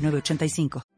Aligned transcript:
906985. 0.00 0.89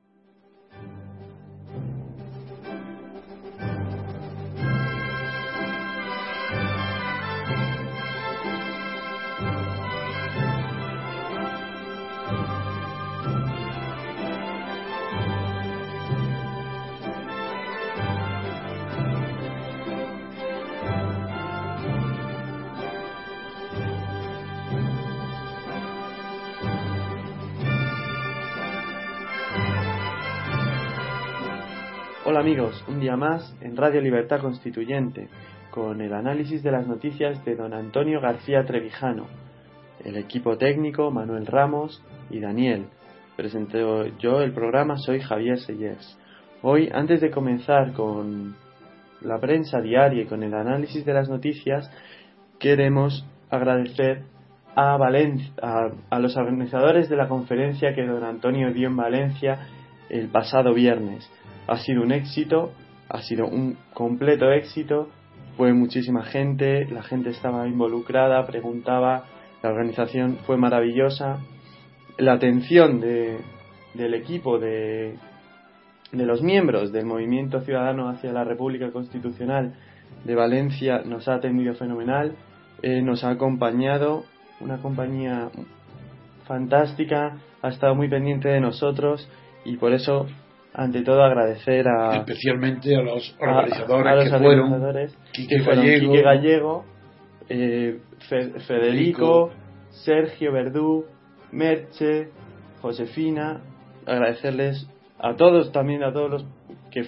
Hola 32.33 32.41
amigos, 32.41 32.83
un 32.89 32.99
día 32.99 33.15
más 33.15 33.55
en 33.61 33.77
Radio 33.77 34.01
Libertad 34.01 34.41
Constituyente 34.41 35.29
con 35.71 36.01
el 36.01 36.15
análisis 36.15 36.63
de 36.63 36.73
las 36.73 36.87
noticias 36.87 37.45
de 37.45 37.57
don 37.57 37.75
Antonio 37.75 38.23
García 38.23 38.65
Trevijano, 38.65 39.27
el 40.03 40.17
equipo 40.17 40.57
técnico 40.57 41.11
Manuel 41.11 41.45
Ramos 41.45 42.03
y 42.31 42.41
Daniel. 42.41 42.87
Presento 43.37 44.07
yo 44.17 44.41
el 44.41 44.55
programa, 44.55 44.97
soy 44.97 45.21
Javier 45.21 45.59
Sellers. 45.59 46.19
Hoy, 46.63 46.89
antes 46.91 47.21
de 47.21 47.31
comenzar 47.31 47.93
con 47.93 48.57
la 49.21 49.39
prensa 49.39 49.83
diaria 49.83 50.23
y 50.23 50.27
con 50.27 50.43
el 50.43 50.55
análisis 50.55 51.05
de 51.05 51.13
las 51.13 51.29
noticias, 51.29 51.91
queremos 52.59 53.27
agradecer 53.51 54.23
a, 54.75 54.95
a, 54.95 55.91
a 56.09 56.19
los 56.19 56.37
organizadores 56.39 57.11
de 57.11 57.17
la 57.17 57.29
conferencia 57.29 57.95
que 57.95 58.07
don 58.07 58.25
Antonio 58.25 58.73
dio 58.73 58.89
en 58.89 58.97
Valencia 58.97 59.69
el 60.09 60.29
pasado 60.29 60.73
viernes 60.73 61.31
ha 61.67 61.79
sido 61.79 62.03
un 62.03 62.13
éxito, 62.13 62.73
ha 63.09 63.23
sido 63.23 63.47
un 63.47 63.77
completo 63.95 64.51
éxito, 64.51 65.09
fue 65.57 65.73
muchísima 65.73 66.25
gente, 66.25 66.87
la 66.87 67.03
gente 67.03 67.31
estaba 67.31 67.67
involucrada, 67.69 68.47
preguntaba, 68.47 69.25
la 69.63 69.71
organización 69.71 70.39
fue 70.47 70.57
maravillosa, 70.57 71.39
la 72.19 72.33
atención 72.35 73.01
de, 73.01 73.39
del 73.95 74.15
equipo, 74.15 74.59
de, 74.59 75.17
de 76.13 76.27
los 76.27 76.43
miembros 76.43 76.93
del 76.93 77.07
Movimiento 77.07 77.61
Ciudadano 77.61 78.09
hacia 78.09 78.33
la 78.33 78.45
República 78.45 78.91
Constitucional 78.91 79.75
de 80.25 80.35
Valencia 80.35 81.03
nos 81.05 81.29
ha 81.29 81.35
atendido 81.35 81.75
fenomenal, 81.75 82.37
eh, 82.83 83.03
nos 83.03 83.25
ha 83.25 83.31
acompañado 83.31 84.25
una 84.61 84.79
compañía 84.79 85.51
fantástica, 86.47 87.39
ha 87.63 87.69
estado 87.69 87.95
muy 87.95 88.09
pendiente 88.09 88.49
de 88.49 88.61
nosotros 88.61 89.29
y 89.65 89.77
por 89.77 89.93
eso 89.93 90.27
ante 90.75 91.03
todo 91.03 91.23
agradecer 91.23 91.87
a 91.89 92.17
especialmente 92.17 92.97
a 92.97 93.03
los 93.03 93.37
organizadores 93.39 94.31
que, 94.31 94.39
fueron. 94.39 95.09
Quique 95.33 95.59
Gallego, 95.59 96.13
Quique 96.13 96.23
Gallego 96.23 96.85
eh, 97.49 98.01
Fe, 98.29 98.61
Federico, 98.61 99.51
Sergio 99.91 100.53
Verdú, 100.53 101.05
Merche, 101.51 102.31
Josefina, 102.81 103.61
agradecerles 104.07 104.89
a 105.19 105.37
todos 105.37 105.71
también 105.73 106.03
a 106.03 106.13
todos 106.13 106.31
los 106.31 106.47
que 106.91 107.05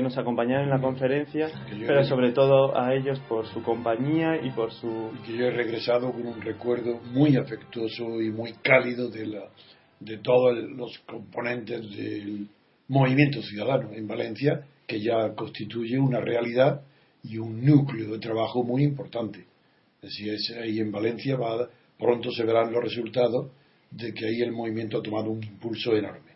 nos 0.00 0.18
acompañaron 0.18 0.64
en 0.64 0.70
la 0.70 0.80
conferencia, 0.80 1.48
pero 1.86 2.04
sobre 2.04 2.32
todo 2.32 2.76
a 2.76 2.94
ellos 2.94 3.18
por 3.28 3.46
su 3.46 3.62
compañía 3.62 4.36
y 4.42 4.50
por 4.50 4.72
su... 4.72 5.10
Y 5.22 5.26
que 5.26 5.36
yo 5.38 5.46
he 5.46 5.50
regresado 5.50 6.12
con 6.12 6.26
un 6.26 6.40
recuerdo 6.40 7.00
muy 7.12 7.36
afectuoso 7.36 8.20
y 8.20 8.30
muy 8.30 8.52
cálido 8.62 9.08
de, 9.08 9.26
la, 9.26 9.44
de 10.00 10.18
todos 10.18 10.54
los 10.76 10.98
componentes 11.06 11.80
del 11.96 12.48
movimiento 12.92 13.42
ciudadano 13.42 13.92
en 13.94 14.06
Valencia 14.06 14.66
que 14.86 15.00
ya 15.00 15.34
constituye 15.34 15.98
una 15.98 16.20
realidad 16.20 16.82
y 17.24 17.38
un 17.38 17.64
núcleo 17.64 18.12
de 18.12 18.18
trabajo 18.18 18.62
muy 18.62 18.84
importante. 18.84 19.46
Así 20.02 20.28
es, 20.28 20.52
ahí 20.60 20.78
en 20.78 20.92
Valencia 20.92 21.36
va, 21.36 21.68
pronto 21.98 22.30
se 22.30 22.44
verán 22.44 22.70
los 22.70 22.82
resultados 22.82 23.50
de 23.90 24.12
que 24.12 24.26
ahí 24.26 24.42
el 24.42 24.52
movimiento 24.52 24.98
ha 24.98 25.02
tomado 25.02 25.30
un 25.30 25.42
impulso 25.42 25.96
enorme. 25.96 26.31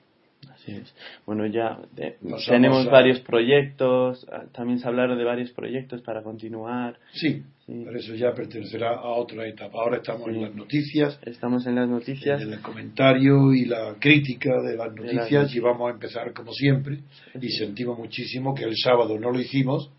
Así 0.50 0.72
es. 0.72 0.94
Bueno, 1.26 1.46
ya 1.46 1.78
eh, 1.96 2.16
tenemos 2.48 2.86
varios 2.86 3.20
proyectos, 3.20 4.26
ah, 4.30 4.44
también 4.52 4.78
se 4.78 4.88
hablaron 4.88 5.18
de 5.18 5.24
varios 5.24 5.50
proyectos 5.52 6.02
para 6.02 6.22
continuar. 6.22 6.98
Sí, 7.12 7.42
pero 7.66 7.98
eso 7.98 8.14
ya 8.14 8.32
pertenecerá 8.32 8.94
a 8.94 9.08
otra 9.14 9.46
etapa. 9.46 9.78
Ahora 9.78 9.98
estamos 9.98 10.28
en 10.28 10.42
las 10.42 10.54
noticias. 10.54 11.18
Estamos 11.24 11.66
en 11.66 11.74
las 11.74 11.88
noticias. 11.88 12.40
En 12.40 12.52
el 12.52 12.60
comentario 12.60 13.52
y 13.52 13.64
la 13.64 13.96
crítica 13.98 14.60
de 14.62 14.76
las 14.76 14.94
noticias 14.94 15.54
y 15.54 15.60
vamos 15.60 15.88
a 15.88 15.94
empezar 15.94 16.32
como 16.32 16.52
siempre. 16.52 17.00
Y 17.40 17.48
sentimos 17.50 17.98
muchísimo 17.98 18.54
que 18.54 18.64
el 18.64 18.76
sábado 18.76 19.18
no 19.18 19.30
lo 19.30 19.40
hicimos 19.40 19.90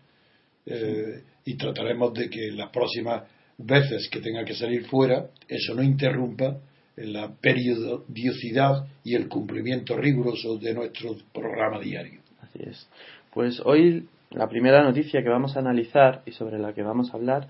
eh, 0.66 1.22
y 1.44 1.56
trataremos 1.56 2.14
de 2.14 2.28
que 2.28 2.50
las 2.52 2.70
próximas 2.70 3.24
veces 3.58 4.08
que 4.08 4.20
tenga 4.20 4.44
que 4.44 4.54
salir 4.54 4.84
fuera 4.84 5.26
eso 5.48 5.74
no 5.74 5.82
interrumpa 5.82 6.58
la 7.06 7.30
periodicidad 7.40 8.86
y 9.04 9.14
el 9.14 9.28
cumplimiento 9.28 9.96
riguroso 9.96 10.58
de 10.58 10.74
nuestro 10.74 11.16
programa 11.32 11.78
diario. 11.78 12.20
Así 12.40 12.58
es. 12.62 12.88
Pues 13.32 13.60
hoy 13.64 14.08
la 14.30 14.48
primera 14.48 14.82
noticia 14.82 15.22
que 15.22 15.28
vamos 15.28 15.56
a 15.56 15.60
analizar 15.60 16.22
y 16.26 16.32
sobre 16.32 16.58
la 16.58 16.72
que 16.74 16.82
vamos 16.82 17.12
a 17.12 17.16
hablar 17.16 17.48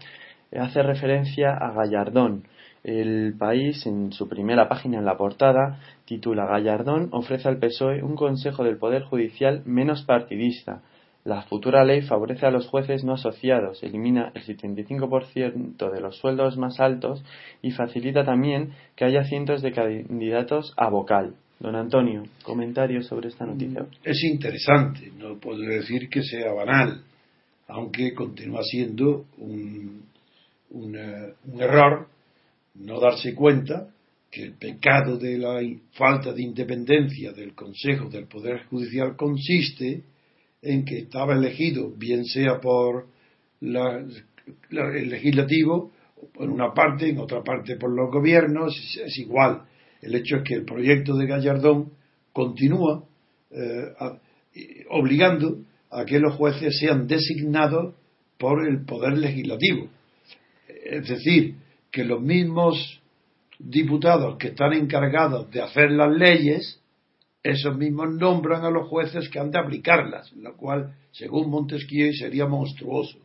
hace 0.56 0.82
referencia 0.82 1.54
a 1.54 1.72
Gallardón. 1.72 2.44
El 2.84 3.34
país, 3.36 3.84
en 3.86 4.12
su 4.12 4.28
primera 4.28 4.68
página 4.68 4.98
en 4.98 5.04
la 5.04 5.16
portada, 5.16 5.80
titula 6.04 6.46
Gallardón 6.46 7.08
ofrece 7.12 7.48
al 7.48 7.58
PSOE 7.58 8.02
un 8.02 8.14
Consejo 8.14 8.64
del 8.64 8.78
Poder 8.78 9.02
Judicial 9.02 9.62
menos 9.66 10.04
partidista 10.04 10.82
la 11.28 11.42
futura 11.42 11.84
ley 11.84 12.00
favorece 12.00 12.46
a 12.46 12.50
los 12.50 12.66
jueces 12.68 13.04
no 13.04 13.12
asociados, 13.12 13.82
elimina 13.82 14.32
el 14.34 14.44
75% 14.44 15.92
de 15.92 16.00
los 16.00 16.16
sueldos 16.16 16.56
más 16.56 16.80
altos 16.80 17.22
y 17.60 17.70
facilita 17.70 18.24
también 18.24 18.70
que 18.96 19.04
haya 19.04 19.24
cientos 19.24 19.60
de 19.60 19.72
candidatos 19.72 20.72
a 20.78 20.88
vocal. 20.88 21.34
Don 21.60 21.74
Antonio, 21.74 22.22
comentarios 22.42 23.06
sobre 23.08 23.28
esta 23.28 23.44
noticia. 23.44 23.84
Es 24.02 24.24
interesante, 24.24 25.12
no 25.18 25.36
puedo 25.38 25.58
decir 25.58 26.08
que 26.08 26.22
sea 26.22 26.50
banal, 26.54 27.02
aunque 27.66 28.14
continúa 28.14 28.62
siendo 28.62 29.26
un, 29.36 30.04
un, 30.70 30.96
un 31.44 31.60
error 31.60 32.08
no 32.76 33.00
darse 33.00 33.34
cuenta 33.34 33.90
que 34.30 34.44
el 34.44 34.54
pecado 34.54 35.18
de 35.18 35.36
la 35.36 35.60
falta 35.92 36.32
de 36.32 36.42
independencia 36.42 37.32
del 37.32 37.54
Consejo 37.54 38.08
del 38.08 38.26
Poder 38.28 38.64
Judicial 38.70 39.14
consiste 39.14 40.04
en 40.62 40.84
que 40.84 40.98
estaba 40.98 41.34
elegido, 41.34 41.90
bien 41.96 42.24
sea 42.24 42.60
por 42.60 43.06
el 43.60 45.08
legislativo, 45.08 45.92
en 46.40 46.50
una 46.50 46.72
parte, 46.72 47.08
en 47.08 47.18
otra 47.18 47.42
parte 47.42 47.76
por 47.76 47.90
los 47.90 48.10
gobiernos, 48.10 48.76
es, 49.04 49.18
igual. 49.18 49.62
El 50.00 50.14
hecho 50.14 50.36
es 50.36 50.42
que 50.42 50.54
el 50.54 50.64
proyecto 50.64 51.16
de 51.16 51.26
Gallardón 51.26 51.92
continúa 52.32 53.04
eh, 53.50 53.92
obligando 54.90 55.58
a 55.90 56.04
que 56.04 56.18
los 56.18 56.34
jueces 56.34 56.78
sean 56.78 57.06
designados 57.06 57.94
por 58.38 58.66
el 58.66 58.84
poder 58.84 59.18
legislativo. 59.18 59.88
Es 60.84 61.08
decir, 61.08 61.56
que 61.90 62.04
los 62.04 62.20
mismos 62.20 63.00
diputados 63.58 64.36
que 64.38 64.48
están 64.48 64.72
encargados 64.72 65.50
de 65.50 65.62
hacer 65.62 65.90
las 65.90 66.12
leyes 66.12 66.77
esos 67.50 67.76
mismos 67.76 68.10
nombran 68.10 68.64
a 68.64 68.70
los 68.70 68.88
jueces 68.88 69.28
que 69.30 69.38
han 69.38 69.50
de 69.50 69.58
aplicarlas, 69.58 70.32
lo 70.32 70.54
cual, 70.56 70.94
según 71.12 71.50
Montesquieu, 71.50 72.12
sería 72.12 72.46
monstruoso. 72.46 73.18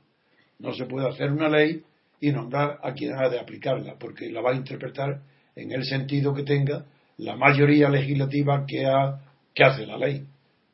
No 0.60 0.74
se 0.74 0.86
puede 0.86 1.10
hacer 1.10 1.31
una 1.31 1.50
ley 1.50 1.84
y 2.22 2.31
nombrar 2.31 2.80
a 2.81 2.94
quien 2.94 3.14
ha 3.14 3.28
de 3.28 3.40
aplicarla, 3.40 3.96
porque 4.00 4.31
la 4.31 4.42
va 4.42 4.52
a 4.52 4.56
interpretar 4.56 5.22
en 5.56 5.74
el 5.74 5.84
sentido 5.84 6.34
que 6.34 6.44
tenga 6.44 6.86
la 7.18 7.36
mayoría 7.36 7.90
legislativa 7.90 8.66
que, 8.66 8.86
hace 9.62 9.86
la 9.86 9.98
ley. 9.98 10.24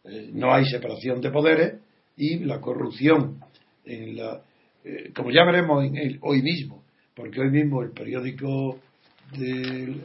Eh, 0.03 0.29
no 0.31 0.53
hay 0.53 0.65
separación 0.65 1.19
de 1.19 1.31
poderes 1.31 1.73
y 2.17 2.39
la 2.39 2.61
corrupción, 2.61 3.39
en 3.83 4.17
eh, 4.83 5.11
como 5.15 5.31
ya 5.31 5.43
veremos 5.43 5.83
hoy 6.21 6.41
mismo, 6.43 6.83
porque 7.15 7.41
hoy 7.41 7.49
mismo 7.49 7.81
el 7.81 7.91
periódico 7.91 8.79
de, 9.37 9.95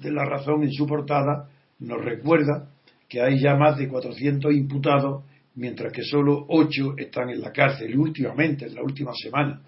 de 0.00 0.10
la 0.12 0.24
razón 0.24 0.62
en 0.62 0.72
su 0.72 0.86
portada 0.86 1.48
nos 1.80 2.04
recuerda 2.04 2.70
que 3.08 3.20
hay 3.22 3.40
ya 3.40 3.54
más 3.56 3.78
de 3.78 3.88
400 3.88 4.52
imputados, 4.52 5.24
mientras 5.54 5.92
que 5.92 6.02
solo 6.02 6.44
8 6.48 6.94
están 6.98 7.30
en 7.30 7.40
la 7.40 7.52
cárcel, 7.52 7.96
últimamente, 7.98 8.66
en 8.66 8.74
la 8.74 8.82
última 8.82 9.12
semana. 9.14 9.62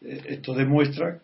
Eh, 0.00 0.20
esto 0.28 0.54
demuestra 0.54 1.20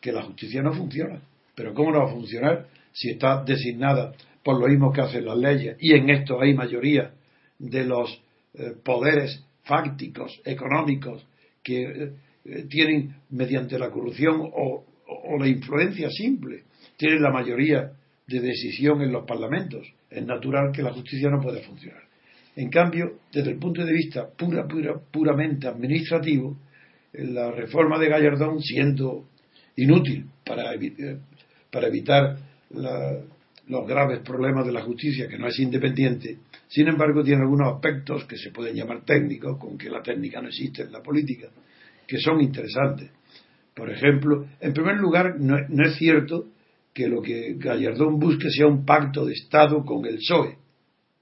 que 0.00 0.12
la 0.12 0.22
justicia 0.22 0.62
no 0.62 0.72
funciona. 0.72 1.20
Pero 1.54 1.72
¿cómo 1.72 1.92
no 1.92 2.00
va 2.00 2.10
a 2.10 2.14
funcionar 2.14 2.66
si 2.92 3.10
está 3.10 3.42
designada 3.44 4.12
por 4.42 4.60
lo 4.60 4.66
mismo 4.66 4.92
que 4.92 5.00
hacen 5.00 5.24
las 5.24 5.38
leyes? 5.38 5.76
Y 5.80 5.94
en 5.94 6.10
esto 6.10 6.40
hay 6.40 6.54
mayoría 6.54 7.12
de 7.58 7.84
los 7.84 8.20
eh, 8.54 8.72
poderes 8.84 9.44
fácticos, 9.64 10.40
económicos, 10.44 11.26
que 11.62 11.82
eh, 12.44 12.66
tienen 12.68 13.16
mediante 13.30 13.78
la 13.78 13.90
corrupción 13.90 14.40
o, 14.40 14.84
o 15.06 15.38
la 15.38 15.48
influencia 15.48 16.10
simple, 16.10 16.64
tienen 16.96 17.22
la 17.22 17.30
mayoría 17.30 17.92
de 18.26 18.40
decisión 18.40 19.02
en 19.02 19.12
los 19.12 19.24
parlamentos. 19.24 19.86
Es 20.10 20.24
natural 20.24 20.72
que 20.72 20.82
la 20.82 20.92
justicia 20.92 21.30
no 21.30 21.40
pueda 21.40 21.60
funcionar. 21.60 22.02
En 22.56 22.70
cambio, 22.70 23.18
desde 23.32 23.50
el 23.50 23.58
punto 23.58 23.84
de 23.84 23.92
vista 23.92 24.28
pura, 24.28 24.66
pura, 24.66 24.98
puramente 24.98 25.68
administrativo, 25.68 26.56
la 27.12 27.50
reforma 27.50 27.98
de 27.98 28.08
Gallardón, 28.08 28.60
siendo 28.60 29.28
inútil 29.76 30.26
para, 30.44 30.74
eh, 30.74 31.18
para 31.70 31.88
evitar 31.88 32.36
los 33.68 33.86
graves 33.86 34.20
problemas 34.20 34.66
de 34.66 34.72
la 34.72 34.82
justicia, 34.82 35.28
que 35.28 35.38
no 35.38 35.48
es 35.48 35.58
independiente, 35.58 36.38
sin 36.68 36.88
embargo 36.88 37.22
tiene 37.22 37.42
algunos 37.42 37.74
aspectos 37.74 38.24
que 38.24 38.36
se 38.36 38.50
pueden 38.50 38.74
llamar 38.74 39.04
técnicos, 39.04 39.58
con 39.58 39.76
que 39.78 39.90
la 39.90 40.02
técnica 40.02 40.40
no 40.40 40.48
existe 40.48 40.82
en 40.82 40.92
la 40.92 41.02
política, 41.02 41.48
que 42.06 42.18
son 42.18 42.40
interesantes. 42.40 43.10
Por 43.74 43.90
ejemplo, 43.90 44.46
en 44.60 44.72
primer 44.72 44.96
lugar, 44.96 45.38
no, 45.38 45.56
es 45.58 45.96
cierto 45.96 46.46
que 46.96 47.08
lo 47.08 47.20
que 47.20 47.56
Gallardón 47.58 48.18
busque 48.18 48.48
sea 48.48 48.66
un 48.66 48.86
pacto 48.86 49.26
de 49.26 49.34
Estado 49.34 49.84
con 49.84 50.06
el 50.06 50.16
PSOE, 50.16 50.56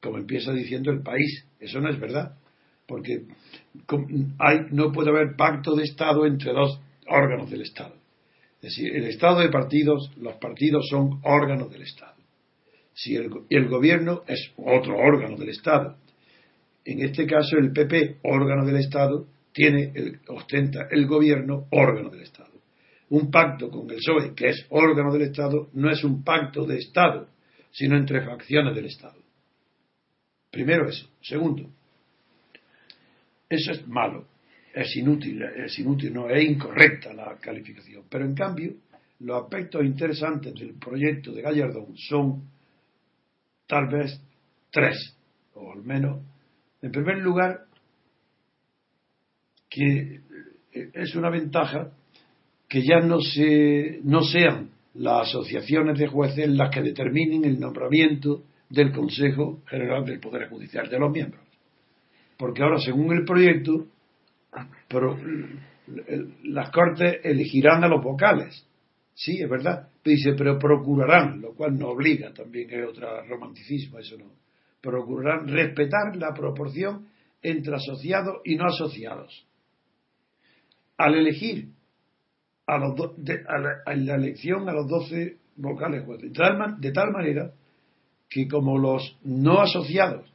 como 0.01 0.19
empieza 0.19 0.53
diciendo 0.53 0.93
el 0.93 1.03
país. 1.03 1.49
Eso 1.59 1.81
no 1.81 1.91
es 1.91 1.99
verdad, 1.99 2.37
porque 2.87 3.25
no 4.71 4.93
puede 4.93 5.11
haber 5.11 5.35
pacto 5.37 5.75
de 5.75 5.83
Estado 5.83 6.27
entre 6.27 6.53
dos 6.53 6.81
órganos 7.09 7.51
del 7.51 7.63
Estado. 7.63 7.97
Es 8.63 8.77
decir, 8.77 8.95
el 8.95 9.07
Estado 9.07 9.41
de 9.41 9.49
partidos, 9.49 10.13
los 10.17 10.37
partidos 10.37 10.87
son 10.89 11.21
órganos 11.25 11.73
del 11.73 11.83
Estado. 11.83 12.15
Si 12.93 13.17
el, 13.17 13.29
el 13.51 13.67
gobierno 13.67 14.23
es 14.29 14.53
otro 14.57 14.97
órgano 14.97 15.37
del 15.37 15.49
Estado. 15.49 15.97
En 16.85 17.03
este 17.03 17.27
caso, 17.27 17.57
el 17.59 17.73
PP, 17.73 18.19
órgano 18.23 18.65
del 18.65 18.77
Estado, 18.77 19.27
tiene 19.53 19.93
ostenta 20.29 20.87
el 20.89 21.09
gobierno, 21.09 21.67
órgano 21.73 22.11
del 22.11 22.23
Estado. 22.23 22.54
Un 23.15 23.31
pacto 23.31 23.71
con 23.71 23.89
el 23.91 23.97
PSOE, 23.97 24.35
que 24.35 24.49
es 24.49 24.67
órgano 24.71 25.13
del 25.13 25.23
Estado, 25.23 25.69
no 25.75 25.91
es 25.91 26.03
un 26.03 26.25
pacto 26.25 26.65
de 26.67 26.79
Estado, 26.79 27.29
sino 27.71 27.97
entre 27.97 28.25
facciones 28.25 28.75
del 28.75 28.87
Estado. 28.87 29.21
Primero 30.51 30.89
eso. 30.89 31.09
Segundo, 31.21 31.71
eso 33.49 33.73
es 33.73 33.87
malo 33.87 34.27
es 34.75 34.97
inútil, 34.97 35.41
es 35.43 35.79
inútil, 35.79 36.13
no, 36.13 36.29
es 36.29 36.45
incorrecta 36.45 37.13
la 37.15 37.37
calificación. 37.37 38.05
Pero 38.11 38.25
en 38.25 38.35
cambio, 38.35 38.75
los 39.21 39.45
aspectos 39.45 39.85
interesantes 39.85 40.53
del 40.55 40.75
proyecto 40.75 41.33
de 41.33 41.43
Gallardón 41.43 41.97
son 41.97 42.49
tal 43.69 43.87
vez 43.87 44.21
tres, 44.71 45.17
o 45.55 45.73
al 45.73 45.85
menos, 45.85 46.21
en 46.83 46.91
primer 46.91 47.19
lugar, 47.19 47.67
que 49.71 50.21
es 50.73 51.15
una 51.15 51.31
ventaja 51.31 51.93
que 52.75 52.83
ya 52.83 52.99
no, 52.99 53.21
se, 53.21 54.01
no 54.03 54.23
sean 54.23 54.71
las 54.95 55.29
asociaciones 55.29 55.97
de 55.97 56.09
jueces 56.09 56.49
las 56.49 56.75
que 56.75 56.83
determinen 56.83 57.45
el 57.45 57.61
nombramiento 57.61 58.43
del 58.69 58.91
Consejo 58.91 59.63
General 59.69 60.05
del 60.05 60.19
Poder 60.19 60.49
Judicial 60.49 60.91
de 60.91 60.99
los 60.99 61.13
miembros. 61.13 61.41
Porque 62.37 62.65
ahora, 62.65 62.81
según 62.81 63.13
el 63.13 63.25
proyecto, 63.25 63.87
pero 64.89 65.17
las 66.43 66.71
cortes 66.73 67.21
elegirán 67.23 67.85
a 67.85 67.89
los 67.89 68.03
vocales. 68.03 68.67
Sí, 69.15 69.41
es 69.41 69.49
verdad. 69.49 69.91
Dice, 70.05 70.33
pero 70.37 70.59
procurarán, 70.59 71.41
lo 71.41 71.55
cual 71.55 71.79
no 71.79 71.91
obliga, 71.91 72.35
también 72.35 72.69
es 72.71 72.89
otro 72.89 73.25
romanticismo, 73.29 74.01
eso 74.01 74.19
no. 74.19 74.33
Procurarán 74.81 75.47
respetar 75.47 76.17
la 76.17 76.35
proporción 76.35 77.07
entre 77.41 77.77
asociados 77.77 78.39
y 78.45 78.57
no 78.57 78.67
asociados. 78.67 79.47
Al 80.97 81.15
elegir 81.15 81.74
a 82.67 82.79
los 82.79 82.95
a 83.49 83.95
la, 83.95 84.15
elección 84.15 84.69
a 84.69 84.73
los 84.73 84.89
doce 84.89 85.37
vocales 85.57 86.05
jueces, 86.05 86.33
de 86.33 86.93
tal 86.93 87.13
manera 87.13 87.53
que 88.29 88.49
como 88.49 88.79
los 88.79 89.17
no 89.23 89.61
asociados, 89.61 90.33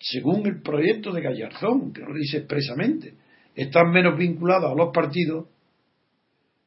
según 0.00 0.46
el 0.46 0.62
proyecto 0.62 1.12
de 1.12 1.22
Gallarzón, 1.22 1.92
que 1.92 2.02
lo 2.02 2.14
dice 2.14 2.38
expresamente, 2.38 3.14
están 3.54 3.90
menos 3.90 4.16
vinculados 4.16 4.70
a 4.70 4.74
los 4.74 4.92
partidos, 4.94 5.46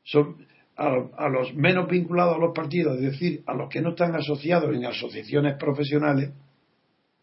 son 0.03 0.45
a, 0.75 1.29
los 1.29 1.53
menos 1.53 1.88
vinculados 1.88 2.35
a 2.35 2.39
los 2.39 2.53
partidos, 2.53 2.95
es 2.95 3.11
decir, 3.11 3.43
a 3.45 3.53
los 3.53 3.69
que 3.69 3.81
no 3.81 3.91
están 3.91 4.15
asociados 4.15 4.75
en 4.75 4.85
asociaciones 4.85 5.55
profesionales 5.57 6.31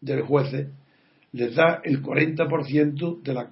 del 0.01 0.21
jueces, 0.21 0.69
les 1.33 1.55
da 1.55 1.81
el 1.83 2.01
40% 2.01 3.21
de 3.21 3.33
la. 3.33 3.51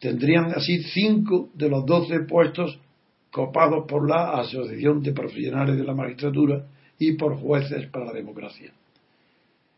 Tendrían 0.00 0.52
así 0.52 0.82
5 0.82 1.50
de 1.54 1.68
los 1.68 1.86
12 1.86 2.20
puestos 2.20 2.78
copados 3.30 3.86
por 3.86 4.08
la 4.08 4.38
Asociación 4.40 5.02
de 5.02 5.12
Profesionales 5.12 5.76
de 5.76 5.84
la 5.84 5.94
Magistratura 5.94 6.66
y 6.98 7.12
por 7.12 7.36
jueces 7.36 7.86
para 7.88 8.06
la 8.06 8.12
democracia. 8.12 8.72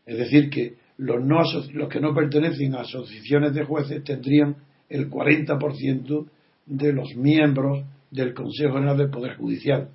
Es 0.05 0.17
decir, 0.17 0.49
que 0.49 0.75
los, 0.97 1.23
no 1.23 1.41
los 1.73 1.89
que 1.89 1.99
no 1.99 2.13
pertenecen 2.13 2.75
a 2.75 2.81
asociaciones 2.81 3.53
de 3.53 3.63
jueces 3.63 4.03
tendrían 4.03 4.55
el 4.89 5.09
40% 5.09 6.25
de 6.65 6.93
los 6.93 7.15
miembros 7.15 7.83
del 8.11 8.33
Consejo 8.33 8.73
General 8.73 8.97
del 8.97 9.09
Poder 9.09 9.35
Judicial. 9.37 9.89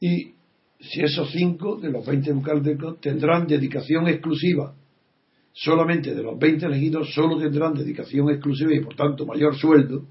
Y 0.00 0.32
si 0.80 1.00
esos 1.02 1.30
cinco 1.30 1.76
de 1.76 1.90
los 1.90 2.06
20 2.06 2.32
vocales 2.32 2.78
tendrán 3.00 3.46
dedicación 3.46 4.08
exclusiva, 4.08 4.74
solamente 5.58 6.14
de 6.14 6.22
los 6.22 6.38
20 6.38 6.66
elegidos 6.66 7.14
solo 7.14 7.38
tendrán 7.38 7.72
dedicación 7.72 8.28
exclusiva 8.28 8.74
y 8.74 8.80
por 8.80 8.94
tanto 8.94 9.24
mayor 9.24 9.56
sueldo, 9.56 10.04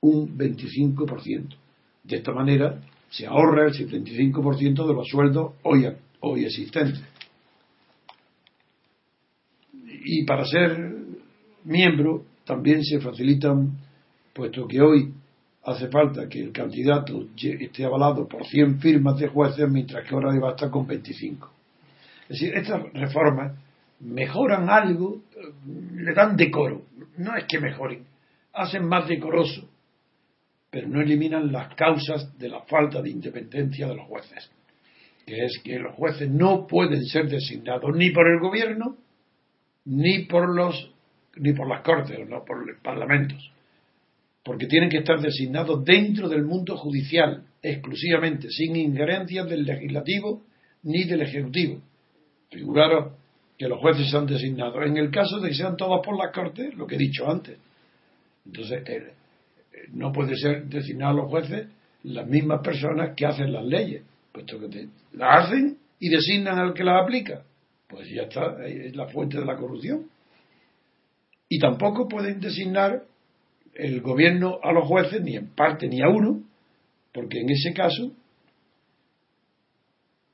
un 0.00 0.36
25%. 0.36 1.54
De 2.04 2.16
esta 2.16 2.32
manera 2.32 2.80
se 3.10 3.26
ahorra 3.26 3.66
el 3.66 3.74
75% 3.74 4.86
de 4.86 4.94
los 4.94 5.06
sueldos 5.06 5.52
hoy, 5.62 5.86
hoy 6.20 6.44
existentes. 6.46 7.02
Y 10.04 10.24
para 10.24 10.46
ser 10.46 10.94
miembro 11.64 12.24
también 12.46 12.82
se 12.82 13.00
facilitan, 13.00 13.76
puesto 14.32 14.66
que 14.66 14.80
hoy 14.80 15.12
hace 15.64 15.88
falta 15.88 16.30
que 16.30 16.40
el 16.40 16.52
candidato 16.52 17.26
esté 17.36 17.84
avalado 17.84 18.26
por 18.26 18.46
100 18.46 18.80
firmas 18.80 19.18
de 19.18 19.28
jueces, 19.28 19.68
mientras 19.68 20.08
que 20.08 20.14
ahora 20.14 20.32
debe 20.32 20.48
estar 20.48 20.70
con 20.70 20.86
25. 20.86 21.50
Es 22.22 22.40
decir, 22.40 22.54
estas 22.56 22.90
reformas 22.94 23.67
mejoran 24.00 24.68
algo, 24.68 25.22
le 25.94 26.12
dan 26.14 26.36
decoro. 26.36 26.86
No 27.16 27.36
es 27.36 27.44
que 27.44 27.58
mejoren, 27.58 28.04
hacen 28.52 28.86
más 28.86 29.08
decoroso, 29.08 29.68
pero 30.70 30.88
no 30.88 31.00
eliminan 31.00 31.50
las 31.52 31.74
causas 31.74 32.36
de 32.38 32.48
la 32.48 32.62
falta 32.62 33.02
de 33.02 33.10
independencia 33.10 33.88
de 33.88 33.94
los 33.94 34.06
jueces, 34.06 34.50
que 35.26 35.44
es 35.44 35.60
que 35.64 35.78
los 35.78 35.94
jueces 35.94 36.30
no 36.30 36.66
pueden 36.66 37.04
ser 37.04 37.28
designados 37.28 37.94
ni 37.96 38.10
por 38.10 38.26
el 38.28 38.38
gobierno 38.40 38.96
ni 39.84 40.24
por 40.26 40.54
los 40.54 40.92
ni 41.36 41.52
por 41.52 41.68
las 41.68 41.82
Cortes, 41.82 42.18
no 42.28 42.44
por 42.44 42.66
los 42.66 42.80
parlamentos, 42.82 43.52
porque 44.42 44.66
tienen 44.66 44.90
que 44.90 44.98
estar 44.98 45.20
designados 45.20 45.84
dentro 45.84 46.28
del 46.28 46.42
mundo 46.42 46.76
judicial, 46.76 47.44
exclusivamente, 47.62 48.48
sin 48.50 48.74
injerencias 48.74 49.48
del 49.48 49.64
legislativo 49.64 50.42
ni 50.82 51.04
del 51.04 51.22
ejecutivo. 51.22 51.80
Figuraros 52.50 53.12
que 53.58 53.68
los 53.68 53.80
jueces 53.80 54.10
sean 54.10 54.26
designados. 54.26 54.86
En 54.86 54.96
el 54.96 55.10
caso 55.10 55.40
de 55.40 55.48
que 55.48 55.54
sean 55.54 55.76
todos 55.76 56.00
por 56.04 56.16
las 56.16 56.32
Cortes, 56.32 56.74
lo 56.74 56.86
que 56.86 56.94
he 56.94 56.98
dicho 56.98 57.28
antes. 57.28 57.58
Entonces, 58.46 58.82
eh, 58.86 59.12
eh, 59.72 59.76
no 59.92 60.12
puede 60.12 60.36
ser 60.36 60.66
designados 60.66 61.16
los 61.16 61.28
jueces 61.28 61.66
las 62.04 62.26
mismas 62.28 62.60
personas 62.62 63.14
que 63.16 63.26
hacen 63.26 63.52
las 63.52 63.64
leyes, 63.64 64.02
puesto 64.32 64.58
que 64.60 64.88
las 65.12 65.46
hacen 65.46 65.76
y 65.98 66.08
designan 66.08 66.58
al 66.58 66.72
que 66.72 66.84
las 66.84 67.02
aplica. 67.02 67.42
Pues 67.88 68.08
ya 68.08 68.22
está, 68.22 68.64
es 68.64 68.94
la 68.94 69.08
fuente 69.08 69.38
de 69.38 69.44
la 69.44 69.56
corrupción. 69.56 70.06
Y 71.48 71.58
tampoco 71.58 72.06
pueden 72.06 72.38
designar 72.38 73.02
el 73.74 74.00
gobierno 74.00 74.58
a 74.62 74.72
los 74.72 74.86
jueces, 74.86 75.20
ni 75.22 75.36
en 75.36 75.48
parte 75.54 75.88
ni 75.88 76.00
a 76.00 76.08
uno, 76.08 76.42
porque 77.12 77.40
en 77.40 77.50
ese 77.50 77.72
caso 77.72 78.12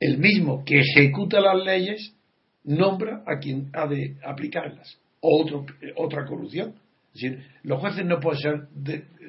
el 0.00 0.18
mismo 0.18 0.64
que 0.64 0.80
ejecuta 0.80 1.40
las 1.40 1.64
leyes 1.64 2.14
nombra 2.64 3.22
a 3.26 3.38
quien 3.38 3.70
ha 3.72 3.86
de 3.86 4.16
aplicarlas. 4.24 4.98
Otro, 5.20 5.64
otra 5.96 6.26
corrupción. 6.26 6.74
Es 7.14 7.20
decir, 7.20 7.46
los 7.62 7.80
jueces 7.80 8.04
no 8.04 8.18
pueden 8.20 8.40
ser 8.40 8.68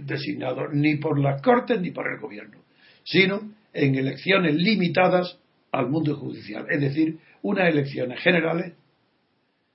designados 0.01 0.73
ni 0.73 0.95
por 0.95 1.19
las 1.19 1.41
cortes 1.41 1.79
ni 1.79 1.91
por 1.91 2.07
el 2.11 2.19
gobierno, 2.19 2.59
sino 3.03 3.51
en 3.73 3.95
elecciones 3.95 4.55
limitadas 4.55 5.37
al 5.71 5.89
mundo 5.89 6.15
judicial, 6.15 6.65
es 6.69 6.81
decir, 6.81 7.19
unas 7.41 7.69
elecciones 7.69 8.19
generales 8.21 8.73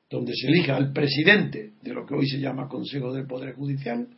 donde 0.08 0.32
se 0.34 0.48
elija 0.48 0.76
al 0.76 0.92
presidente 0.92 1.70
de 1.82 1.92
lo 1.92 2.04
que 2.04 2.14
hoy 2.14 2.26
se 2.26 2.40
llama 2.40 2.68
Consejo 2.68 3.12
del 3.12 3.26
Poder 3.26 3.54
Judicial, 3.54 4.08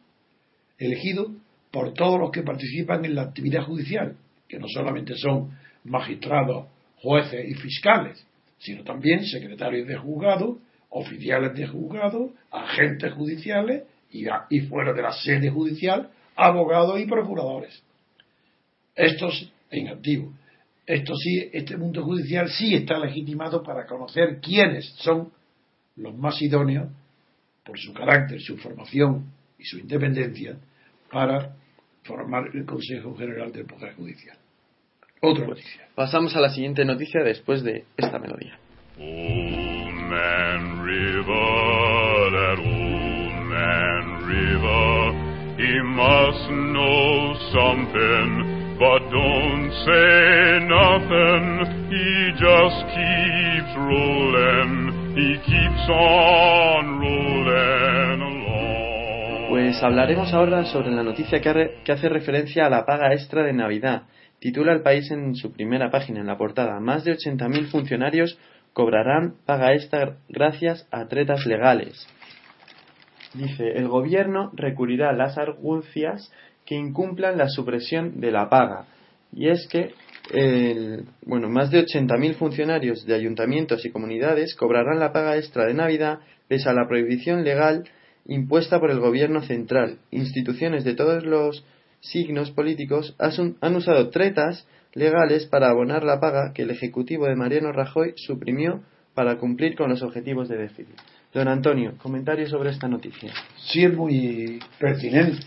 elegido 0.78 1.34
por 1.70 1.92
todos 1.92 2.18
los 2.18 2.30
que 2.30 2.42
participan 2.42 3.04
en 3.04 3.14
la 3.14 3.22
actividad 3.22 3.64
judicial, 3.64 4.16
que 4.48 4.58
no 4.58 4.66
solamente 4.68 5.14
son 5.16 5.50
magistrados, 5.84 6.68
jueces 6.96 7.44
y 7.46 7.54
fiscales, 7.54 8.24
sino 8.62 8.84
también 8.84 9.24
secretarios 9.24 9.88
de 9.88 9.96
juzgado, 9.96 10.58
oficiales 10.88 11.54
de 11.54 11.66
juzgado, 11.66 12.32
agentes 12.50 13.12
judiciales 13.12 13.82
y, 14.10 14.60
fuera 14.60 14.92
de 14.92 15.02
la 15.02 15.12
sede 15.12 15.50
judicial, 15.50 16.10
abogados 16.36 17.00
y 17.00 17.06
procuradores. 17.06 17.82
Estos 18.94 19.52
en 19.70 19.88
activo. 19.88 20.32
Esto 20.86 21.14
sí, 21.16 21.48
este 21.52 21.76
mundo 21.76 22.04
judicial 22.04 22.48
sí 22.50 22.74
está 22.74 22.98
legitimado 22.98 23.62
para 23.62 23.86
conocer 23.86 24.38
quiénes 24.40 24.86
son 24.98 25.32
los 25.96 26.16
más 26.16 26.40
idóneos 26.40 26.88
por 27.64 27.78
su 27.78 27.92
carácter, 27.92 28.40
su 28.40 28.56
formación 28.58 29.32
y 29.58 29.64
su 29.64 29.78
independencia 29.78 30.56
para 31.10 31.56
formar 32.04 32.50
el 32.54 32.64
Consejo 32.64 33.16
General 33.16 33.50
del 33.52 33.66
Poder 33.66 33.94
Judicial. 33.94 34.41
Otra 35.24 35.46
noticia. 35.46 35.80
Pasamos 35.94 36.34
a 36.34 36.40
la 36.40 36.48
siguiente 36.50 36.84
noticia 36.84 37.22
después 37.22 37.62
de 37.62 37.84
esta 37.96 38.18
melodía. 38.18 38.58
Old 38.98 39.94
Man 40.10 40.84
River, 40.84 42.32
that 42.32 42.58
old 42.58 43.32
man 43.46 44.26
river, 44.26 45.12
he 45.58 45.80
must 45.80 46.50
know 46.50 47.36
something, 47.52 48.76
but 48.80 49.00
don't 49.12 49.70
say 49.84 50.58
nothing. 50.66 51.70
He 51.88 52.32
just 52.32 52.84
keeps 52.90 53.76
rolling, 53.76 55.14
he 55.14 55.38
keeps 55.44 55.88
on 55.88 56.98
rolling 56.98 58.20
along. 58.22 59.48
Pues 59.50 59.80
hablaremos 59.84 60.32
ahora 60.34 60.64
sobre 60.64 60.90
la 60.90 61.04
noticia 61.04 61.40
que 61.40 61.92
hace 61.92 62.08
referencia 62.08 62.66
a 62.66 62.70
la 62.70 62.84
paga 62.84 63.12
extra 63.12 63.44
de 63.44 63.52
Navidad. 63.52 64.02
Titula 64.42 64.72
el 64.72 64.82
país 64.82 65.08
en 65.12 65.36
su 65.36 65.52
primera 65.52 65.88
página, 65.92 66.18
en 66.18 66.26
la 66.26 66.36
portada, 66.36 66.80
más 66.80 67.04
de 67.04 67.12
80.000 67.12 67.66
funcionarios 67.70 68.36
cobrarán 68.72 69.34
paga 69.46 69.72
extra 69.72 70.16
gracias 70.28 70.84
a 70.90 71.06
tretas 71.06 71.46
legales. 71.46 72.08
Dice, 73.34 73.70
el 73.76 73.86
gobierno 73.86 74.50
recurrirá 74.56 75.10
a 75.10 75.12
las 75.12 75.38
argucias 75.38 76.32
que 76.66 76.74
incumplan 76.74 77.38
la 77.38 77.48
supresión 77.48 78.20
de 78.20 78.32
la 78.32 78.48
paga. 78.48 78.86
Y 79.32 79.46
es 79.48 79.68
que, 79.68 79.92
el- 80.32 81.04
bueno, 81.24 81.48
más 81.48 81.70
de 81.70 81.78
80.000 81.78 82.34
funcionarios 82.34 83.06
de 83.06 83.14
ayuntamientos 83.14 83.84
y 83.86 83.90
comunidades 83.90 84.56
cobrarán 84.56 84.98
la 84.98 85.12
paga 85.12 85.36
extra 85.36 85.66
de 85.66 85.74
Navidad 85.74 86.18
pese 86.48 86.68
a 86.68 86.72
la 86.74 86.88
prohibición 86.88 87.44
legal 87.44 87.84
impuesta 88.26 88.80
por 88.80 88.90
el 88.90 88.98
gobierno 88.98 89.42
central. 89.42 89.98
Instituciones 90.10 90.82
de 90.82 90.96
todos 90.96 91.22
los 91.24 91.64
signos 92.02 92.50
políticos 92.50 93.16
han 93.18 93.76
usado 93.76 94.10
tretas 94.10 94.66
legales 94.92 95.46
para 95.46 95.70
abonar 95.70 96.04
la 96.04 96.20
paga 96.20 96.52
que 96.52 96.62
el 96.62 96.70
Ejecutivo 96.70 97.26
de 97.26 97.36
Mariano 97.36 97.72
Rajoy 97.72 98.12
suprimió 98.16 98.82
para 99.14 99.38
cumplir 99.38 99.76
con 99.76 99.88
los 99.88 100.02
objetivos 100.02 100.48
de 100.48 100.58
déficit. 100.58 100.98
Don 101.32 101.48
Antonio, 101.48 101.94
comentario 101.98 102.46
sobre 102.46 102.70
esta 102.70 102.88
noticia. 102.88 103.32
Sí 103.56 103.84
es 103.84 103.94
muy 103.94 104.58
pertinente. 104.78 105.46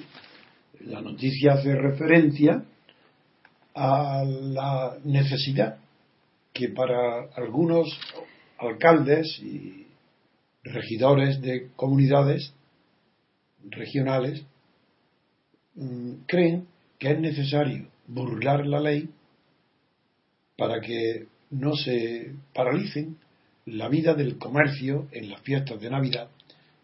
La 0.86 1.02
noticia 1.02 1.54
hace 1.54 1.76
referencia 1.76 2.64
a 3.76 4.24
la 4.26 4.98
necesidad 5.04 5.78
que 6.54 6.70
para 6.70 7.26
algunos 7.36 8.00
alcaldes 8.58 9.40
y 9.40 9.88
regidores 10.64 11.42
de 11.42 11.70
comunidades 11.76 12.54
regionales 13.70 14.46
creen 16.25 16.67
que 16.98 17.12
es 17.12 17.20
necesario 17.20 17.88
burlar 18.08 18.65
la 18.65 18.79
ley 18.79 19.10
para 20.58 20.79
que 20.79 21.27
no 21.51 21.75
se 21.75 22.34
paralicen 22.53 23.17
la 23.65 23.89
vida 23.89 24.13
del 24.13 24.38
comercio 24.38 25.08
en 25.12 25.29
las 25.29 25.41
fiestas 25.41 25.79
de 25.82 25.89
Navidad, 25.89 26.29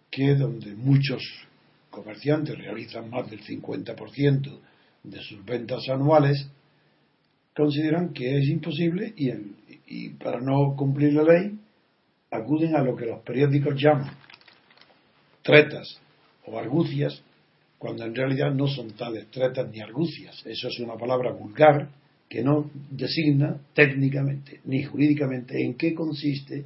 que 0.10 0.32
es 0.32 0.40
donde 0.40 0.74
muchos 0.76 1.22
comerciantes 1.90 2.58
realizan 2.58 3.10
más 3.10 3.30
del 3.30 3.42
50% 3.44 4.60
de 5.04 5.20
sus 5.22 5.44
ventas 5.46 5.88
anuales, 5.90 6.48
consideran 7.56 8.14
que 8.14 8.38
es 8.38 8.48
imposible 8.48 9.14
y, 9.16 9.32
y 9.88 10.10
para 10.10 10.40
no 10.40 10.76
cumplir 10.76 11.14
la 11.14 11.24
ley 11.24 11.60
acuden 12.32 12.76
a 12.76 12.82
lo 12.82 12.96
que 12.96 13.06
los 13.06 13.22
periódicos 13.22 13.76
llaman 13.76 14.16
tretas 15.42 16.00
o 16.46 16.58
argucias, 16.58 17.22
cuando 17.82 18.06
en 18.06 18.14
realidad 18.14 18.54
no 18.54 18.68
son 18.68 18.92
tales 18.92 19.26
tretas 19.32 19.68
ni 19.72 19.82
argucias. 19.82 20.46
Eso 20.46 20.68
es 20.68 20.80
una 20.82 20.94
palabra 20.98 21.32
vulgar 21.32 21.90
que 22.30 22.44
no 22.44 22.70
designa 22.92 23.60
técnicamente 23.74 24.62
ni 24.66 24.84
jurídicamente 24.84 25.60
en 25.66 25.74
qué 25.74 25.96
consiste 25.96 26.64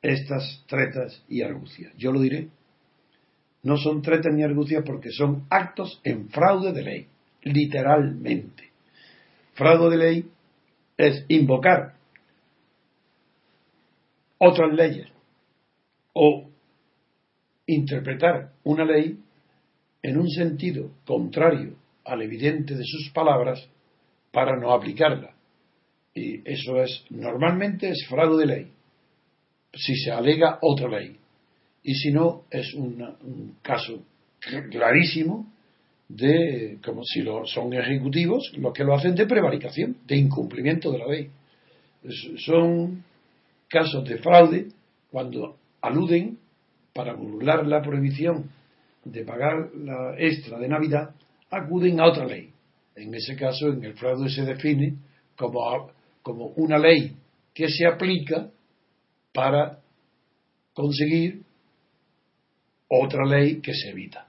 estas 0.00 0.64
tretas 0.68 1.20
y 1.28 1.42
argucias. 1.42 1.92
Yo 1.96 2.12
lo 2.12 2.20
diré. 2.20 2.46
No 3.64 3.76
son 3.76 4.02
tretas 4.02 4.32
ni 4.32 4.44
argucias 4.44 4.84
porque 4.86 5.10
son 5.10 5.46
actos 5.50 6.00
en 6.04 6.28
fraude 6.28 6.72
de 6.72 6.82
ley, 6.82 7.06
literalmente. 7.42 8.70
Fraude 9.54 9.90
de 9.90 9.96
ley 9.96 10.30
es 10.96 11.24
invocar 11.26 11.94
otras 14.38 14.72
leyes 14.72 15.08
o 16.12 16.48
interpretar 17.66 18.52
una 18.62 18.84
ley 18.84 19.18
en 20.02 20.18
un 20.18 20.28
sentido 20.28 20.90
contrario 21.04 21.76
al 22.04 22.22
evidente 22.22 22.74
de 22.74 22.84
sus 22.84 23.10
palabras 23.10 23.68
para 24.32 24.58
no 24.58 24.72
aplicarla. 24.72 25.34
Y 26.14 26.40
eso 26.50 26.82
es, 26.82 27.04
normalmente 27.10 27.90
es 27.90 28.06
fraude 28.08 28.40
de 28.40 28.46
ley, 28.46 28.72
si 29.74 29.94
se 29.96 30.10
alega 30.10 30.58
otra 30.62 30.88
ley. 30.88 31.16
Y 31.82 31.94
si 31.94 32.10
no, 32.10 32.44
es 32.50 32.74
un 32.74 33.56
caso 33.62 34.02
clarísimo 34.70 35.46
de, 36.08 36.78
como 36.84 37.04
si 37.04 37.22
lo, 37.22 37.46
son 37.46 37.72
ejecutivos, 37.72 38.52
los 38.56 38.72
que 38.72 38.84
lo 38.84 38.94
hacen 38.94 39.14
de 39.14 39.26
prevaricación, 39.26 39.98
de 40.06 40.16
incumplimiento 40.16 40.90
de 40.90 40.98
la 40.98 41.06
ley. 41.06 41.30
Son 42.38 43.04
casos 43.68 44.04
de 44.08 44.18
fraude 44.18 44.68
cuando 45.10 45.56
aluden 45.80 46.38
para 46.92 47.14
burlar 47.14 47.66
la 47.66 47.80
prohibición 47.80 48.50
de 49.04 49.24
pagar 49.24 49.70
la 49.74 50.14
extra 50.18 50.58
de 50.58 50.68
Navidad, 50.68 51.14
acuden 51.50 52.00
a 52.00 52.06
otra 52.06 52.26
ley. 52.26 52.50
En 52.94 53.14
ese 53.14 53.36
caso, 53.36 53.68
en 53.68 53.84
el 53.84 53.94
fraude 53.94 54.28
se 54.28 54.44
define 54.44 54.94
como, 55.36 55.90
como 56.22 56.46
una 56.56 56.78
ley 56.78 57.16
que 57.54 57.68
se 57.68 57.86
aplica 57.86 58.50
para 59.32 59.78
conseguir 60.74 61.42
otra 62.88 63.24
ley 63.24 63.60
que 63.60 63.72
se 63.74 63.90
evita. 63.90 64.26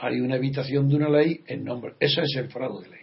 Hay 0.00 0.20
una 0.20 0.36
evitación 0.36 0.88
de 0.88 0.96
una 0.96 1.08
ley 1.08 1.40
en 1.46 1.64
nombre. 1.64 1.94
Eso 1.98 2.20
es 2.20 2.36
el 2.36 2.48
fraude 2.48 2.84
de 2.84 2.90
ley. 2.90 3.00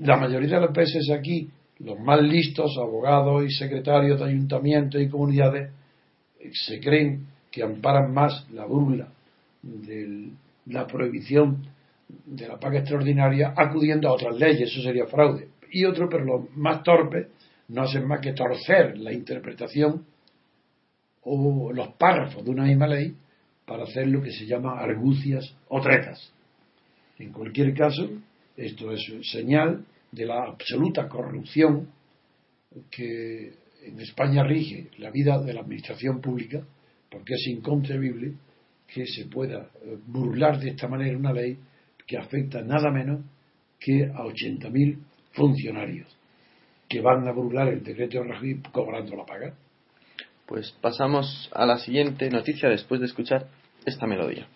La 0.00 0.16
mayoría 0.16 0.56
de 0.56 0.66
las 0.66 0.72
veces 0.72 1.08
aquí, 1.10 1.48
los 1.78 1.98
más 1.98 2.20
listos, 2.20 2.76
abogados 2.78 3.44
y 3.44 3.50
secretarios 3.50 4.18
de 4.18 4.26
ayuntamientos 4.26 5.00
y 5.00 5.08
comunidades, 5.08 5.70
se 6.52 6.78
creen 6.80 7.26
que 7.50 7.62
amparan 7.62 8.12
más 8.12 8.46
la 8.50 8.66
burla 8.66 9.08
de 9.66 10.30
la 10.66 10.86
prohibición 10.86 11.66
de 12.24 12.46
la 12.46 12.58
paga 12.58 12.80
extraordinaria 12.80 13.52
acudiendo 13.56 14.08
a 14.08 14.12
otras 14.12 14.36
leyes, 14.36 14.70
eso 14.70 14.82
sería 14.82 15.06
fraude. 15.06 15.48
Y 15.70 15.84
otro, 15.84 16.08
pero 16.08 16.24
los 16.24 16.56
más 16.56 16.82
torpes, 16.82 17.26
no 17.68 17.82
hacen 17.82 18.06
más 18.06 18.20
que 18.20 18.32
torcer 18.32 18.96
la 18.96 19.12
interpretación 19.12 20.06
o 21.22 21.72
los 21.72 21.88
párrafos 21.94 22.44
de 22.44 22.50
una 22.50 22.64
misma 22.64 22.86
ley 22.86 23.16
para 23.64 23.82
hacer 23.82 24.06
lo 24.06 24.22
que 24.22 24.30
se 24.30 24.46
llama 24.46 24.78
argucias 24.78 25.52
o 25.68 25.80
tretas. 25.80 26.32
En 27.18 27.32
cualquier 27.32 27.74
caso, 27.74 28.08
esto 28.56 28.92
es 28.92 29.00
señal 29.32 29.84
de 30.12 30.26
la 30.26 30.44
absoluta 30.44 31.08
corrupción 31.08 31.88
que 32.90 33.54
en 33.82 34.00
España 34.00 34.44
rige 34.44 34.88
la 34.98 35.10
vida 35.10 35.40
de 35.40 35.52
la 35.52 35.62
administración 35.62 36.20
pública, 36.20 36.62
porque 37.10 37.34
es 37.34 37.46
inconcebible 37.48 38.34
que 38.86 39.06
se 39.06 39.26
pueda 39.26 39.70
eh, 39.82 39.98
burlar 40.06 40.58
de 40.58 40.70
esta 40.70 40.88
manera 40.88 41.16
una 41.16 41.32
ley 41.32 41.58
que 42.06 42.16
afecta 42.16 42.62
nada 42.62 42.90
menos 42.90 43.24
que 43.78 44.04
a 44.04 44.24
80.000 44.24 44.98
funcionarios 45.32 46.16
que 46.88 47.00
van 47.00 47.26
a 47.26 47.32
burlar 47.32 47.68
el 47.68 47.82
decreto 47.82 48.18
de 48.18 48.28
Rajoy 48.28 48.62
cobrando 48.72 49.16
la 49.16 49.26
paga. 49.26 49.54
Pues 50.46 50.70
pasamos 50.80 51.50
a 51.52 51.66
la 51.66 51.78
siguiente 51.78 52.30
noticia 52.30 52.68
después 52.68 53.00
de 53.00 53.06
escuchar 53.06 53.48
esta 53.84 54.06
melodía. 54.06 54.48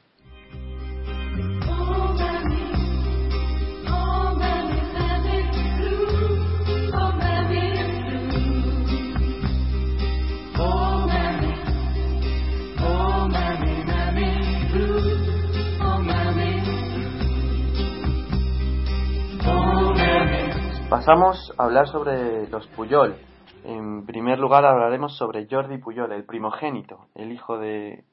Pasamos 21.01 21.55
a 21.57 21.65
hablar 21.65 21.89
sobre 21.89 22.47
los 22.49 22.67
Puyol. 22.67 23.17
En 23.65 24.05
primer 24.05 24.39
lugar 24.39 24.67
hablaremos 24.67 25.17
sobre 25.17 25.47
Jordi 25.51 25.79
Puyol, 25.79 26.13
el 26.13 26.25
primogénito, 26.25 27.07
el 27.15 27.33
hijo 27.33 27.57
de, 27.57 28.05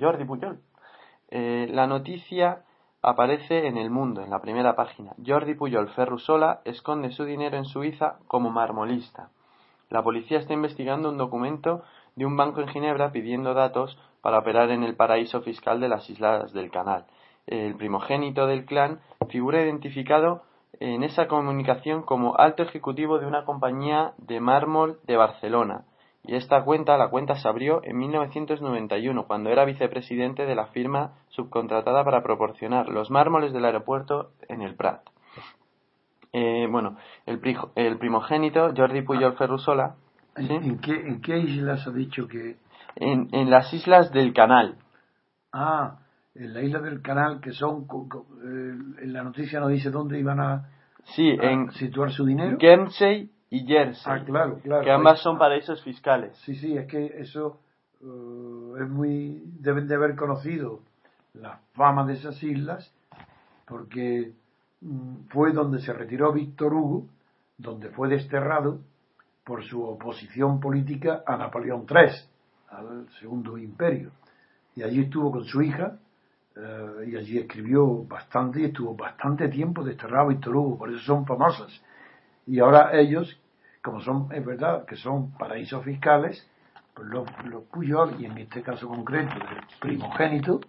Jordi 0.00 0.24
Puyol. 0.24 0.58
Eh, 1.28 1.68
la 1.70 1.86
noticia 1.86 2.64
aparece 3.02 3.68
en 3.68 3.76
El 3.76 3.88
Mundo, 3.88 4.20
en 4.20 4.30
la 4.30 4.40
primera 4.40 4.74
página. 4.74 5.12
Jordi 5.24 5.54
Puyol 5.54 5.90
Ferrusola 5.90 6.60
esconde 6.64 7.12
su 7.12 7.24
dinero 7.24 7.56
en 7.56 7.66
Suiza 7.66 8.16
como 8.26 8.50
marmolista. 8.50 9.28
La 9.88 10.02
policía 10.02 10.40
está 10.40 10.54
investigando 10.54 11.10
un 11.10 11.18
documento 11.18 11.84
de 12.16 12.26
un 12.26 12.36
banco 12.36 12.60
en 12.62 12.66
Ginebra 12.66 13.12
pidiendo 13.12 13.54
datos 13.54 13.96
para 14.22 14.40
operar 14.40 14.72
en 14.72 14.82
el 14.82 14.96
paraíso 14.96 15.40
fiscal 15.42 15.78
de 15.78 15.88
las 15.88 16.10
Islas 16.10 16.52
del 16.52 16.72
Canal. 16.72 17.06
El 17.46 17.76
primogénito 17.76 18.48
del 18.48 18.64
clan 18.64 18.98
figura 19.28 19.62
identificado 19.62 20.42
en 20.80 21.02
esa 21.02 21.28
comunicación 21.28 22.02
como 22.02 22.36
alto 22.36 22.62
ejecutivo 22.62 23.18
de 23.18 23.26
una 23.26 23.44
compañía 23.44 24.12
de 24.18 24.40
mármol 24.40 24.98
de 25.04 25.16
Barcelona. 25.16 25.84
Y 26.26 26.36
esta 26.36 26.64
cuenta, 26.64 26.96
la 26.96 27.10
cuenta 27.10 27.36
se 27.36 27.46
abrió 27.46 27.82
en 27.84 27.98
1991, 27.98 29.26
cuando 29.26 29.50
era 29.50 29.66
vicepresidente 29.66 30.46
de 30.46 30.54
la 30.54 30.66
firma 30.68 31.12
subcontratada 31.28 32.02
para 32.02 32.22
proporcionar 32.22 32.88
los 32.88 33.10
mármoles 33.10 33.52
del 33.52 33.66
aeropuerto 33.66 34.30
en 34.48 34.62
el 34.62 34.74
Prat. 34.74 35.02
Eh, 36.32 36.66
bueno, 36.70 36.96
el, 37.26 37.40
el, 37.76 37.98
primogénito, 37.98 38.72
Jordi 38.74 39.02
Puyol 39.02 39.36
Ferrusola. 39.36 39.96
¿En, 40.36 40.80
qué, 40.80 40.92
¿En 40.92 41.20
qué 41.20 41.38
islas 41.38 41.86
ha 41.86 41.90
dicho 41.90 42.26
que.? 42.26 42.56
En, 42.96 43.28
en 43.32 43.50
las 43.50 43.72
islas 43.72 44.10
del 44.10 44.32
Canal. 44.32 44.78
Ah, 45.52 45.98
en 46.34 46.52
la 46.52 46.62
isla 46.62 46.80
del 46.80 47.00
Canal, 47.00 47.40
que 47.40 47.52
son, 47.52 47.82
eh, 47.82 49.02
en 49.02 49.12
la 49.12 49.22
noticia 49.22 49.60
no 49.60 49.68
dice 49.68 49.90
dónde 49.90 50.18
iban 50.18 50.40
a, 50.40 50.68
sí, 51.14 51.30
en 51.40 51.70
situar 51.72 52.12
su 52.12 52.24
dinero. 52.24 52.56
Guernsey 52.58 53.30
y 53.50 53.66
Jersey. 53.66 54.12
Ah, 54.12 54.24
claro, 54.24 54.58
claro. 54.62 54.84
Que 54.84 54.90
ambas 54.90 55.20
son 55.20 55.38
paraísos 55.38 55.82
fiscales. 55.82 56.36
Sí, 56.44 56.56
sí, 56.56 56.76
es 56.76 56.86
que 56.86 57.06
eso 57.18 57.60
eh, 58.00 58.82
es 58.82 58.88
muy. 58.88 59.42
deben 59.60 59.86
de 59.86 59.94
haber 59.94 60.16
conocido 60.16 60.80
la 61.34 61.60
fama 61.74 62.04
de 62.04 62.14
esas 62.14 62.42
islas, 62.42 62.92
porque 63.66 64.32
mm, 64.80 65.28
fue 65.28 65.52
donde 65.52 65.80
se 65.80 65.92
retiró 65.92 66.32
Víctor 66.32 66.74
Hugo, 66.74 67.06
donde 67.58 67.90
fue 67.90 68.08
desterrado 68.08 68.80
por 69.44 69.62
su 69.64 69.84
oposición 69.84 70.58
política 70.58 71.22
a 71.26 71.36
Napoleón 71.36 71.86
III, 71.88 72.12
al 72.70 73.08
Segundo 73.20 73.58
Imperio. 73.58 74.10
Y 74.74 74.82
allí 74.82 75.02
estuvo 75.02 75.30
con 75.30 75.44
su 75.44 75.62
hija, 75.62 75.98
eh, 76.56 77.08
y 77.08 77.16
allí 77.16 77.38
escribió 77.38 78.04
bastante 78.04 78.60
y 78.60 78.64
estuvo 78.66 78.94
bastante 78.94 79.48
tiempo 79.48 79.82
desterrado 79.82 80.28
Víctor 80.28 80.56
Hugo, 80.56 80.78
por 80.78 80.90
eso 80.90 81.00
son 81.00 81.26
famosas. 81.26 81.82
Y 82.46 82.60
ahora 82.60 82.90
ellos, 82.98 83.40
como 83.82 84.00
son, 84.00 84.28
es 84.32 84.44
verdad, 84.44 84.84
que 84.84 84.96
son 84.96 85.32
paraísos 85.32 85.84
fiscales, 85.84 86.48
pues 86.94 87.08
los, 87.08 87.26
los 87.46 87.64
Puyol, 87.64 88.20
y 88.20 88.26
en 88.26 88.38
este 88.38 88.62
caso 88.62 88.86
concreto 88.88 89.34
el 89.34 89.78
primogénito, 89.80 90.60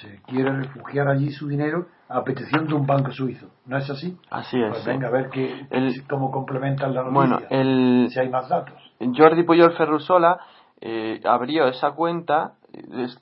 se 0.00 0.20
quiere 0.22 0.52
refugiar 0.52 1.08
allí 1.08 1.30
su 1.30 1.48
dinero 1.48 1.86
a 2.08 2.24
petición 2.24 2.66
de 2.66 2.74
un 2.74 2.86
banco 2.86 3.12
suizo. 3.12 3.50
¿No 3.66 3.76
es 3.76 3.88
así? 3.90 4.16
Así 4.30 4.60
es. 4.60 4.70
Pues 4.70 4.84
venga, 4.84 5.08
a 5.08 5.10
ver 5.10 5.28
que, 5.30 5.66
cómo 6.08 6.30
complementan 6.30 6.94
la 6.94 7.02
noticia. 7.02 7.12
Bueno, 7.12 7.40
el, 7.50 8.08
si 8.10 8.18
hay 8.18 8.28
más 8.28 8.48
datos. 8.48 8.76
Jordi 8.98 9.42
Puyol 9.42 9.72
Ferrusola 9.76 10.40
eh, 10.80 11.20
abrió 11.24 11.68
esa 11.68 11.92
cuenta 11.92 12.54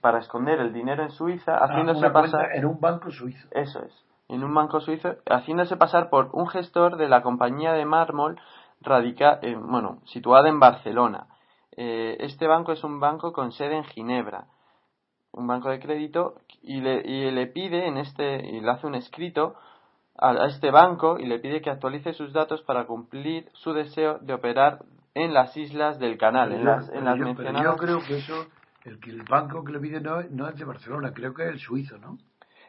para 0.00 0.18
esconder 0.18 0.60
el 0.60 0.72
dinero 0.72 1.02
en 1.02 1.10
Suiza, 1.10 1.56
ah, 1.56 1.66
haciéndose 1.66 2.10
pasar 2.10 2.54
en 2.54 2.64
un 2.66 2.80
banco 2.80 3.10
suizo. 3.10 3.48
Eso 3.50 3.82
es, 3.82 4.04
en 4.28 4.42
un 4.44 4.54
banco 4.54 4.80
suizo, 4.80 5.16
haciéndose 5.26 5.76
pasar 5.76 6.10
por 6.10 6.30
un 6.32 6.48
gestor 6.48 6.96
de 6.96 7.08
la 7.08 7.22
compañía 7.22 7.72
de 7.72 7.84
mármol 7.84 8.40
radica, 8.80 9.38
eh, 9.42 9.56
bueno, 9.56 10.00
situada 10.06 10.48
en 10.48 10.60
Barcelona. 10.60 11.26
Eh, 11.76 12.16
este 12.20 12.46
banco 12.46 12.72
es 12.72 12.82
un 12.84 13.00
banco 13.00 13.32
con 13.32 13.52
sede 13.52 13.76
en 13.76 13.84
Ginebra, 13.84 14.46
un 15.32 15.46
banco 15.46 15.68
de 15.68 15.78
crédito 15.78 16.36
y 16.62 16.80
le, 16.80 17.02
y 17.04 17.30
le 17.30 17.46
pide 17.46 17.86
en 17.86 17.98
este 17.98 18.46
y 18.48 18.60
le 18.60 18.70
hace 18.70 18.86
un 18.86 18.94
escrito 18.94 19.54
a, 20.18 20.46
este 20.46 20.70
banco 20.70 21.18
y 21.18 21.26
le 21.26 21.38
pide 21.38 21.60
que 21.60 21.70
actualice 21.70 22.14
sus 22.14 22.32
datos 22.32 22.62
para 22.62 22.86
cumplir 22.86 23.50
su 23.52 23.74
deseo 23.74 24.18
de 24.20 24.32
operar 24.32 24.84
en 25.14 25.34
las 25.34 25.56
islas 25.56 25.98
del 25.98 26.16
canal, 26.16 26.52
en 26.52 26.64
las, 26.64 26.88
en 26.88 27.04
las 27.04 27.18
mencionadas. 27.18 27.62
yo 27.62 27.76
creo 27.76 28.00
que 28.00 28.18
eso 28.18 28.46
el 28.86 29.00
que 29.00 29.10
el 29.10 29.22
banco 29.22 29.64
que 29.64 29.72
le 29.72 29.80
pide 29.80 30.00
no, 30.00 30.22
no 30.30 30.48
es 30.48 30.56
de 30.56 30.64
Barcelona, 30.64 31.12
creo 31.12 31.34
que 31.34 31.44
es 31.44 31.50
el 31.50 31.58
suizo, 31.58 31.98
¿no? 31.98 32.18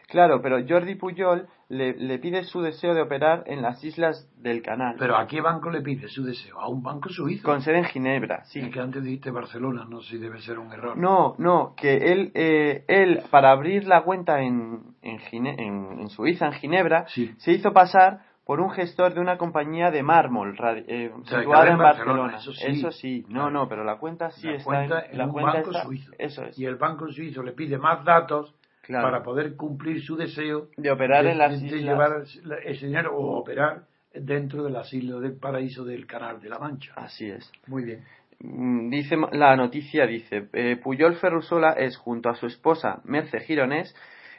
Claro, 0.08 0.42
pero 0.42 0.58
Jordi 0.66 0.96
Puyol 0.96 1.48
le, 1.68 1.94
le, 1.98 2.18
pide 2.20 2.44
su 2.44 2.62
deseo 2.62 2.94
de 2.94 3.02
operar 3.02 3.44
en 3.46 3.62
las 3.62 3.84
islas 3.84 4.30
del 4.38 4.62
canal. 4.62 4.96
¿Pero 4.98 5.18
a 5.18 5.28
qué 5.28 5.42
banco 5.42 5.70
le 5.70 5.82
pide 5.82 6.08
su 6.08 6.24
deseo? 6.24 6.58
¿A 6.60 6.70
un 6.70 6.82
banco 6.82 7.10
suizo? 7.10 7.44
Con 7.44 7.62
sede 7.62 7.80
en 7.80 7.84
Ginebra, 7.84 8.46
sí. 8.46 8.62
Es 8.62 8.74
que 8.74 8.80
antes 8.80 9.04
dijiste 9.04 9.32
Barcelona, 9.32 9.86
no 9.88 10.00
sé 10.02 10.12
si 10.12 10.18
debe 10.18 10.40
ser 10.40 10.60
un 10.60 10.72
error. 10.72 10.98
No, 10.98 11.36
no, 11.40 11.74
que 11.76 12.14
él, 12.14 12.32
eh, 12.36 12.86
él 12.88 13.22
para 13.30 13.52
abrir 13.52 13.86
la 13.86 14.04
cuenta 14.04 14.42
en, 14.42 14.96
en, 15.02 15.20
en, 15.46 16.00
en 16.00 16.10
Suiza, 16.10 16.46
en 16.46 16.54
Ginebra, 16.54 17.06
se 17.08 17.52
hizo 17.52 17.74
pasar 17.74 18.22
por 18.48 18.62
un 18.62 18.72
gestor 18.72 19.14
de 19.14 19.20
una 19.20 19.38
compañía 19.38 19.92
de 19.92 20.02
mármol 20.02 20.58
eh, 20.88 21.12
situada 21.26 21.70
en 21.70 21.78
Barcelona. 21.78 22.38
Eso 22.38 22.92
sí. 22.92 23.26
no, 23.28 23.52
no, 23.52 23.68
pero 23.68 23.84
la 23.84 23.98
cuenta 23.98 24.32
sí 24.32 24.48
está 24.48 24.86
en, 24.86 25.18
la 25.18 25.28
cuenta 25.28 25.52
banco 25.52 25.74
suizo. 25.74 26.14
Eso 26.18 26.46
es. 26.46 26.58
Y 26.58 26.64
el 26.64 26.78
banco 26.78 27.12
suizo 27.12 27.44
le 27.44 27.52
pide 27.52 27.78
más 27.78 28.06
datos 28.06 28.56
para 28.88 29.22
poder 29.22 29.58
cumplir 29.58 30.02
su 30.02 30.16
deseo 30.16 30.70
de 30.78 30.90
operar 30.90 31.26
en 31.26 31.38
las 31.38 31.62
de, 31.62 31.82
llevar 31.82 32.24
ese 32.64 32.86
dinero 32.86 33.18
o 33.18 33.38
operar 33.38 33.82
dentro 34.14 34.64
de 34.64 34.70
las 34.70 34.94
islas 34.94 35.20
del 35.20 35.38
paraíso 35.38 35.84
del 35.84 36.08
Canal 36.08 36.40
de 36.40 36.48
la 36.48 36.58
Mancha. 36.58 36.94
Así 36.96 37.30
es. 37.30 37.52
Muy 37.68 37.84
bien. 37.84 38.06
Mm, 38.40 38.90
dice 38.90 39.18
la 39.34 39.58
noticia 39.58 40.08
dice 40.08 40.48
eh, 40.54 40.78
Puyol 40.82 41.16
Ferrusola 41.16 41.72
es 41.72 41.98
junto 41.98 42.30
a 42.30 42.36
su 42.36 42.46
esposa 42.46 43.02
Merce 43.04 43.42
Gironés 43.42 43.94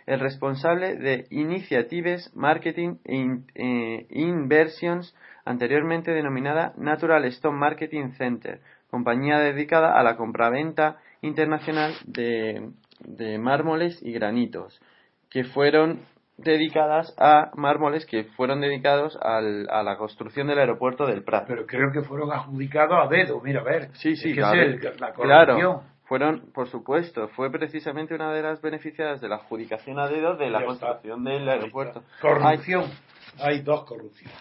el 0.09 0.21
responsable 0.21 0.97
de 0.97 1.27
Initiatives 1.31 2.35
Marketing 2.35 2.97
e 3.05 4.07
Inversions, 4.09 5.14
anteriormente 5.44 6.12
denominada 6.12 6.73
Natural 6.79 7.23
Stone 7.27 7.59
Marketing 7.59 8.12
Center, 8.16 8.61
compañía 8.90 9.38
dedicada 9.38 10.01
a 10.01 10.03
la 10.03 10.16
compraventa 10.16 10.97
internacional 11.21 11.92
de, 12.07 13.38
mármoles 13.38 14.03
y 14.03 14.12
granitos, 14.12 14.81
que 15.29 15.44
fueron 15.44 16.01
dedicadas 16.38 17.14
a 17.18 17.51
mármoles 17.57 18.07
que 18.07 18.25
fueron 18.25 18.62
dedicados 18.62 19.18
al, 19.21 19.68
a 19.68 19.83
la 19.83 19.99
construcción 19.99 20.47
del 20.47 20.59
aeropuerto 20.59 21.05
del 21.05 21.23
Prat. 21.23 21.47
Pero 21.47 21.66
creo 21.66 21.92
que 21.92 22.01
fueron 22.01 22.33
adjudicados 22.33 22.97
a 23.05 23.09
dedo, 23.09 23.42
mira, 23.42 23.61
a 23.61 23.64
ver. 23.64 23.90
Sí, 23.94 24.16
sí, 24.16 24.33
la 24.33 25.12
claro. 25.12 25.83
Fueron, 26.09 26.51
por 26.55 26.68
supuesto, 26.71 27.29
fue 27.29 27.51
precisamente 27.51 28.14
una 28.14 28.33
de 28.33 28.42
las 28.42 28.62
beneficiadas 28.62 29.21
de 29.21 29.29
la 29.29 29.37
adjudicación 29.37 29.99
a 29.99 30.09
dedo 30.09 30.37
de 30.37 30.49
la 30.49 30.64
construcción 30.64 31.23
del 31.23 31.47
aeropuerto. 31.47 32.03
Corrupción. 32.23 32.90
Hay... 33.38 33.61
dos 33.61 33.85
corrupciones. 33.85 34.35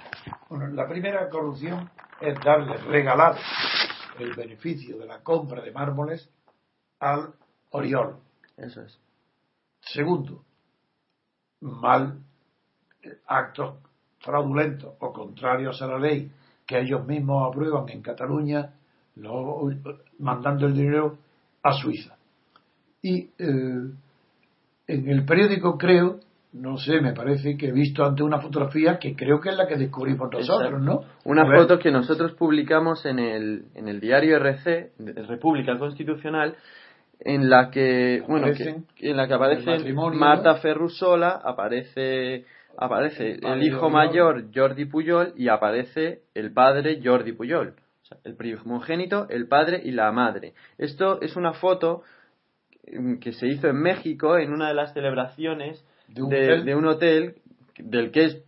Bueno, 0.48 0.68
la 0.68 0.88
primera 0.88 1.30
corrupción 1.30 1.92
es 2.22 2.40
darle 2.40 2.78
regalado 2.78 3.36
el 4.18 4.34
beneficio 4.34 4.98
de 4.98 5.08
la 5.08 5.22
compra 5.22 5.62
de 5.62 5.72
mármoles 5.72 6.30
al 7.02 7.34
Oriol. 7.72 8.16
Eso 8.56 8.84
es. 8.84 8.98
Segundo, 9.82 10.46
mal 11.60 12.18
eh, 13.04 13.20
actos 13.28 13.76
fraudulentos 14.20 14.96
o 15.00 15.12
contrarios 15.12 15.82
a 15.82 15.88
la 15.88 16.00
ley 16.00 16.32
que 16.66 16.80
ellos 16.80 17.06
mismos 17.06 17.46
aprueban 17.50 17.90
en 17.90 18.02
Cataluña, 18.02 18.74
mandando 20.18 20.66
el 20.66 20.74
dinero 20.74 21.27
a 21.68 21.74
Suiza. 21.74 22.16
Y 23.02 23.30
eh, 23.38 23.92
en 24.88 25.10
el 25.10 25.26
periódico 25.26 25.78
creo, 25.78 26.20
no 26.54 26.78
sé, 26.78 27.02
me 27.02 27.14
parece 27.14 27.58
que 27.58 27.68
he 27.68 27.72
visto 27.72 28.04
ante 28.04 28.24
una 28.24 28.40
fotografía 28.40 28.98
que 28.98 29.16
creo 29.16 29.40
que 29.40 29.50
es 29.50 29.58
la 29.58 29.68
que 29.68 29.76
descubrimos 29.76 30.32
nosotros, 30.32 30.82
¿no? 30.82 31.02
Una 31.26 31.46
foto 31.46 31.78
que 31.78 31.92
nosotros 31.92 32.34
publicamos 32.34 33.06
en 33.06 33.20
el, 33.20 33.66
en 33.76 33.88
el 33.88 34.00
diario 34.00 34.38
RC, 34.38 34.92
República 35.28 35.78
Constitucional, 35.78 36.56
en 37.20 37.50
la 37.50 37.70
que, 37.70 38.24
bueno, 38.28 38.48
en 38.48 39.18
la 39.18 39.28
que 39.28 39.34
aparece 39.34 39.94
Marta 39.94 40.56
Ferrusola, 40.56 41.42
aparece 41.44 42.46
aparece 42.80 43.32
el, 43.32 43.46
el 43.46 43.64
hijo 43.64 43.90
mayor 43.90 44.46
Jordi 44.54 44.86
Puyol 44.86 45.34
y 45.36 45.50
aparece 45.50 46.22
el 46.36 46.54
padre 46.54 47.02
Jordi 47.04 47.32
Puyol 47.34 47.74
el 48.24 48.36
primogénito, 48.36 49.28
el 49.30 49.48
padre 49.48 49.82
y 49.84 49.92
la 49.92 50.12
madre. 50.12 50.54
Esto 50.78 51.22
es 51.22 51.36
una 51.36 51.54
foto 51.54 52.04
mm, 52.92 53.18
que 53.18 53.34
se 53.34 53.48
hizo 53.48 53.68
en 53.68 53.78
México 53.78 54.38
en 54.38 54.52
una 54.52 54.70
de 54.70 54.74
las 54.74 54.94
celebraciones 54.94 55.84
de 56.08 56.22
un, 56.22 56.86
hotel? 56.86 57.36
del 57.78 58.12
que 58.12 58.26
es 58.26 58.44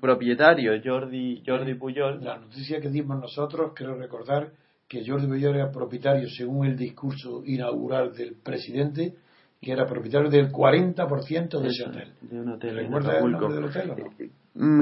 propietario 0.00 0.72
Jordi, 0.84 1.42
Jordi 1.46 1.74
Puyol. 1.74 2.22
La 2.22 2.38
noticia 2.38 2.80
que 2.80 2.88
dimos 2.88 3.18
nosotros, 3.20 3.72
quiero 3.74 3.96
recordar 3.96 4.52
que 4.88 5.04
Jordi 5.06 5.26
Puyol 5.26 5.56
era 5.56 5.70
propietario, 5.70 6.28
según 6.28 6.66
el 6.66 6.76
discurso 6.76 7.42
inaugural 7.44 8.14
del 8.14 8.36
presidente, 8.36 9.14
que 9.60 9.72
era 9.72 9.86
propietario 9.86 10.30
del 10.30 10.50
40% 10.50 11.60
de 11.60 11.68
ese 11.68 11.84
hotel. 11.84 12.12
De 12.20 12.40
un 12.40 12.48
hotel. 12.50 12.76
¿Recuerdas 12.76 13.22
el 13.22 13.32
nombre 13.32 13.54
del 13.54 13.64
hotel? 13.64 13.90
Mm, 13.90 14.24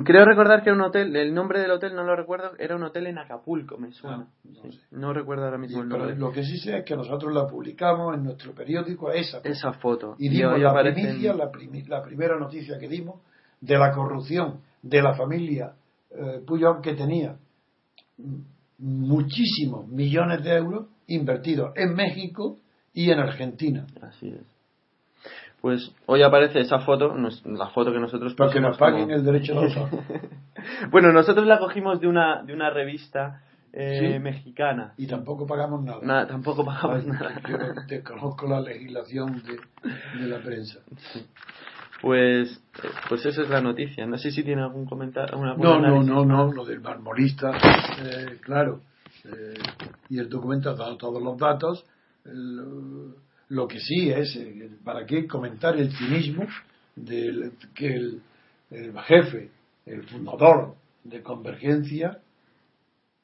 Creo 0.04 0.24
recordar 0.24 0.62
que 0.62 0.68
era 0.70 0.76
un 0.76 0.84
hotel, 0.84 1.16
el 1.16 1.34
nombre 1.34 1.58
del 1.60 1.70
hotel 1.72 1.94
no 1.96 2.04
lo 2.04 2.14
recuerdo, 2.14 2.52
era 2.58 2.76
un 2.76 2.82
hotel 2.84 3.08
en 3.08 3.18
Acapulco, 3.18 3.76
me 3.76 3.90
suena. 3.92 4.28
Ah, 4.28 4.28
no 4.44 4.62
Sí, 4.62 4.72
sé. 4.72 4.80
no 4.92 5.12
recuerdo 5.12 5.44
ahora 5.46 5.58
mismo 5.58 5.82
el 5.82 5.88
nombre. 5.88 6.14
lo 6.16 6.30
que 6.30 6.44
sí 6.44 6.58
sé 6.58 6.78
es 6.78 6.84
que 6.84 6.94
nosotros 6.96 7.32
la 7.34 7.46
publicamos 7.46 8.14
en 8.14 8.22
nuestro 8.24 8.52
periódico, 8.54 9.10
esa. 9.10 9.40
Esa 9.42 9.72
foto. 9.72 10.14
y 10.18 10.28
dimos 10.28 10.60
la 10.60 10.70
aparece 10.70 11.00
en- 11.00 11.06
primicia, 11.06 11.34
la, 11.34 11.50
primi- 11.50 11.86
la 11.88 12.02
primera 12.02 12.38
noticia 12.38 12.78
que 12.78 12.88
dimos 12.88 13.20
de 13.60 13.76
la 13.76 13.90
corrupción 13.92 14.60
de 14.82 15.02
la 15.02 15.14
familia 15.14 15.72
eh, 16.10 16.40
Puyol 16.46 16.80
que 16.80 16.94
tenía 16.94 17.36
mm, 18.18 18.40
muchísimos 18.78 19.88
millones 19.88 20.44
de 20.44 20.56
euros 20.56 20.86
invertidos 21.08 21.72
en 21.76 21.94
México 21.94 22.58
y 22.92 23.10
en 23.10 23.18
Argentina. 23.18 23.86
Así 24.02 24.28
es. 24.28 24.53
Pues 25.64 25.90
hoy 26.04 26.20
aparece 26.22 26.60
esa 26.60 26.80
foto, 26.80 27.16
la 27.46 27.68
foto 27.68 27.90
que 27.90 27.98
nosotros 27.98 28.34
Para 28.34 28.52
que 28.52 28.60
nos 28.60 28.76
paguen 28.76 29.04
como- 29.04 29.14
el 29.14 29.24
derecho 29.24 29.54
de 29.54 29.60
autor. 29.66 29.88
bueno, 30.90 31.10
nosotros 31.10 31.46
la 31.46 31.58
cogimos 31.58 32.00
de 32.00 32.06
una, 32.06 32.42
de 32.42 32.52
una 32.52 32.68
revista 32.68 33.40
eh, 33.72 34.12
Sí. 34.12 34.18
mexicana. 34.18 34.92
Y 34.98 35.06
tampoco 35.06 35.46
pagamos 35.46 35.82
nada. 35.82 36.00
Nada, 36.02 36.26
tampoco 36.26 36.66
pagamos 36.66 37.00
Ay, 37.04 37.06
nada. 37.10 37.40
Yo 37.48 37.56
desconozco 37.88 38.46
la 38.46 38.60
legislación 38.60 39.42
de, 39.42 40.20
de 40.20 40.28
la 40.28 40.38
prensa. 40.42 40.80
Pues, 42.02 42.62
pues 43.08 43.24
esa 43.24 43.40
es 43.40 43.48
la 43.48 43.62
noticia. 43.62 44.04
No 44.06 44.18
sé 44.18 44.32
si 44.32 44.42
tiene 44.44 44.60
algún 44.60 44.84
comentario. 44.84 45.38
No, 45.38 45.80
no, 45.80 46.02
no, 46.02 46.26
no, 46.26 46.52
lo 46.52 46.66
del 46.66 46.80
marmolista, 46.82 47.52
eh, 48.04 48.38
claro. 48.42 48.80
eh, 49.24 49.54
y 50.10 50.18
el 50.18 50.28
documento 50.28 50.68
ha 50.68 50.74
dado 50.74 50.98
todos 50.98 51.22
los 51.22 51.38
datos. 51.38 51.86
El- 52.26 53.14
lo 53.48 53.66
que 53.68 53.80
sí 53.80 54.10
es, 54.10 54.36
eh, 54.36 54.70
¿para 54.84 55.06
qué 55.06 55.26
comentar 55.26 55.76
el 55.76 55.92
cinismo 55.92 56.46
del 56.96 57.52
que 57.74 57.94
el, 57.94 58.22
el 58.70 58.98
jefe, 59.00 59.50
el 59.86 60.02
fundador 60.04 60.74
de 61.04 61.22
Convergencia, 61.22 62.20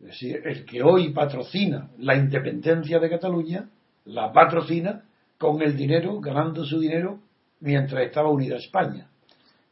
es 0.01 0.07
decir, 0.07 0.41
el 0.45 0.65
que 0.65 0.83
hoy 0.83 1.13
patrocina 1.13 1.91
la 1.99 2.17
independencia 2.17 2.99
de 2.99 3.11
Cataluña, 3.11 3.69
la 4.07 4.33
patrocina 4.33 5.05
con 5.39 5.61
el 5.63 5.77
dinero, 5.77 6.21
ganando 6.21 6.65
su 6.65 6.81
dinero 6.81 7.21
mientras 7.61 8.07
estaba 8.07 8.31
unida 8.31 8.57
España. 8.57 9.09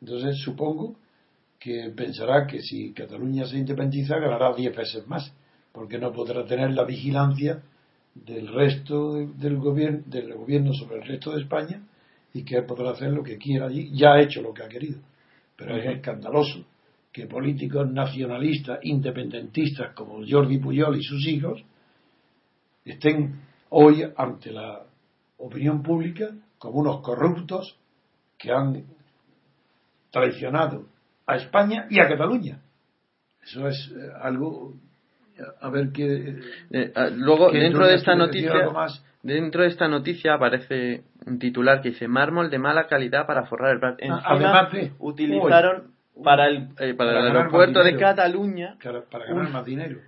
Entonces 0.01 0.39
supongo 0.39 0.97
que 1.59 1.93
pensará 1.97 2.47
que 2.47 2.61
si 2.61 2.93
Cataluña 2.93 3.47
se 3.47 3.59
independiza 3.59 4.19
ganará 4.19 4.55
10 4.55 4.77
veces 4.77 5.07
más, 5.07 5.33
porque 5.73 5.99
no 5.99 6.13
podrá 6.13 6.45
tener 6.45 6.71
la 6.73 6.85
vigilancia 6.85 7.63
del 8.25 8.49
resto 8.49 9.15
de- 9.15 9.27
del 9.35 9.57
gobierno, 9.59 10.03
del 10.07 10.35
gobierno 10.35 10.73
sobre 10.73 10.97
el 10.97 11.07
resto 11.07 11.33
de 11.33 11.43
España 11.43 11.83
y 12.33 12.45
que 12.45 12.57
él 12.57 12.65
podrá 12.65 12.91
hacer 12.91 13.11
lo 13.11 13.23
que 13.23 13.39
quiera 13.39 13.67
allí. 13.67 13.91
Ya 13.93 14.13
ha 14.13 14.21
hecho 14.21 14.43
lo 14.43 14.53
que 14.53 14.63
ha 14.63 14.69
querido. 14.69 15.01
Pero 15.57 15.77
es 15.77 15.87
escandaloso 15.97 16.65
que 17.13 17.27
políticos 17.27 17.91
nacionalistas, 17.91 18.79
independentistas 18.83 19.95
como 19.95 20.21
Jordi 20.29 20.59
Puyol 20.59 20.97
y 20.99 21.03
sus 21.03 21.27
hijos 21.27 21.65
estén 22.85 23.41
hoy 23.71 24.05
ante 24.17 24.53
la 24.53 24.85
opinión 25.39 25.83
pública 25.83 26.31
como 26.59 26.79
unos 26.81 27.01
corruptos 27.03 27.77
que 28.39 28.53
han 28.53 28.85
traicionado 30.11 30.87
a 31.27 31.37
España 31.37 31.87
y 31.91 32.01
a 32.01 32.09
Cataluña. 32.09 32.61
Eso 33.43 33.69
es 33.69 33.91
eh, 33.91 34.11
algo 34.21 34.75
a 35.61 35.69
ver 35.71 35.91
qué 35.93 36.41
Eh, 36.71 36.93
ah, 36.95 37.09
luego, 37.15 37.51
dentro 37.51 37.87
de 37.87 37.95
esta 37.95 38.15
noticia, 38.15 38.53
algo 38.53 38.73
más. 38.73 39.05
dentro 39.23 39.63
de 39.63 39.69
esta 39.69 39.89
noticia 39.89 40.35
aparece 40.35 41.03
un 41.27 41.39
titular 41.39 41.81
que 41.83 41.91
dice 41.91 42.09
mármol 42.09 42.51
de 42.51 42.59
mala 42.59 42.87
calidad 42.87 43.27
para 43.27 43.45
forrar 43.47 43.77
el. 43.77 43.83
Encima, 43.99 44.23
además 44.25 44.73
de- 44.73 44.93
utilizaron 44.99 45.93
para 46.25 46.47
el, 46.49 46.69
eh, 46.79 46.95
para 46.95 47.13
Para 47.13 47.21
el 47.31 47.37
aeropuerto 47.37 47.83
de. 47.85 47.97
Cataluña 47.97 48.77
para, 48.83 49.03
para 49.03 49.27
ganar 49.27 49.51
más 49.51 49.65
dinero, 49.65 49.99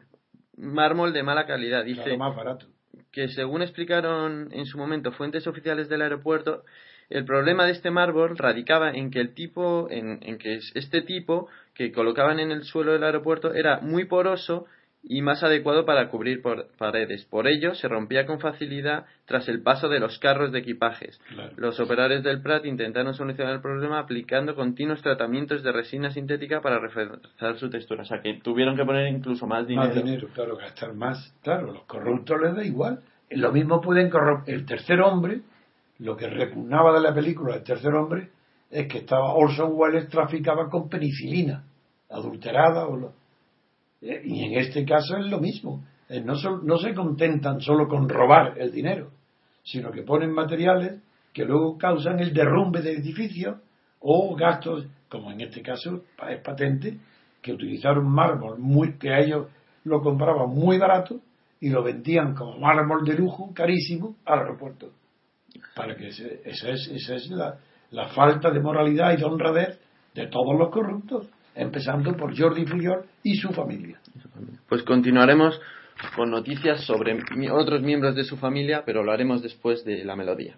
mármol 0.57 1.13
de 1.13 1.23
mala 1.23 1.47
calidad. 1.47 1.85
Dice 1.85 2.03
claro, 2.03 2.19
más 2.19 2.37
barato. 2.37 2.67
que 3.13 3.29
según 3.29 3.63
explicaron 3.63 4.49
en 4.53 4.67
su 4.67 4.79
momento 4.79 5.13
fuentes 5.13 5.47
oficiales 5.47 5.89
del 5.89 6.03
aeropuerto, 6.03 6.65
el 7.09 7.25
problema 7.25 7.65
de 7.67 7.73
este 7.73 7.91
mármol 7.91 8.37
radicaba 8.39 8.91
en 8.93 9.11
que 9.11 9.21
el 9.21 9.35
tipo, 9.35 9.89
en, 9.91 10.19
en 10.23 10.39
que 10.39 10.55
es- 10.57 10.71
este 10.75 11.03
tipo 11.03 11.49
que 11.75 11.91
colocaban 11.93 12.39
en 12.41 12.53
el 12.53 12.63
suelo 12.65 12.93
del 12.93 13.03
aeropuerto 13.05 13.53
era 13.55 13.81
muy 13.81 14.05
poroso 14.05 14.67
y 15.03 15.23
más 15.23 15.43
adecuado 15.43 15.87
para 15.87 16.09
cubrir 16.09 16.43
por 16.43 16.69
paredes. 16.77 17.25
Por 17.25 17.49
ello, 17.49 17.75
se 17.75 17.89
rompía 17.89 18.27
con 18.27 18.39
facilidad 18.39 19.07
tras 19.25 19.49
el 19.49 19.63
paso 19.63 19.89
de 19.89 19.99
los 19.99 20.19
carros 20.19 20.53
de 20.53 20.59
equipajes. 20.59 21.19
Claro. 21.29 21.53
Los 21.57 21.81
operarios 21.81 22.23
del 22.23 22.43
Prat 22.43 22.67
intentaron 22.67 23.15
solucionar 23.15 23.55
el 23.55 23.61
problema 23.63 23.99
aplicando 23.99 24.55
continuos 24.55 25.01
tratamientos 25.01 25.63
de 25.63 25.73
resina 25.73 26.11
sintética 26.11 26.61
para 26.61 26.79
reforzar 26.79 27.57
su 27.59 27.71
textura. 27.71 28.03
O 28.03 28.05
sea, 28.05 28.21
que 28.21 28.41
tuvieron 28.43 28.77
que 28.77 28.85
poner 28.85 29.09
incluso 29.09 29.47
más 29.47 29.67
dinero. 29.67 29.87
Más 29.89 29.95
dinero, 29.95 30.29
claro, 30.35 30.57
gastar 30.57 30.93
más. 30.95 31.35
Claro, 31.43 31.69
los 31.73 31.85
corruptos 31.85 32.41
les 32.43 32.55
da 32.55 32.65
igual. 32.65 33.01
Lo 33.31 33.53
mismo 33.53 33.81
pueden 33.81 34.11
corromper. 34.11 34.55
El 34.55 34.67
tercer 34.67 35.01
hombre, 35.01 35.41
lo 35.99 36.17
que 36.17 36.29
repugnaba 36.29 36.93
de 36.93 37.01
la 37.01 37.15
película 37.15 37.55
El 37.57 37.63
tercer 37.63 37.95
hombre, 37.95 38.29
es 38.71 38.87
que 38.87 38.99
estaba 38.99 39.33
Orson 39.35 39.71
Welles 39.73 40.09
traficaba 40.09 40.69
con 40.69 40.89
penicilina, 40.91 41.65
adulterada. 42.11 42.87
O 42.87 42.97
lo- 42.97 43.20
y 44.03 44.45
en 44.45 44.59
este 44.59 44.85
caso 44.85 45.17
es 45.19 45.27
lo 45.27 45.39
mismo. 45.41 45.85
Eh, 46.09 46.21
No, 46.21 46.35
sol- 46.37 46.63
no 46.65 46.79
se 46.79 46.95
contentan 46.95 47.61
solo 47.61 47.87
con 47.89 48.09
robar 48.09 48.55
el 48.59 48.73
dinero, 48.73 49.11
sino 49.63 49.91
que 49.91 50.03
ponen 50.03 50.33
materiales 50.33 51.01
que 51.33 51.45
luego 51.45 51.79
causan 51.79 52.19
el 52.21 52.33
derrumbe 52.33 52.83
de 52.83 52.93
edificios 52.93 53.59
o 54.01 54.35
gastos, 54.35 54.87
como 55.09 55.31
en 55.31 55.43
este 55.43 55.63
caso 55.63 56.03
es 56.29 56.41
patente, 56.41 56.99
que 57.43 57.53
utilizaron 57.53 58.09
mármol 58.09 58.59
muy, 58.59 58.99
que 58.99 59.11
a 59.11 59.21
ellos 59.21 59.47
lo 59.85 60.01
compraban 60.03 60.51
muy 60.51 60.79
barato 60.79 61.21
y 61.61 61.69
lo 61.71 61.83
vendían 61.83 62.35
como 62.35 62.59
mármol 62.59 63.05
de 63.05 63.15
lujo, 63.15 63.53
carísimo, 63.55 64.17
al 64.25 64.41
aeropuerto. 64.41 64.91
Para 65.77 65.95
que 65.97 66.09
esa 66.09 66.25
es, 66.71 66.89
esa 66.89 67.15
es 67.15 67.29
la, 67.31 67.59
la 67.91 68.09
falta 68.09 68.51
de 68.51 68.61
moralidad 68.61 69.13
y 69.13 69.17
de 69.19 69.25
honradez 69.25 69.79
de 70.15 70.27
todos 70.27 70.59
los 70.59 70.71
corruptos, 70.71 71.29
empezando 71.61 72.17
por 72.17 72.37
Jordi 72.37 72.65
Puyol 72.65 73.05
y 73.23 73.37
su 73.37 73.51
familia. 73.51 73.99
Pues 74.69 74.83
continuaremos 74.83 75.61
con 76.17 76.31
noticias 76.31 76.85
sobre 76.85 77.19
otros 77.53 77.83
miembros 77.83 78.15
de 78.15 78.25
su 78.25 78.37
familia, 78.37 78.83
pero 78.87 79.03
lo 79.03 79.13
haremos 79.13 79.43
después 79.43 79.85
de 79.85 80.05
la 80.05 80.17
melodía. 80.17 80.57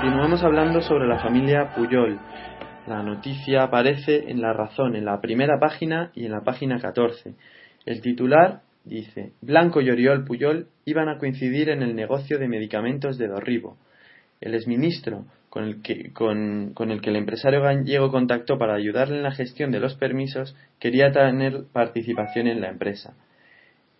Continuamos 0.00 0.42
hablando 0.42 0.80
sobre 0.80 1.06
la 1.06 1.18
familia 1.18 1.74
Puyol. 1.74 2.18
La 2.86 3.02
noticia 3.02 3.64
aparece 3.64 4.30
en 4.30 4.40
La 4.40 4.54
Razón, 4.54 4.96
en 4.96 5.04
la 5.04 5.20
primera 5.20 5.58
página 5.60 6.10
y 6.14 6.24
en 6.24 6.32
la 6.32 6.40
página 6.40 6.80
14. 6.80 7.34
El 7.84 8.00
titular 8.00 8.62
dice, 8.86 9.32
Blanco 9.42 9.82
y 9.82 9.90
Oriol 9.90 10.24
Puyol 10.24 10.68
iban 10.86 11.10
a 11.10 11.18
coincidir 11.18 11.68
en 11.68 11.82
el 11.82 11.94
negocio 11.94 12.38
de 12.38 12.48
medicamentos 12.48 13.18
de 13.18 13.28
Dorribo. 13.28 13.76
El 14.40 14.54
exministro 14.54 15.26
con 15.50 15.64
el 15.64 15.82
que, 15.82 16.14
con, 16.14 16.72
con 16.72 16.90
el 16.90 17.02
que 17.02 17.10
el 17.10 17.16
empresario 17.16 17.60
gallego 17.60 18.10
contactó 18.10 18.56
para 18.56 18.76
ayudarle 18.76 19.18
en 19.18 19.22
la 19.24 19.32
gestión 19.32 19.70
de 19.70 19.80
los 19.80 19.96
permisos 19.96 20.56
quería 20.78 21.12
tener 21.12 21.64
participación 21.74 22.46
en 22.46 22.62
la 22.62 22.70
empresa. 22.70 23.12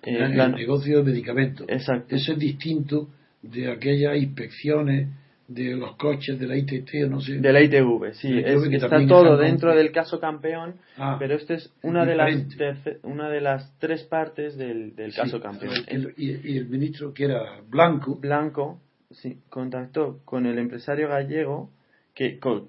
Eh, 0.02 0.16
en 0.16 0.38
la- 0.38 0.46
el 0.46 0.52
negocio 0.52 0.96
de 1.02 1.12
medicamentos. 1.12 1.66
Exacto. 1.68 2.14
Eso 2.16 2.32
es 2.32 2.38
distinto 2.38 3.08
de 3.42 3.70
aquellas 3.70 4.16
inspecciones 4.16 5.08
de 5.50 5.74
los 5.76 5.96
coches 5.96 6.38
de 6.38 6.46
la 6.46 6.56
ITT 6.56 7.08
no 7.08 7.20
sé. 7.20 7.38
De 7.40 7.52
la 7.52 7.60
ITV, 7.60 8.14
sí, 8.14 8.38
es- 8.38 8.68
que 8.68 8.76
está 8.76 9.04
todo 9.08 9.36
dentro 9.36 9.70
con- 9.70 9.78
del 9.78 9.90
caso 9.90 10.20
campeón, 10.20 10.76
Ah, 10.96 11.16
pero 11.18 11.34
esta 11.34 11.54
es 11.54 11.72
una 11.82 12.04
de, 12.06 12.14
las 12.14 12.30
terce- 12.56 12.98
una 13.02 13.28
de 13.28 13.40
las 13.40 13.76
tres 13.80 14.04
partes 14.04 14.56
del, 14.56 14.94
del 14.94 15.10
sí, 15.12 15.20
caso 15.20 15.40
campeón. 15.40 15.72
el- 15.88 16.14
y, 16.16 16.52
y 16.52 16.56
el 16.56 16.68
ministro 16.68 17.12
que 17.12 17.24
era 17.24 17.60
blanco, 17.68 18.14
Blanco 18.16 18.78
sí, 19.10 19.38
contactó 19.48 20.20
con 20.24 20.46
el 20.46 20.56
empresario 20.58 21.08
gallego 21.08 21.70
que, 22.14 22.38
co- 22.38 22.68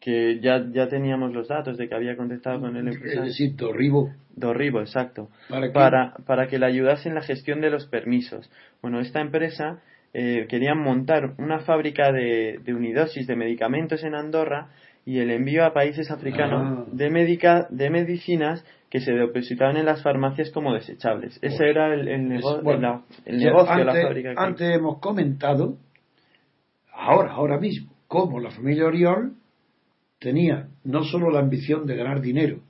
que 0.00 0.40
ya, 0.40 0.64
ya 0.72 0.88
teníamos 0.88 1.32
los 1.34 1.48
datos 1.48 1.76
de 1.76 1.88
que 1.88 1.94
había 1.94 2.16
contactado 2.16 2.60
con 2.60 2.74
el 2.76 2.88
es 2.88 2.94
empresario. 2.94 3.24
decir, 3.24 3.56
Torribo, 3.56 4.12
Dorribo, 4.34 4.80
exacto. 4.80 5.28
para 5.50 5.72
para, 5.72 6.14
para 6.26 6.46
que 6.48 6.58
le 6.58 6.66
ayudase 6.66 7.08
en 7.10 7.14
la 7.16 7.22
gestión 7.22 7.60
de 7.60 7.68
los 7.70 7.86
permisos. 7.86 8.50
Bueno, 8.80 9.00
esta 9.00 9.20
empresa 9.20 9.80
eh, 10.14 10.46
quería 10.48 10.74
montar 10.74 11.34
una 11.38 11.58
fábrica 11.60 12.12
de, 12.12 12.60
de 12.64 12.74
unidosis 12.74 13.26
de 13.26 13.36
medicamentos 13.36 14.02
en 14.04 14.14
Andorra 14.14 14.68
y 15.04 15.18
el 15.18 15.30
envío 15.30 15.64
a 15.66 15.74
países 15.74 16.10
africanos 16.10 16.86
Ah. 16.86 16.90
de, 16.90 17.10
medica, 17.10 17.66
de 17.68 17.90
medicinas 17.90 18.64
que 18.88 19.00
se 19.00 19.12
depositaban 19.12 19.76
en 19.76 19.84
las 19.86 20.02
farmacias 20.02 20.50
como 20.52 20.72
desechables. 20.72 21.38
Ese 21.42 21.68
era 21.68 21.92
el, 21.92 22.06
el, 22.08 22.28
nego- 22.28 22.58
Es- 22.58 22.62
bueno, 22.62 22.80
la- 22.80 23.02
el 23.26 23.38
ya 23.40 23.46
negocio 23.48 23.76
de 23.76 23.84
la 23.84 23.90
antes, 23.92 24.04
fábrica. 24.06 24.34
que- 24.34 24.40
antes 24.40 24.76
hemos 24.76 24.98
comentado, 25.00 25.76
ahora, 26.92 27.32
ahora 27.32 27.58
mismo, 27.58 27.92
cómo 28.06 28.40
la 28.40 28.50
familia 28.50 28.86
Oriol 28.86 29.32
tenía 30.20 30.68
no 30.84 31.02
solo 31.02 31.30
la 31.30 31.40
ambición 31.40 31.86
de 31.86 31.96
ganar 31.96 32.20
dinero, 32.20 32.60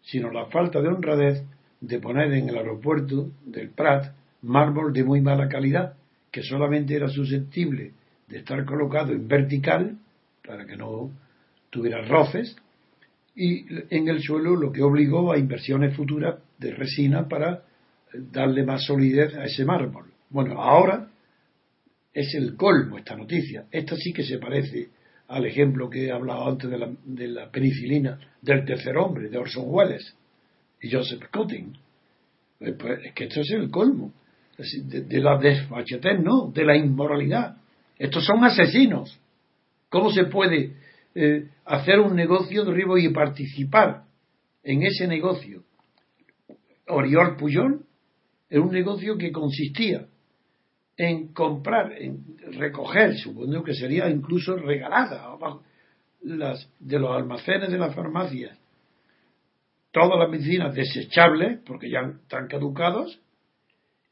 sino 0.00 0.30
la 0.30 0.46
falta 0.46 0.80
de 0.80 0.88
honradez 0.88 1.44
de 1.80 1.98
poner 1.98 2.32
en 2.32 2.48
el 2.48 2.56
aeropuerto 2.56 3.28
del 3.44 3.70
Prat 3.70 4.14
mármol 4.42 4.92
de 4.92 5.04
muy 5.04 5.20
mala 5.20 5.48
calidad, 5.48 5.94
que 6.30 6.42
solamente 6.42 6.94
era 6.94 7.08
susceptible 7.08 7.92
de 8.28 8.38
estar 8.38 8.64
colocado 8.64 9.12
en 9.12 9.26
vertical 9.26 9.98
para 10.46 10.66
que 10.66 10.76
no 10.76 11.10
tuviera 11.70 12.02
roces 12.02 12.56
y 13.34 13.64
en 13.94 14.08
el 14.08 14.22
suelo 14.22 14.56
lo 14.56 14.72
que 14.72 14.82
obligó 14.82 15.32
a 15.32 15.38
inversiones 15.38 15.96
futuras 15.96 16.40
de 16.58 16.72
resina 16.74 17.28
para 17.28 17.62
darle 18.12 18.64
más 18.64 18.84
solidez 18.84 19.34
a 19.34 19.44
ese 19.44 19.64
mármol. 19.64 20.12
Bueno, 20.30 20.60
ahora 20.60 21.08
es 22.12 22.34
el 22.34 22.56
colmo 22.56 22.98
esta 22.98 23.16
noticia. 23.16 23.66
Esta 23.70 23.96
sí 23.96 24.12
que 24.12 24.24
se 24.24 24.38
parece 24.38 24.90
al 25.28 25.46
ejemplo 25.46 25.88
que 25.88 26.06
he 26.06 26.12
hablado 26.12 26.48
antes 26.48 26.68
de 26.68 26.78
la, 26.78 26.90
de 27.04 27.28
la 27.28 27.50
penicilina 27.50 28.18
del 28.42 28.64
tercer 28.64 28.96
hombre, 28.96 29.28
de 29.28 29.38
Orson 29.38 29.64
Welles 29.66 30.16
y 30.82 30.90
Joseph 30.90 31.22
Cutting. 31.32 31.72
Eh, 32.60 32.72
pues, 32.72 33.04
es 33.04 33.14
que 33.14 33.24
esto 33.24 33.40
es 33.40 33.50
el 33.52 33.70
colmo. 33.70 34.12
De, 34.84 35.02
de 35.02 35.20
la 35.20 35.38
desfachatez, 35.38 36.20
no, 36.20 36.50
de 36.52 36.64
la 36.64 36.76
inmoralidad. 36.76 37.56
Estos 37.98 38.24
son 38.24 38.44
asesinos. 38.44 39.18
¿Cómo 39.88 40.10
se 40.10 40.24
puede 40.24 40.76
eh, 41.14 41.48
hacer 41.64 41.98
un 41.98 42.14
negocio 42.14 42.64
de 42.64 42.72
ribo 42.72 42.98
y 42.98 43.08
participar 43.08 44.04
en 44.62 44.82
ese 44.82 45.06
negocio? 45.06 45.62
Oriol 46.88 47.36
Puyol 47.36 47.84
era 48.48 48.60
un 48.60 48.72
negocio 48.72 49.16
que 49.16 49.32
consistía 49.32 50.06
en 50.96 51.28
comprar, 51.32 51.92
en 51.92 52.36
recoger, 52.52 53.16
supongo 53.16 53.64
que 53.64 53.74
sería 53.74 54.10
incluso 54.10 54.56
regalada 54.56 55.36
las, 56.22 56.68
de 56.78 56.98
los 56.98 57.16
almacenes 57.16 57.70
de 57.70 57.78
las 57.78 57.94
farmacias, 57.94 58.58
todas 59.92 60.18
las 60.18 60.28
medicinas 60.28 60.74
desechables, 60.74 61.60
porque 61.64 61.90
ya 61.90 62.00
están 62.22 62.48
caducados, 62.48 63.18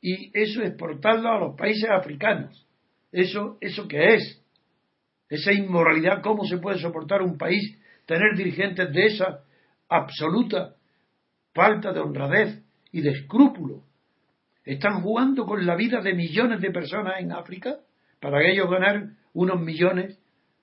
y 0.00 0.30
eso 0.38 0.62
exportarlo 0.62 1.28
a 1.28 1.40
los 1.40 1.56
países 1.56 1.88
africanos. 1.90 2.66
Eso, 3.10 3.58
eso 3.60 3.88
que 3.88 4.14
es, 4.14 4.42
esa 5.28 5.52
inmoralidad, 5.52 6.22
¿cómo 6.22 6.44
se 6.44 6.58
puede 6.58 6.78
soportar 6.78 7.22
un 7.22 7.36
país 7.36 7.78
tener 8.06 8.36
dirigentes 8.36 8.92
de 8.92 9.06
esa 9.06 9.40
absoluta 9.88 10.74
falta 11.52 11.92
de 11.92 12.00
honradez 12.00 12.62
y 12.92 13.00
de 13.00 13.10
escrúpulo? 13.10 13.82
Están 14.64 15.02
jugando 15.02 15.46
con 15.46 15.64
la 15.66 15.76
vida 15.76 16.00
de 16.00 16.14
millones 16.14 16.60
de 16.60 16.70
personas 16.70 17.20
en 17.20 17.32
África 17.32 17.78
para 18.20 18.42
ellos 18.46 18.70
ganar 18.70 19.10
unos 19.32 19.60
millones 19.60 20.18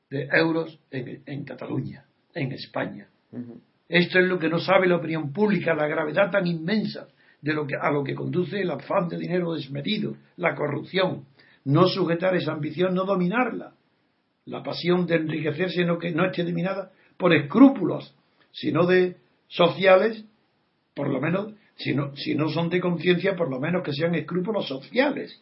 de 0.09 0.27
euros 0.31 0.79
en, 0.91 1.43
Cataluña, 1.43 2.05
en 2.33 2.51
España. 2.51 3.07
Esto 3.89 4.19
es 4.19 4.25
lo 4.25 4.37
que 4.39 4.49
no 4.49 4.59
sabe 4.59 4.87
la 4.87 4.97
opinión 4.97 5.33
pública, 5.33 5.73
la 5.73 5.87
gravedad 5.87 6.31
tan 6.31 6.45
inmensa 6.45 7.07
de 7.45 7.53
lo 7.53 7.67
que, 7.67 7.75
a 7.75 7.91
lo 7.91 8.03
que 8.03 8.15
conduce 8.15 8.59
el 8.59 8.71
afán 8.71 9.07
de 9.07 9.19
dinero 9.19 9.53
desmedido, 9.53 10.15
la 10.35 10.55
corrupción. 10.55 11.25
No 11.63 11.87
sujetar 11.87 12.35
esa 12.35 12.53
ambición, 12.53 12.95
no 12.95 13.05
dominarla. 13.05 13.75
La 14.45 14.63
pasión 14.63 15.05
de 15.05 15.17
enriquecerse 15.17 15.85
no, 15.85 15.99
que 15.99 16.09
no 16.09 16.25
esté 16.25 16.43
dominada 16.43 16.91
por 17.17 17.35
escrúpulos, 17.35 18.15
sino 18.51 18.87
de 18.87 19.17
sociales, 19.47 20.25
por 20.95 21.07
lo 21.07 21.21
menos 21.21 21.53
si 21.75 21.93
no, 21.93 22.15
si 22.15 22.33
no 22.33 22.49
son 22.49 22.69
de 22.69 22.81
conciencia, 22.81 23.35
por 23.35 23.51
lo 23.51 23.59
menos 23.59 23.83
que 23.83 23.93
sean 23.93 24.15
escrúpulos 24.15 24.67
sociales, 24.67 25.39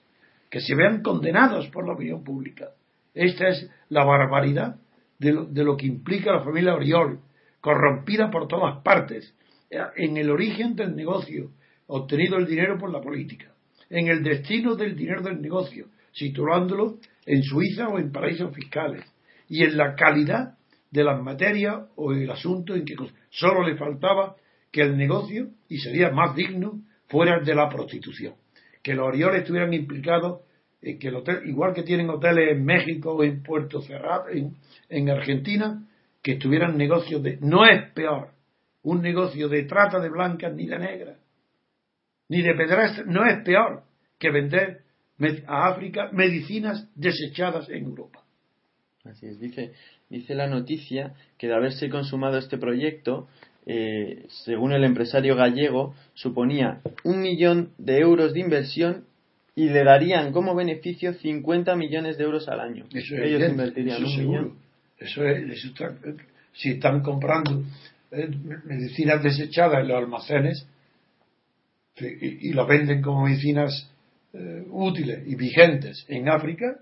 que 0.50 0.60
se 0.60 0.76
vean 0.76 1.02
condenados 1.02 1.70
por 1.70 1.88
la 1.88 1.94
opinión 1.94 2.22
pública. 2.22 2.72
Esta 3.14 3.48
es 3.48 3.70
la 3.88 4.04
barbaridad 4.04 4.76
de 5.20 5.32
lo, 5.32 5.46
de 5.46 5.64
lo 5.64 5.78
que 5.78 5.86
implica 5.86 6.34
la 6.34 6.44
familia 6.44 6.76
Oriol, 6.76 7.22
corrompida 7.62 8.30
por 8.30 8.50
todas 8.50 8.84
partes, 8.84 9.34
en 9.70 10.18
el 10.18 10.30
origen 10.30 10.76
del 10.76 10.98
negocio, 10.98 11.52
obtenido 11.88 12.38
el 12.38 12.46
dinero 12.46 12.78
por 12.78 12.92
la 12.92 13.02
política, 13.02 13.54
en 13.90 14.08
el 14.08 14.24
destino 14.24 14.76
del 14.76 14.96
dinero 14.96 15.22
del 15.22 15.42
negocio, 15.42 15.88
situándolo 16.12 16.98
en 17.26 17.44
Suiza 17.44 17.88
o 17.88 18.00
en 18.00 18.12
paraísos 18.12 18.54
fiscales, 18.56 19.06
y 19.48 19.64
en 19.64 19.78
la 19.78 19.96
calidad 19.96 20.58
de 20.90 21.04
las 21.04 21.22
materias 21.22 21.88
o 21.96 22.14
el 22.14 22.30
asunto 22.30 22.76
en 22.76 22.86
que 22.86 22.96
solo 23.30 23.68
le 23.68 23.76
faltaba 23.76 24.36
que 24.72 24.82
el 24.82 24.98
negocio, 24.98 25.50
y 25.70 25.78
sería 25.78 26.10
más 26.12 26.36
digno, 26.36 26.82
fuera 27.08 27.40
de 27.40 27.54
la 27.54 27.70
prostitución. 27.70 28.34
Que 28.82 28.96
los 28.96 29.08
Orioles 29.08 29.42
estuvieran 29.42 29.74
implicados, 29.74 30.42
en 30.82 31.00
que 31.00 31.08
el 31.08 31.16
hotel, 31.16 31.48
igual 31.48 31.74
que 31.74 31.84
tienen 31.84 32.10
hoteles 32.10 32.52
en 32.52 32.66
México 32.66 33.14
o 33.14 33.24
en 33.24 33.42
Puerto 33.44 33.82
Cerrado, 33.82 34.26
en, 34.30 35.10
Argentina, 35.10 35.84
que 36.22 36.34
estuvieran 36.34 36.78
negocios 36.78 37.22
de. 37.22 37.38
No 37.42 37.66
es 37.66 37.92
peor 37.94 38.30
un 38.82 39.02
negocio 39.02 39.48
de 39.48 39.64
trata 39.64 40.00
de 40.00 40.10
blancas 40.10 40.54
ni 40.54 40.66
de 40.68 40.78
negras, 40.78 41.18
ni 42.30 42.42
de 42.42 42.54
pedras, 42.56 43.06
no 43.06 43.26
es 43.26 43.44
peor 43.44 43.84
que 44.20 44.32
vender 44.32 44.82
a 45.48 45.70
África 45.70 46.10
medicinas 46.12 46.88
desechadas 46.96 47.70
en 47.70 47.86
Europa. 47.86 48.24
Así 49.04 49.28
es, 49.28 49.40
dice, 49.40 49.74
dice 50.10 50.34
la 50.34 50.48
noticia 50.48 51.14
que 51.38 51.48
de 51.48 51.56
haberse 51.56 51.90
consumado 51.90 52.38
este 52.38 52.58
proyecto, 52.58 53.28
eh, 53.66 54.26
según 54.46 54.72
el 54.72 54.84
empresario 54.84 55.36
gallego, 55.36 55.94
suponía 56.14 56.82
un 57.04 57.22
millón 57.22 57.72
de 57.78 58.00
euros 58.00 58.34
de 58.34 58.40
inversión 58.40 59.06
y 59.56 59.70
le 59.70 59.84
darían 59.84 60.32
como 60.32 60.56
beneficio 60.56 61.14
50 61.14 61.76
millones 61.76 62.18
de 62.18 62.24
euros 62.24 62.48
al 62.48 62.60
año. 62.60 62.86
Eso 62.94 63.16
Ellos 63.16 63.50
invertirían 63.50 64.04
un 64.04 64.18
millón. 64.18 64.54
Eso 64.98 65.26
es, 65.26 65.72
si 66.54 66.72
están 66.72 67.02
comprando 67.02 67.64
eh, 68.12 68.30
medicinas 68.66 69.22
desechadas 69.22 69.82
en 69.82 69.90
los 69.90 69.98
almacenes 69.98 70.68
y, 71.98 72.52
lo 72.54 72.66
venden 72.66 73.02
como 73.02 73.26
medicinas 73.26 73.92
eh, 74.34 74.66
útiles 74.70 75.24
y 75.28 75.36
vigentes 75.36 76.06
en 76.08 76.30
África, 76.30 76.80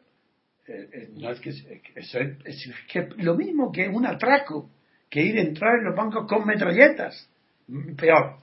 es 2.45 2.69
lo 3.17 3.35
mismo 3.35 3.71
que 3.71 3.87
un 3.87 4.05
atraco 4.05 4.69
que 5.09 5.21
ir 5.21 5.37
a 5.37 5.41
entrar 5.41 5.79
en 5.79 5.85
los 5.85 5.95
bancos 5.95 6.25
con 6.27 6.45
metralletas. 6.45 7.29
Peor. 7.97 8.37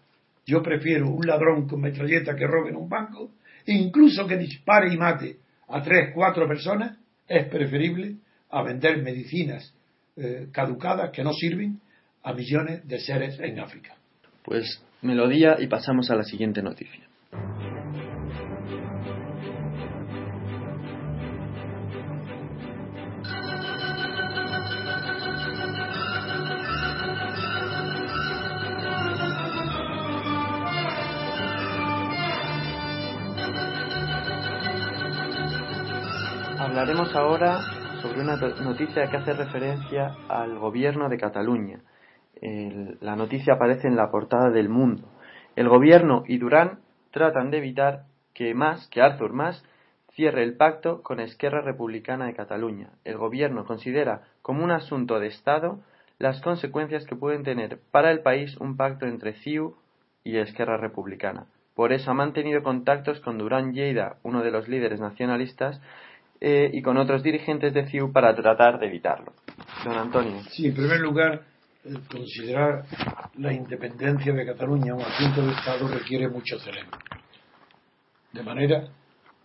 Yo 0.46 0.62
prefiero 0.62 1.10
un 1.10 1.26
ladrón 1.26 1.66
con 1.66 1.80
metralleta 1.80 2.34
que 2.34 2.46
robe 2.46 2.70
en 2.70 2.76
un 2.76 2.88
banco, 2.88 3.32
incluso 3.66 4.26
que 4.26 4.36
dispare 4.36 4.92
y 4.92 4.96
mate 4.96 5.36
a 5.68 5.82
tres, 5.82 6.12
cuatro 6.14 6.46
personas, 6.46 6.98
es 7.26 7.46
preferible 7.46 8.16
a 8.50 8.62
vender 8.62 9.02
medicinas 9.02 9.74
eh, 10.16 10.48
caducadas 10.52 11.10
que 11.10 11.22
no 11.22 11.32
sirven 11.32 11.80
a 12.22 12.32
millones 12.32 12.86
de 12.86 12.98
seres 12.98 13.38
en 13.40 13.60
África. 13.60 13.94
Pues 14.42 14.82
melodía 15.02 15.56
y 15.58 15.66
pasamos 15.66 16.10
a 16.10 16.16
la 16.16 16.24
siguiente 16.24 16.62
noticia. 16.62 17.04
Hablaremos 36.58 37.14
ahora 37.14 37.60
sobre 38.02 38.20
una 38.20 38.36
noticia 38.36 39.08
que 39.10 39.16
hace 39.16 39.32
referencia 39.32 40.14
al 40.28 40.58
gobierno 40.58 41.08
de 41.08 41.16
Cataluña. 41.16 41.80
La 43.00 43.16
noticia 43.16 43.54
aparece 43.54 43.88
en 43.88 43.96
la 43.96 44.10
portada 44.10 44.50
del 44.50 44.68
Mundo. 44.68 45.08
El 45.56 45.68
gobierno 45.68 46.24
y 46.26 46.38
Durán 46.38 46.78
tratan 47.10 47.50
de 47.50 47.58
evitar 47.58 48.04
que 48.34 48.54
más, 48.54 48.86
que 48.88 49.02
Arthur 49.02 49.32
Mas, 49.32 49.64
cierre 50.12 50.42
el 50.42 50.56
pacto 50.56 51.02
con 51.02 51.20
Esquerra 51.20 51.62
Republicana 51.62 52.26
de 52.26 52.34
Cataluña. 52.34 52.90
El 53.04 53.16
gobierno 53.16 53.64
considera 53.64 54.22
como 54.42 54.64
un 54.64 54.70
asunto 54.70 55.20
de 55.20 55.28
Estado 55.28 55.80
las 56.18 56.40
consecuencias 56.40 57.04
que 57.06 57.16
pueden 57.16 57.44
tener 57.44 57.78
para 57.90 58.10
el 58.10 58.20
país 58.20 58.56
un 58.58 58.76
pacto 58.76 59.06
entre 59.06 59.34
CIU 59.34 59.76
y 60.24 60.36
Esquerra 60.36 60.76
Republicana. 60.76 61.46
Por 61.74 61.92
eso 61.92 62.10
ha 62.10 62.14
mantenido 62.14 62.62
contactos 62.62 63.20
con 63.20 63.38
Durán 63.38 63.72
Lleida, 63.72 64.16
uno 64.24 64.42
de 64.42 64.50
los 64.50 64.68
líderes 64.68 65.00
nacionalistas, 65.00 65.80
eh, 66.40 66.70
y 66.72 66.82
con 66.82 66.96
otros 66.96 67.22
dirigentes 67.22 67.72
de 67.72 67.86
CIU 67.86 68.12
para 68.12 68.34
tratar 68.34 68.78
de 68.78 68.86
evitarlo. 68.86 69.32
Don 69.84 69.96
Antonio. 69.96 70.40
Sí, 70.50 70.68
en 70.68 70.74
primer 70.74 71.00
lugar, 71.00 71.42
considerar 72.10 72.84
la 73.36 73.52
independencia 73.52 74.32
de 74.32 74.46
Cataluña 74.46 74.94
un 74.94 75.02
asunto 75.02 75.42
de 75.42 75.52
Estado 75.52 75.88
requiere 75.88 76.28
mucho 76.28 76.58
cerebro. 76.58 76.98
De 78.32 78.42
manera 78.42 78.88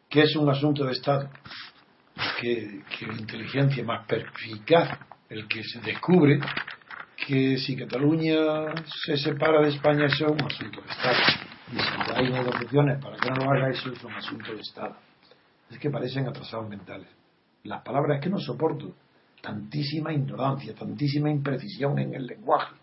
que 0.10 0.22
es 0.22 0.36
un 0.36 0.50
asunto 0.50 0.86
de 0.86 0.92
Estado 0.92 1.30
que, 2.40 2.84
la 3.08 3.14
inteligencia 3.14 3.84
más 3.84 4.06
perspicaz, 4.06 5.00
el 5.30 5.48
que 5.48 5.64
se 5.64 5.80
descubre 5.82 6.40
que 7.26 7.58
si 7.58 7.76
Cataluña 7.76 8.74
se 9.06 9.18
separa 9.18 9.62
de 9.62 9.70
España 9.70 10.06
eso 10.06 10.26
es 10.26 10.32
un 10.32 10.44
asunto 10.44 10.82
de 10.82 10.90
Estado. 10.90 11.20
Y 11.72 11.80
si 11.80 12.14
hay 12.14 12.30
negociaciones 12.30 13.04
para 13.04 13.18
que 13.18 13.30
no 13.30 13.46
lo 13.46 13.52
haga 13.52 13.70
eso 13.70 13.92
es 13.92 14.04
un 14.04 14.14
asunto 14.14 14.54
de 14.54 14.62
Estado 14.62 14.96
es 15.74 15.80
que 15.80 15.90
parecen 15.90 16.28
atrasados 16.28 16.70
mentales. 16.70 17.08
Las 17.64 17.82
palabras 17.82 18.22
que 18.22 18.30
no 18.30 18.40
soporto 18.40 18.96
tantísima 19.44 20.14
ignorancia, 20.14 20.74
tantísima 20.74 21.30
imprecisión 21.30 22.00
en 22.00 22.14
el 22.16 22.26
lenguaje. 22.26 22.76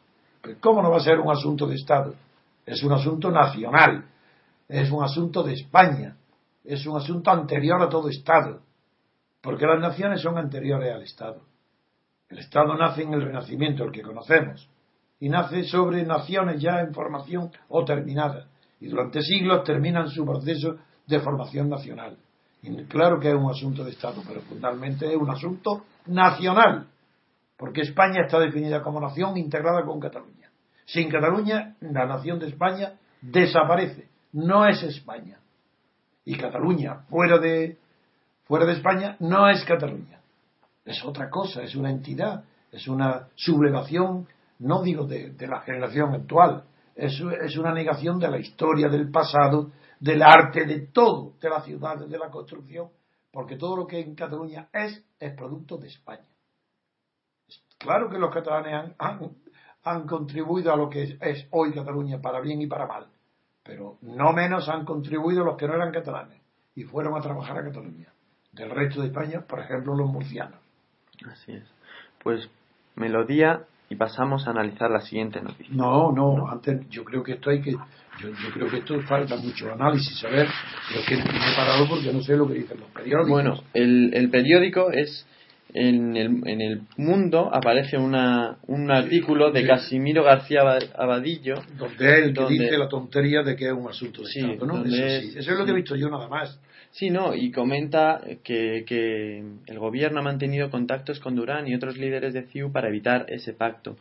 ¿Cómo 0.61 0.83
no 0.83 0.91
va 0.91 0.99
a 0.99 1.01
ser 1.01 1.19
un 1.19 1.31
asunto 1.31 1.67
de 1.67 1.75
Estado? 1.75 2.15
Es 2.67 2.83
un 2.83 2.93
asunto 2.93 3.31
nacional, 3.31 4.05
es 4.69 4.91
un 4.91 5.03
asunto 5.03 5.43
de 5.43 5.55
España, 5.55 6.17
es 6.63 6.85
un 6.85 6.99
asunto 6.99 7.31
anterior 7.31 7.81
a 7.81 7.89
todo 7.89 8.11
Estado, 8.11 8.61
porque 9.41 9.65
las 9.67 9.81
naciones 9.81 10.21
son 10.21 10.37
anteriores 10.37 10.95
al 10.95 11.03
Estado. 11.03 11.41
El 12.29 12.41
Estado 12.41 12.75
nace 12.75 13.05
en 13.05 13.15
el 13.15 13.23
Renacimiento, 13.23 13.85
el 13.85 13.91
que 13.91 14.03
conocemos, 14.03 14.69
y 15.19 15.31
nace 15.31 15.65
sobre 15.65 16.05
naciones 16.05 16.61
ya 16.61 16.81
en 16.81 16.93
formación 16.93 17.51
o 17.71 17.87
terminadas, 17.87 18.47
y 18.81 18.89
durante 18.89 19.23
siglos 19.23 19.65
terminan 19.65 20.11
su 20.11 20.27
proceso 20.27 20.77
de 21.07 21.21
formación 21.21 21.71
nacional. 21.71 22.19
Claro 22.89 23.19
que 23.19 23.29
es 23.29 23.35
un 23.35 23.51
asunto 23.51 23.85
de 23.85 23.91
Estado, 23.91 24.23
pero 24.27 24.43
fundamentalmente 24.43 25.11
es 25.11 25.17
un 25.17 25.31
asunto 25.31 25.85
nacional, 26.07 26.89
porque 27.57 27.83
España 27.83 28.23
está 28.27 28.39
definida 28.39 28.83
como 28.83 29.01
nación 29.01 29.37
integrada 29.39 29.85
con 29.85 29.99
Cataluña. 29.99 30.51
Sin 30.85 31.09
Cataluña, 31.09 31.77
la 31.81 32.05
nación 32.07 32.39
de 32.39 32.49
España 32.49 32.95
desaparece, 33.23 34.09
no 34.33 34.67
es 34.67 34.83
España. 34.83 35.39
Y 36.25 36.37
Cataluña, 36.37 37.05
fuera 37.09 37.39
de, 37.39 37.79
fuera 38.45 38.67
de 38.67 38.75
España, 38.75 39.17
no 39.21 39.49
es 39.49 39.65
Cataluña. 39.65 40.21
Es 40.85 41.03
otra 41.05 41.31
cosa, 41.31 41.63
es 41.63 41.75
una 41.75 41.91
entidad, 41.91 42.45
es 42.73 42.89
una 42.89 43.29
sublevación, 43.37 44.27
no 44.59 44.83
digo 44.83 45.07
de, 45.07 45.35
la 45.47 45.61
generación 45.61 46.15
actual, 46.15 46.65
es, 46.95 47.23
es 47.43 47.57
una 47.57 47.73
negación 47.73 48.19
de 48.19 48.29
la 48.29 48.39
historia, 48.39 48.89
del 48.89 49.11
pasado, 49.11 49.71
del 50.01 50.23
arte, 50.23 50.65
de 50.65 50.87
todo, 50.87 51.35
de 51.41 51.51
las 51.51 51.65
ciudades, 51.65 52.09
de 52.09 52.19
la 52.19 52.31
construcción, 52.31 52.89
porque 53.31 53.57
todo 53.57 53.77
lo 53.77 53.87
que 53.87 54.01
en 54.01 54.15
Cataluña 54.15 54.69
es, 54.73 55.05
es 55.21 55.35
producto 55.35 55.77
de 55.77 55.89
España. 55.89 56.27
Claro 57.79 58.09
que 58.11 58.19
los 58.19 58.33
catalanes 58.33 58.93
han, 58.99 60.07
contribuido 60.07 60.73
a 60.73 60.77
lo 60.77 60.91
que 60.91 61.19
es, 61.21 61.47
hoy 61.51 61.73
Cataluña, 61.73 62.21
para 62.21 62.41
bien 62.41 62.61
y 62.61 62.67
para 62.67 62.87
mal, 62.87 63.09
pero 63.63 63.99
no 64.03 64.33
menos 64.33 64.69
han 64.69 64.85
contribuido 64.85 65.45
los 65.45 65.57
que 65.57 65.67
no 65.67 65.75
eran 65.75 65.93
catalanes 65.93 66.41
y 66.75 66.83
fueron 66.85 67.17
a 67.17 67.21
trabajar 67.21 67.59
a 67.59 67.65
Cataluña. 67.65 68.09
Del 68.53 68.71
resto 68.71 69.01
de 69.01 69.09
España, 69.09 69.43
por 69.47 69.61
ejemplo, 69.61 69.95
los 69.95 70.11
murcianos. 70.11 70.59
Así 71.31 71.53
es. 71.53 71.65
Pues 72.23 72.51
melodía 72.97 73.67
y 73.91 73.97
pasamos 73.97 74.47
a 74.47 74.53
analizar 74.53 74.89
la 74.89 75.01
siguiente 75.01 75.43
noticia. 75.43 75.75
No, 75.75 76.13
no, 76.13 76.49
antes 76.49 76.89
yo 76.89 77.05
creo 77.05 77.25
que 77.25 77.33
esto 77.33 77.51
hay 77.51 77.61
que 77.61 77.73
yo, 77.73 78.31
creo 78.55 78.71
que 78.71 78.79
esto 78.79 79.01
falta 79.03 79.37
mucho 79.37 79.73
análisis, 79.73 80.19
saber, 80.19 80.47
pero 80.89 81.05
que 81.07 81.17
me 81.17 81.23
he 81.23 81.57
parado 81.57 81.89
porque 81.89 82.13
no 82.13 82.21
sé 82.23 82.37
lo 82.37 82.47
que 82.47 82.55
dicen 82.55 82.79
los 82.79 82.91
periódicos. 82.91 83.31
Bueno, 83.31 83.63
el, 83.73 84.13
el 84.15 84.31
periódico 84.31 84.91
es 84.93 85.27
en 85.75 86.17
el, 86.17 86.49
en 86.49 86.61
el 86.61 86.83
mundo 86.97 87.51
aparece 87.53 87.97
una, 87.97 88.59
un 88.67 88.91
artículo 88.91 89.51
de 89.51 89.67
Casimiro 89.67 90.25
García 90.25 90.63
Abadillo 90.97 91.63
donde 91.79 92.25
él 92.25 92.35
dice 92.49 92.77
la 92.77 92.89
tontería 92.89 93.43
de 93.43 93.57
que 93.57 93.67
es 93.67 93.73
un 93.73 93.89
asunto 93.89 94.23
de 94.23 94.29
Estado, 94.31 94.67
¿no? 94.67 94.85
Eso, 94.85 95.21
sí, 95.21 95.39
eso 95.39 95.53
es 95.53 95.59
lo 95.59 95.65
que 95.65 95.71
he 95.71 95.75
visto 95.75 95.97
yo 95.97 96.11
nada 96.11 96.29
más. 96.29 96.59
Sí, 96.93 97.09
no, 97.09 97.35
y 97.37 97.53
comenta 97.53 98.21
que, 98.43 98.85
que, 98.85 99.45
el 99.67 99.79
gobierno 99.79 100.21
ha 100.21 100.25
mantenido 100.25 100.71
contactos 100.71 101.21
con 101.21 101.37
Durán 101.37 101.69
y 101.69 101.75
otros 101.75 101.97
líderes 101.97 102.35
de 102.35 102.43
CIU 102.43 102.73
para 102.73 102.89
evitar 102.89 103.27
ese 103.29 103.53
pacto. 103.53 103.97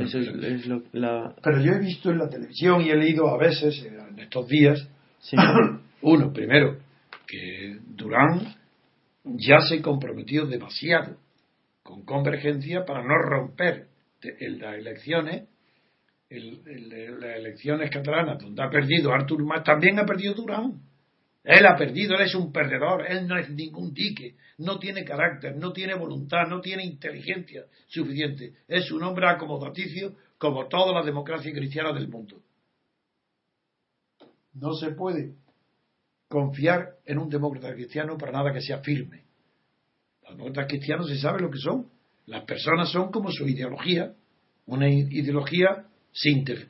Eso 0.00 0.18
es, 0.18 0.66
lo, 0.66 0.82
la... 0.92 1.34
Pero 1.42 1.62
yo 1.62 1.72
he 1.72 1.78
visto 1.78 2.10
en 2.10 2.18
la 2.18 2.28
televisión 2.28 2.82
y 2.82 2.90
he 2.90 2.96
leído 2.96 3.28
a 3.28 3.38
veces 3.38 3.82
en 3.82 4.18
estos 4.18 4.46
días, 4.46 4.86
uno, 6.02 6.32
primero, 6.34 6.76
que 7.26 7.78
Durán 7.96 8.54
ya 9.24 9.60
se 9.60 9.80
comprometió 9.80 10.46
demasiado 10.46 11.16
con 11.82 12.04
convergencia 12.04 12.84
para 12.84 13.02
no 13.02 13.16
romper 13.18 13.88
las 14.22 14.74
elecciones, 14.76 15.48
las 16.30 17.36
elecciones 17.36 17.90
catalanas 17.90 18.38
donde 18.38 18.62
ha 18.62 18.70
perdido 18.70 19.12
Artur 19.12 19.44
Mas, 19.44 19.64
también 19.64 19.98
ha 19.98 20.06
perdido 20.06 20.34
Durán 20.34 20.80
él 21.44 21.66
ha 21.66 21.76
perdido, 21.76 22.14
él 22.16 22.22
es 22.22 22.34
un 22.34 22.50
perdedor, 22.50 23.04
él 23.06 23.28
no 23.28 23.38
es 23.38 23.50
ningún 23.50 23.92
dique, 23.92 24.34
no 24.58 24.78
tiene 24.78 25.04
carácter, 25.04 25.54
no 25.54 25.74
tiene 25.74 25.94
voluntad, 25.94 26.46
no 26.48 26.62
tiene 26.62 26.84
inteligencia 26.84 27.66
suficiente. 27.86 28.54
Es 28.66 28.90
un 28.90 29.02
hombre 29.02 29.28
acomodaticio 29.28 30.14
como 30.38 30.66
toda 30.68 30.94
la 30.94 31.04
democracia 31.04 31.52
cristiana 31.52 31.92
del 31.92 32.08
mundo. 32.08 32.40
No 34.54 34.72
se 34.72 34.92
puede 34.92 35.34
confiar 36.34 36.96
en 37.06 37.18
un 37.18 37.28
demócrata 37.28 37.72
cristiano 37.72 38.18
para 38.18 38.32
nada 38.32 38.52
que 38.52 38.60
sea 38.60 38.78
firme. 38.78 39.22
Los 40.22 40.36
demócratas 40.36 40.66
cristianos 40.66 41.08
se 41.08 41.16
sabe 41.16 41.40
lo 41.40 41.48
que 41.48 41.58
son. 41.58 41.86
Las 42.26 42.42
personas 42.42 42.90
son 42.90 43.12
como 43.12 43.30
su 43.30 43.46
ideología, 43.46 44.12
una 44.66 44.88
ideología 44.90 45.86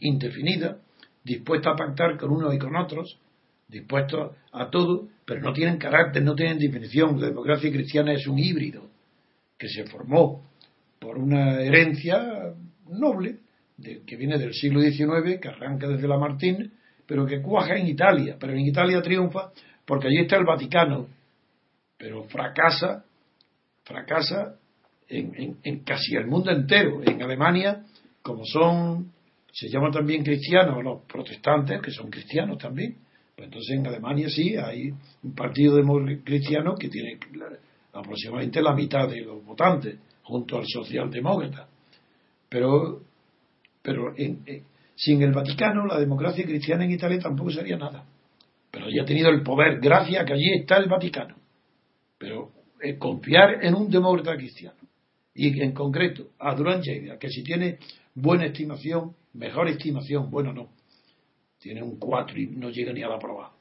indefinida, 0.00 0.82
dispuesta 1.24 1.70
a 1.70 1.76
pactar 1.76 2.18
con 2.18 2.30
unos 2.30 2.54
y 2.54 2.58
con 2.58 2.76
otros, 2.76 3.18
dispuestos 3.66 4.36
a 4.52 4.68
todo, 4.68 5.08
pero 5.24 5.40
no 5.40 5.54
tienen 5.54 5.78
carácter, 5.78 6.22
no 6.22 6.34
tienen 6.34 6.58
definición. 6.58 7.18
La 7.18 7.28
democracia 7.28 7.70
cristiana 7.72 8.12
es 8.12 8.26
un 8.26 8.38
híbrido 8.38 8.90
que 9.56 9.68
se 9.68 9.84
formó 9.84 10.44
por 10.98 11.16
una 11.16 11.62
herencia 11.62 12.52
noble 12.86 13.38
que 14.06 14.16
viene 14.16 14.38
del 14.38 14.52
siglo 14.52 14.82
XIX, 14.82 15.40
que 15.40 15.48
arranca 15.48 15.88
desde 15.88 16.06
Lamartine, 16.06 16.70
pero 17.06 17.26
que 17.26 17.42
cuaja 17.42 17.76
en 17.76 17.86
Italia. 17.86 18.36
Pero 18.38 18.52
en 18.52 18.60
Italia 18.60 19.02
triunfa 19.02 19.50
porque 19.84 20.08
allí 20.08 20.20
está 20.20 20.36
el 20.36 20.44
Vaticano, 20.44 21.08
pero 21.98 22.24
fracasa, 22.24 23.04
fracasa 23.84 24.56
en, 25.08 25.58
en 25.62 25.80
casi 25.80 26.14
el 26.16 26.26
mundo 26.26 26.50
entero. 26.50 27.02
En 27.04 27.22
Alemania, 27.22 27.84
como 28.22 28.44
son, 28.44 29.12
se 29.52 29.68
llaman 29.68 29.92
también 29.92 30.24
cristianos 30.24 30.82
los 30.82 31.02
protestantes, 31.02 31.80
que 31.82 31.90
son 31.90 32.10
cristianos 32.10 32.58
también, 32.58 32.96
pues 33.36 33.46
entonces 33.46 33.76
en 33.76 33.86
Alemania 33.86 34.28
sí 34.28 34.56
hay 34.56 34.92
un 35.22 35.34
partido 35.34 35.80
cristiano 36.24 36.74
que 36.76 36.88
tiene 36.88 37.18
aproximadamente 37.92 38.62
la 38.62 38.74
mitad 38.74 39.08
de 39.08 39.20
los 39.20 39.44
votantes, 39.44 39.98
junto 40.22 40.56
al 40.56 40.64
socialdemócrata. 40.66 41.68
Pero, 42.48 43.02
pero 43.82 44.14
sin 44.96 45.22
el 45.22 45.32
Vaticano, 45.32 45.86
la 45.86 45.98
democracia 45.98 46.44
cristiana 46.44 46.84
en 46.84 46.92
Italia 46.92 47.18
tampoco 47.18 47.50
sería 47.50 47.76
nada. 47.76 48.04
Pero 48.70 48.86
ya 48.90 49.02
ha 49.02 49.06
tenido 49.06 49.30
el 49.30 49.42
poder, 49.42 49.80
gracias 49.80 50.22
a 50.22 50.24
que 50.24 50.32
allí 50.32 50.52
está 50.54 50.76
el 50.76 50.88
Vaticano. 50.88 51.36
Pero 52.18 52.52
eh, 52.80 52.96
confiar 52.98 53.64
en 53.64 53.74
un 53.74 53.90
demócrata 53.90 54.36
cristiano, 54.36 54.78
y 55.34 55.60
en 55.60 55.72
concreto 55.72 56.28
a 56.38 56.54
Durán 56.54 56.80
Lleida, 56.80 57.18
que 57.18 57.28
si 57.28 57.42
tiene 57.42 57.78
buena 58.14 58.46
estimación, 58.46 59.14
mejor 59.32 59.68
estimación, 59.68 60.30
bueno, 60.30 60.52
no, 60.52 60.68
tiene 61.58 61.82
un 61.82 61.98
4 61.98 62.38
y 62.38 62.46
no 62.46 62.70
llega 62.70 62.92
ni 62.92 63.02
a 63.02 63.08
la 63.08 63.18
prueba, 63.18 63.52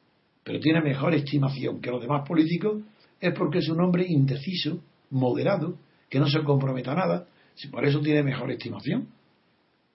pero 0.43 0.59
tiene 0.59 0.81
mejor 0.81 1.15
estimación 1.15 1.81
que 1.81 1.89
los 1.89 2.01
demás 2.01 2.27
políticos, 2.27 2.81
es 3.19 3.33
porque 3.33 3.59
es 3.59 3.69
un 3.69 3.81
hombre 3.81 4.05
indeciso, 4.07 4.83
moderado, 5.09 5.77
que 6.09 6.19
no 6.19 6.27
se 6.27 6.43
comprometa 6.43 6.91
a 6.91 6.95
nada, 6.95 7.27
si 7.55 7.69
por 7.69 7.85
eso 7.85 8.01
tiene 8.01 8.23
mejor 8.23 8.51
estimación. 8.51 9.07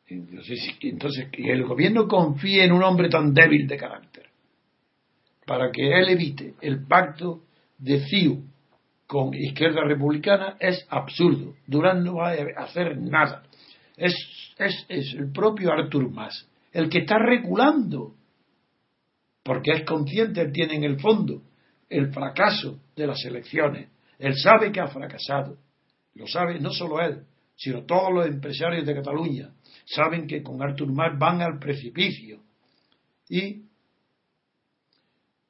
Entonces, 0.08 0.76
entonces, 0.80 1.28
el 1.32 1.64
gobierno 1.64 2.08
confíe 2.08 2.64
en 2.64 2.72
un 2.72 2.82
hombre 2.82 3.08
tan 3.08 3.34
débil 3.34 3.66
de 3.66 3.76
carácter, 3.76 4.26
para 5.44 5.70
que 5.70 5.98
él 5.98 6.08
evite 6.08 6.54
el 6.60 6.86
pacto 6.86 7.42
de 7.78 8.00
CIU 8.06 8.42
con 9.06 9.34
Izquierda 9.34 9.82
Republicana, 9.84 10.56
es 10.60 10.86
absurdo. 10.88 11.54
Durán 11.66 12.04
no 12.04 12.16
va 12.16 12.32
a 12.32 12.64
hacer 12.64 12.98
nada. 12.98 13.42
Es, 13.96 14.14
es, 14.58 14.86
es 14.88 15.14
el 15.14 15.32
propio 15.32 15.72
Artur 15.72 16.10
Mas 16.10 16.48
el 16.72 16.88
que 16.88 16.98
está 16.98 17.18
reculando, 17.18 18.14
porque 19.42 19.72
es 19.72 19.84
consciente, 19.84 20.40
él 20.42 20.52
tiene 20.52 20.76
en 20.76 20.84
el 20.84 21.00
fondo 21.00 21.42
el 21.88 22.12
fracaso 22.12 22.80
de 22.94 23.06
las 23.06 23.24
elecciones. 23.24 23.88
Él 24.18 24.34
sabe 24.36 24.70
que 24.70 24.80
ha 24.80 24.88
fracasado. 24.88 25.56
Lo 26.14 26.26
sabe 26.26 26.60
no 26.60 26.70
solo 26.70 27.00
él, 27.00 27.24
sino 27.56 27.84
todos 27.84 28.12
los 28.12 28.26
empresarios 28.26 28.84
de 28.84 28.94
Cataluña. 28.94 29.50
Saben 29.94 30.26
que 30.26 30.42
con 30.42 30.62
Artur 30.62 30.92
Mas 30.92 31.18
van 31.18 31.40
al 31.40 31.58
precipicio. 31.58 32.40
Y 33.28 33.62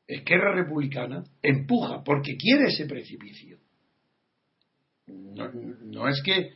Esquerra 0.07 0.55
Republicana 0.55 1.24
empuja 1.43 2.03
porque 2.05 2.36
quiere 2.36 2.68
ese 2.68 2.86
precipicio. 2.86 3.59
No, 5.07 6.09
es 6.09 6.22
que 6.22 6.53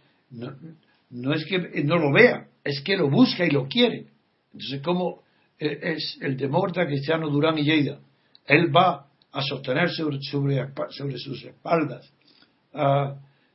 no 1.10 1.34
es 1.34 1.44
que 1.46 1.82
no 1.84 1.98
lo 1.98 2.12
vea, 2.12 2.48
es 2.64 2.80
que 2.82 2.96
lo 2.96 3.10
busca 3.10 3.44
y 3.44 3.50
lo 3.50 3.66
quiere. 3.66 4.06
Entonces, 4.52 4.80
¿cómo 4.82 5.22
e, 5.58 5.78
es 5.94 6.18
el 6.20 6.36
demócrata 6.36 6.86
cristiano 6.86 7.28
Durán 7.28 7.58
y 7.58 7.64
Lleida? 7.64 8.00
Él 8.46 8.74
va 8.74 9.08
a 9.32 9.42
sostener 9.42 9.90
sobre, 9.90 10.18
sobre, 10.20 11.18
sus 11.18 11.44
espaldas 11.44 12.10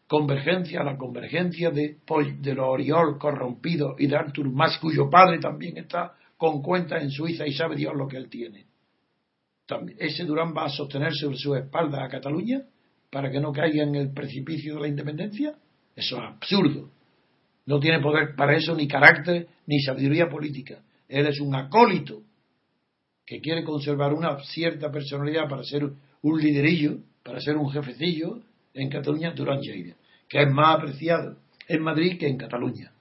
convergencia, 0.07 0.83
la 0.83 0.97
convergencia 0.97 1.69
de, 1.69 1.97
de 2.39 2.53
los 2.55 2.65
Oriol 2.65 3.17
corrompidos 3.17 3.95
y 3.99 4.07
de 4.07 4.15
Artur 4.15 4.49
Mas, 4.49 4.77
cuyo 4.77 5.09
padre 5.09 5.39
también 5.39 5.77
está 5.77 6.13
con 6.37 6.61
cuenta 6.61 6.97
en 6.99 7.11
Suiza 7.11 7.45
y 7.45 7.53
sabe 7.53 7.75
Dios 7.75 7.93
lo 7.95 8.07
que 8.07 8.17
él 8.17 8.29
tiene. 8.29 8.65
También, 9.65 9.97
ese 9.99 10.23
Durán 10.23 10.55
va 10.55 10.65
a 10.65 10.69
sostener 10.69 11.13
sobre 11.13 11.37
su 11.37 11.53
espalda 11.55 12.03
a 12.03 12.09
Cataluña 12.09 12.61
para 13.11 13.29
que 13.29 13.39
no 13.39 13.51
caiga 13.51 13.83
en 13.83 13.95
el 13.95 14.13
precipicio 14.13 14.75
de 14.75 14.81
la 14.81 14.87
independencia. 14.87 15.55
Eso 15.95 16.17
es 16.17 16.23
absurdo. 16.23 16.89
No 17.65 17.79
tiene 17.79 17.99
poder 17.99 18.35
para 18.35 18.55
eso 18.55 18.73
ni 18.75 18.87
carácter 18.87 19.47
ni 19.65 19.81
sabiduría 19.81 20.29
política. 20.29 20.81
Él 21.09 21.27
es 21.27 21.39
un 21.41 21.53
acólito 21.53 22.21
que 23.25 23.41
quiere 23.41 23.65
conservar 23.65 24.13
una 24.13 24.41
cierta 24.43 24.89
personalidad 24.89 25.49
para 25.49 25.63
ser 25.63 25.83
un 26.21 26.41
liderillo, 26.41 26.99
para 27.23 27.41
ser 27.41 27.57
un 27.57 27.69
jefecillo 27.69 28.41
en 28.77 28.89
Cataluña 28.89 29.31
durante 29.31 29.67
Lleida, 29.67 29.95
que 30.27 30.41
es 30.41 30.51
más 30.51 30.77
apreciado 30.77 31.37
en 31.67 31.81
Madrid 31.81 32.17
que 32.19 32.27
en 32.27 32.37
Cataluña. 32.37 32.91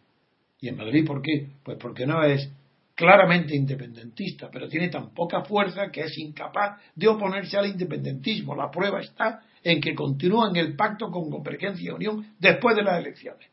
¿Y 0.61 0.69
en 0.69 0.77
Madrid 0.77 1.07
por 1.07 1.23
qué? 1.23 1.49
Pues 1.63 1.79
porque 1.79 2.07
no 2.07 2.23
es 2.23 2.51
claramente 2.95 3.55
independentista, 3.55 4.49
pero 4.51 4.69
tiene 4.69 4.89
tan 4.89 5.13
poca 5.13 5.43
fuerza 5.43 5.91
que 5.91 6.01
es 6.01 6.19
incapaz 6.19 6.81
de 6.95 7.09
oponerse 7.09 7.57
al 7.59 7.67
independentismo. 7.67 8.57
La 8.57 8.71
prueba 8.71 9.01
está 9.01 9.43
en 9.63 9.81
que 9.81 9.95
continúa 9.95 10.49
en 10.49 10.57
el 10.57 10.75
pacto 10.75 11.11
con 11.11 11.31
Convergencia 11.31 11.91
y 11.91 11.95
Unión 11.95 12.35
después 12.39 12.75
de 12.75 12.83
las 12.83 12.99
elecciones. 12.99 13.49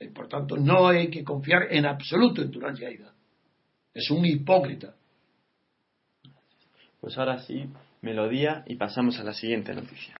Y 0.00 0.08
por 0.08 0.28
tanto, 0.28 0.56
no 0.56 0.88
hay 0.88 1.08
que 1.08 1.24
confiar 1.24 1.68
en 1.70 1.86
absoluto 1.86 2.42
en 2.42 2.50
Durán 2.50 2.74
Lleida. 2.74 3.12
Es 3.94 4.10
un 4.10 4.24
hipócrita. 4.24 4.94
Pues 7.00 7.16
ahora 7.16 7.38
sí, 7.40 7.68
melodía 8.00 8.64
y 8.66 8.76
pasamos 8.76 9.18
a 9.18 9.24
la 9.24 9.32
siguiente 9.32 9.74
noticia. 9.74 10.16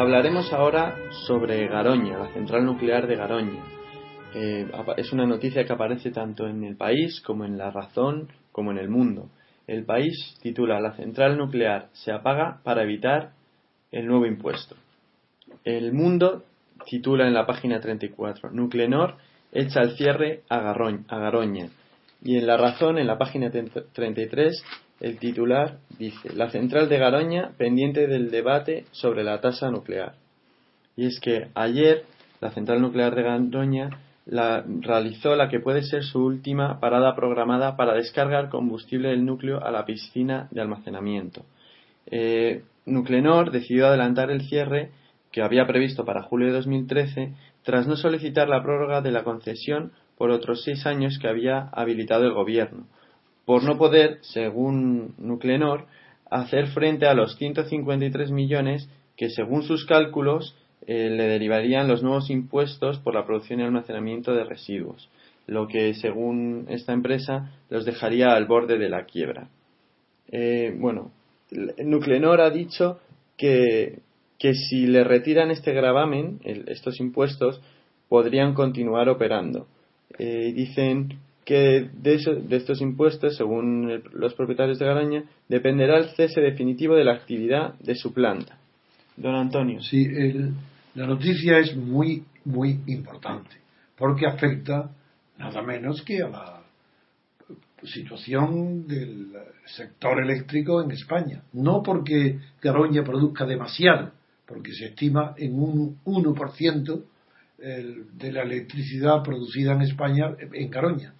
Hablaremos 0.00 0.50
ahora 0.54 0.96
sobre 1.26 1.68
Garoña, 1.68 2.16
la 2.16 2.32
central 2.32 2.64
nuclear 2.64 3.06
de 3.06 3.16
Garoña. 3.16 3.62
Eh, 4.34 4.66
es 4.96 5.12
una 5.12 5.26
noticia 5.26 5.64
que 5.64 5.72
aparece 5.74 6.10
tanto 6.10 6.46
en 6.46 6.64
el 6.64 6.76
país 6.76 7.20
como 7.20 7.44
en 7.44 7.58
La 7.58 7.70
Razón 7.70 8.28
como 8.50 8.70
en 8.70 8.78
el 8.78 8.88
mundo. 8.88 9.28
El 9.66 9.84
país 9.84 10.38
titula 10.42 10.80
La 10.80 10.96
central 10.96 11.36
nuclear 11.36 11.88
se 11.92 12.12
apaga 12.12 12.60
para 12.64 12.82
evitar 12.82 13.32
el 13.92 14.06
nuevo 14.06 14.24
impuesto. 14.24 14.74
El 15.64 15.92
mundo 15.92 16.44
titula 16.86 17.26
en 17.26 17.34
la 17.34 17.44
página 17.44 17.78
34 17.80 18.52
Nuclenor 18.52 19.16
echa 19.52 19.82
el 19.82 19.96
cierre 19.96 20.44
a, 20.48 20.70
a 20.70 21.18
Garoña. 21.18 21.68
Y 22.22 22.38
en 22.38 22.46
La 22.46 22.56
Razón, 22.56 22.98
en 22.98 23.06
la 23.06 23.18
página 23.18 23.50
33, 23.50 24.64
el 25.00 25.18
titular 25.18 25.78
dice, 25.98 26.34
la 26.34 26.50
central 26.50 26.88
de 26.88 26.98
Garoña 26.98 27.52
pendiente 27.56 28.06
del 28.06 28.30
debate 28.30 28.84
sobre 28.92 29.24
la 29.24 29.40
tasa 29.40 29.70
nuclear. 29.70 30.14
Y 30.96 31.06
es 31.06 31.18
que 31.20 31.48
ayer 31.54 32.04
la 32.40 32.50
central 32.50 32.80
nuclear 32.80 33.14
de 33.14 33.22
Garoña 33.22 33.90
realizó 34.26 35.34
la 35.34 35.48
que 35.48 35.60
puede 35.60 35.82
ser 35.82 36.04
su 36.04 36.22
última 36.24 36.78
parada 36.78 37.14
programada 37.16 37.76
para 37.76 37.94
descargar 37.94 38.48
combustible 38.48 39.08
del 39.08 39.24
núcleo 39.24 39.64
a 39.64 39.70
la 39.70 39.84
piscina 39.84 40.48
de 40.50 40.60
almacenamiento. 40.60 41.44
Eh, 42.06 42.62
Nuclenor 42.86 43.50
decidió 43.50 43.86
adelantar 43.86 44.30
el 44.30 44.42
cierre 44.42 44.90
que 45.32 45.42
había 45.42 45.66
previsto 45.66 46.04
para 46.04 46.22
julio 46.22 46.48
de 46.48 46.54
2013 46.54 47.34
tras 47.62 47.86
no 47.86 47.96
solicitar 47.96 48.48
la 48.48 48.62
prórroga 48.62 49.00
de 49.00 49.12
la 49.12 49.24
concesión 49.24 49.92
por 50.16 50.30
otros 50.30 50.64
seis 50.64 50.86
años 50.86 51.18
que 51.18 51.28
había 51.28 51.68
habilitado 51.72 52.24
el 52.24 52.32
gobierno, 52.32 52.86
por 53.50 53.64
no 53.64 53.78
poder, 53.78 54.18
según 54.20 55.16
Nuclenor, 55.18 55.86
hacer 56.30 56.68
frente 56.68 57.06
a 57.06 57.14
los 57.14 57.34
153 57.34 58.30
millones 58.30 58.88
que, 59.16 59.28
según 59.28 59.64
sus 59.64 59.86
cálculos, 59.86 60.54
eh, 60.86 61.10
le 61.10 61.24
derivarían 61.24 61.88
los 61.88 62.00
nuevos 62.00 62.30
impuestos 62.30 63.00
por 63.00 63.12
la 63.12 63.26
producción 63.26 63.58
y 63.58 63.64
almacenamiento 63.64 64.34
de 64.34 64.44
residuos, 64.44 65.10
lo 65.48 65.66
que, 65.66 65.94
según 65.94 66.66
esta 66.68 66.92
empresa, 66.92 67.50
los 67.70 67.84
dejaría 67.84 68.36
al 68.36 68.46
borde 68.46 68.78
de 68.78 68.88
la 68.88 69.04
quiebra. 69.06 69.48
Eh, 70.30 70.72
bueno, 70.78 71.10
Nuclenor 71.50 72.40
ha 72.40 72.50
dicho 72.50 73.00
que, 73.36 73.98
que 74.38 74.54
si 74.54 74.86
le 74.86 75.02
retiran 75.02 75.50
este 75.50 75.72
gravamen, 75.72 76.38
estos 76.44 77.00
impuestos, 77.00 77.60
podrían 78.08 78.54
continuar 78.54 79.08
operando. 79.08 79.66
Eh, 80.20 80.52
dicen 80.54 81.18
que 81.50 81.90
de, 81.92 82.42
de, 82.46 82.56
estos 82.56 82.80
impuestos, 82.80 83.36
según 83.36 84.04
los 84.12 84.34
propietarios 84.34 84.78
de 84.78 84.86
Garaña, 84.86 85.24
dependerá 85.48 85.98
el 85.98 86.10
cese 86.10 86.40
definitivo 86.40 86.94
de 86.94 87.02
la 87.02 87.14
actividad 87.14 87.74
de 87.80 87.96
su 87.96 88.14
planta. 88.14 88.56
Don 89.16 89.34
Antonio. 89.34 89.82
Sí, 89.82 90.06
la 90.94 91.08
noticia 91.08 91.58
es 91.58 91.74
muy, 91.74 92.22
muy 92.44 92.78
importante, 92.86 93.56
porque 93.98 94.28
afecta 94.28 94.92
nada 95.38 95.60
menos 95.62 96.02
que 96.02 96.22
a 96.22 96.28
la 96.28 96.62
situación 97.82 98.86
del 98.86 99.32
sector 99.66 100.22
eléctrico 100.22 100.80
en 100.80 100.92
España. 100.92 101.42
No 101.52 101.82
porque 101.82 102.38
Garoña 102.62 103.02
produzca 103.02 103.44
demasiado, 103.44 104.12
porque 104.46 104.72
se 104.72 104.84
estima 104.84 105.34
en 105.36 105.60
un 105.60 105.98
1% 106.04 107.02
de 107.58 108.32
la 108.32 108.42
electricidad 108.42 109.24
producida 109.24 109.72
en 109.72 109.82
España 109.82 110.36
en 110.52 110.70
Garoña 110.70 111.14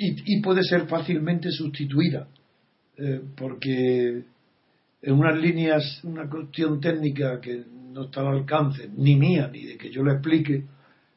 y, 0.00 0.40
puede 0.40 0.62
ser 0.62 0.86
fácilmente 0.86 1.50
sustituida, 1.50 2.28
eh, 2.96 3.20
porque 3.36 4.22
en 5.02 5.12
unas 5.12 5.36
líneas, 5.36 6.00
una 6.04 6.30
cuestión 6.30 6.80
técnica 6.80 7.40
que 7.40 7.64
no 7.92 8.04
está 8.04 8.20
al 8.20 8.38
alcance 8.38 8.88
ni 8.96 9.16
mía 9.16 9.50
ni 9.52 9.64
de 9.64 9.76
que 9.76 9.90
yo 9.90 10.04
lo 10.04 10.12
explique, 10.12 10.64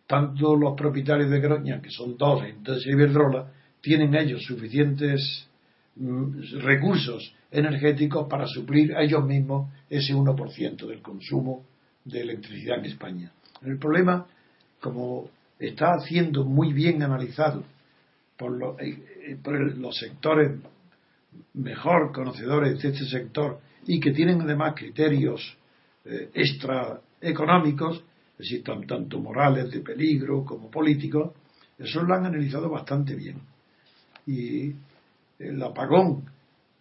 tanto 0.07 0.55
los 0.55 0.75
propietarios 0.75 1.29
de 1.29 1.39
Groña, 1.39 1.79
que 1.79 1.91
son 1.91 2.17
dos, 2.17 2.43
entonces 2.43 2.87
Iberdrola, 2.87 3.51
tienen 3.81 4.15
ellos 4.15 4.43
suficientes 4.43 5.47
mm, 5.95 6.59
recursos 6.61 7.35
energéticos 7.51 8.27
para 8.27 8.47
suplir 8.47 8.95
a 8.95 9.03
ellos 9.03 9.23
mismos 9.23 9.71
ese 9.89 10.15
1% 10.15 10.87
del 10.87 11.01
consumo 11.01 11.65
de 12.03 12.21
electricidad 12.21 12.79
en 12.79 12.85
España. 12.85 13.31
El 13.63 13.77
problema, 13.77 14.25
como 14.79 15.29
está 15.59 15.99
siendo 15.99 16.45
muy 16.45 16.73
bien 16.73 17.03
analizado 17.03 17.63
por, 18.41 18.75
eh, 18.79 18.97
eh, 19.27 19.37
por 19.41 19.53
los 19.77 19.95
sectores 19.95 20.59
mejor 21.53 22.11
conocedores 22.11 22.81
de 22.81 22.89
este 22.89 23.05
sector 23.05 23.59
y 23.85 23.99
que 23.99 24.11
tienen 24.11 24.41
además 24.41 24.73
criterios 24.75 25.55
eh, 26.05 26.31
extraeconómicos, 26.33 27.97
es 27.97 28.37
decir, 28.37 28.63
tanto 28.63 29.19
morales 29.19 29.69
de 29.69 29.81
peligro 29.81 30.43
como 30.43 30.71
políticos, 30.71 31.33
eso 31.77 32.01
lo 32.01 32.15
han 32.15 32.25
analizado 32.25 32.67
bastante 32.67 33.13
bien. 33.13 33.41
Y 34.25 34.73
el 35.37 35.61
apagón 35.61 36.25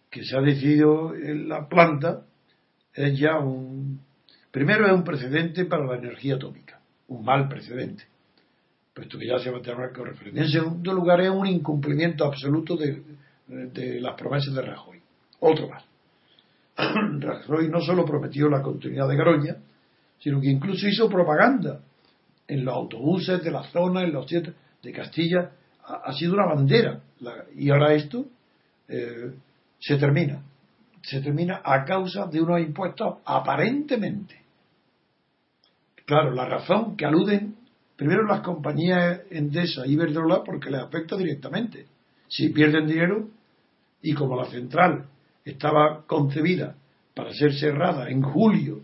que 0.09 0.23
se 0.23 0.35
ha 0.35 0.41
decidido 0.41 1.13
en 1.13 1.47
la 1.47 1.69
planta 1.69 2.25
es 2.93 3.19
ya 3.19 3.37
un. 3.37 4.01
Primero 4.49 4.87
es 4.87 4.93
un 4.93 5.03
precedente 5.03 5.65
para 5.65 5.85
la 5.85 5.97
energía 5.97 6.35
atómica, 6.35 6.81
un 7.07 7.23
mal 7.23 7.47
precedente 7.47 8.10
puesto 8.93 9.17
que 9.17 9.27
ya 9.27 9.39
se 9.39 9.49
va 9.49 9.59
a 9.59 9.61
tener 9.61 9.91
con 9.93 10.05
referencia. 10.05 10.43
En 10.43 10.49
segundo 10.49 10.93
lugar, 10.93 11.21
es 11.21 11.29
un 11.29 11.47
incumplimiento 11.47 12.25
absoluto 12.25 12.75
de, 12.75 13.01
las 13.99 14.15
promesas 14.15 14.53
de 14.53 14.61
Rajoy. 14.61 15.01
Otro 15.39 15.69
más. 15.69 15.83
Rajoy 17.19 17.69
no 17.69 17.81
solo 17.81 18.05
prometió 18.05 18.49
la 18.49 18.61
continuidad 18.61 19.07
de 19.07 19.15
Garoña, 19.15 19.55
sino 20.19 20.41
que 20.41 20.49
incluso 20.49 20.87
hizo 20.87 21.09
propaganda 21.09 21.81
en 22.47 22.65
los 22.65 22.75
autobuses 22.75 23.43
de 23.43 23.51
la 23.51 23.63
zona, 23.63 24.03
en 24.03 24.13
los 24.13 24.27
de 24.27 24.91
Castilla. 24.91 25.51
Ha, 25.83 26.13
sido 26.13 26.33
una 26.33 26.45
bandera. 26.45 27.01
y 27.55 27.69
ahora 27.69 27.93
esto 27.93 28.25
eh, 28.87 29.31
se 29.79 29.97
termina. 29.97 30.43
Se 31.01 31.21
termina 31.21 31.61
a 31.63 31.83
causa 31.85 32.27
de 32.27 32.41
unos 32.41 32.59
impuestos 32.59 33.17
aparentemente. 33.25 34.39
Claro, 36.05 36.31
la 36.31 36.45
razón 36.45 36.95
que 36.95 37.05
aluden 37.05 37.55
Primero 38.01 38.23
las 38.23 38.41
compañías 38.41 39.21
Endesa 39.29 39.85
y 39.85 39.91
Iberdrola 39.91 40.43
porque 40.43 40.71
les 40.71 40.81
afecta 40.81 41.15
directamente. 41.15 41.85
Si 42.27 42.49
pierden 42.49 42.87
dinero 42.87 43.29
y 44.01 44.15
como 44.15 44.35
la 44.35 44.49
central 44.49 45.05
estaba 45.45 46.03
concebida 46.07 46.75
para 47.13 47.31
ser 47.31 47.53
cerrada 47.53 48.09
en 48.09 48.23
julio 48.23 48.81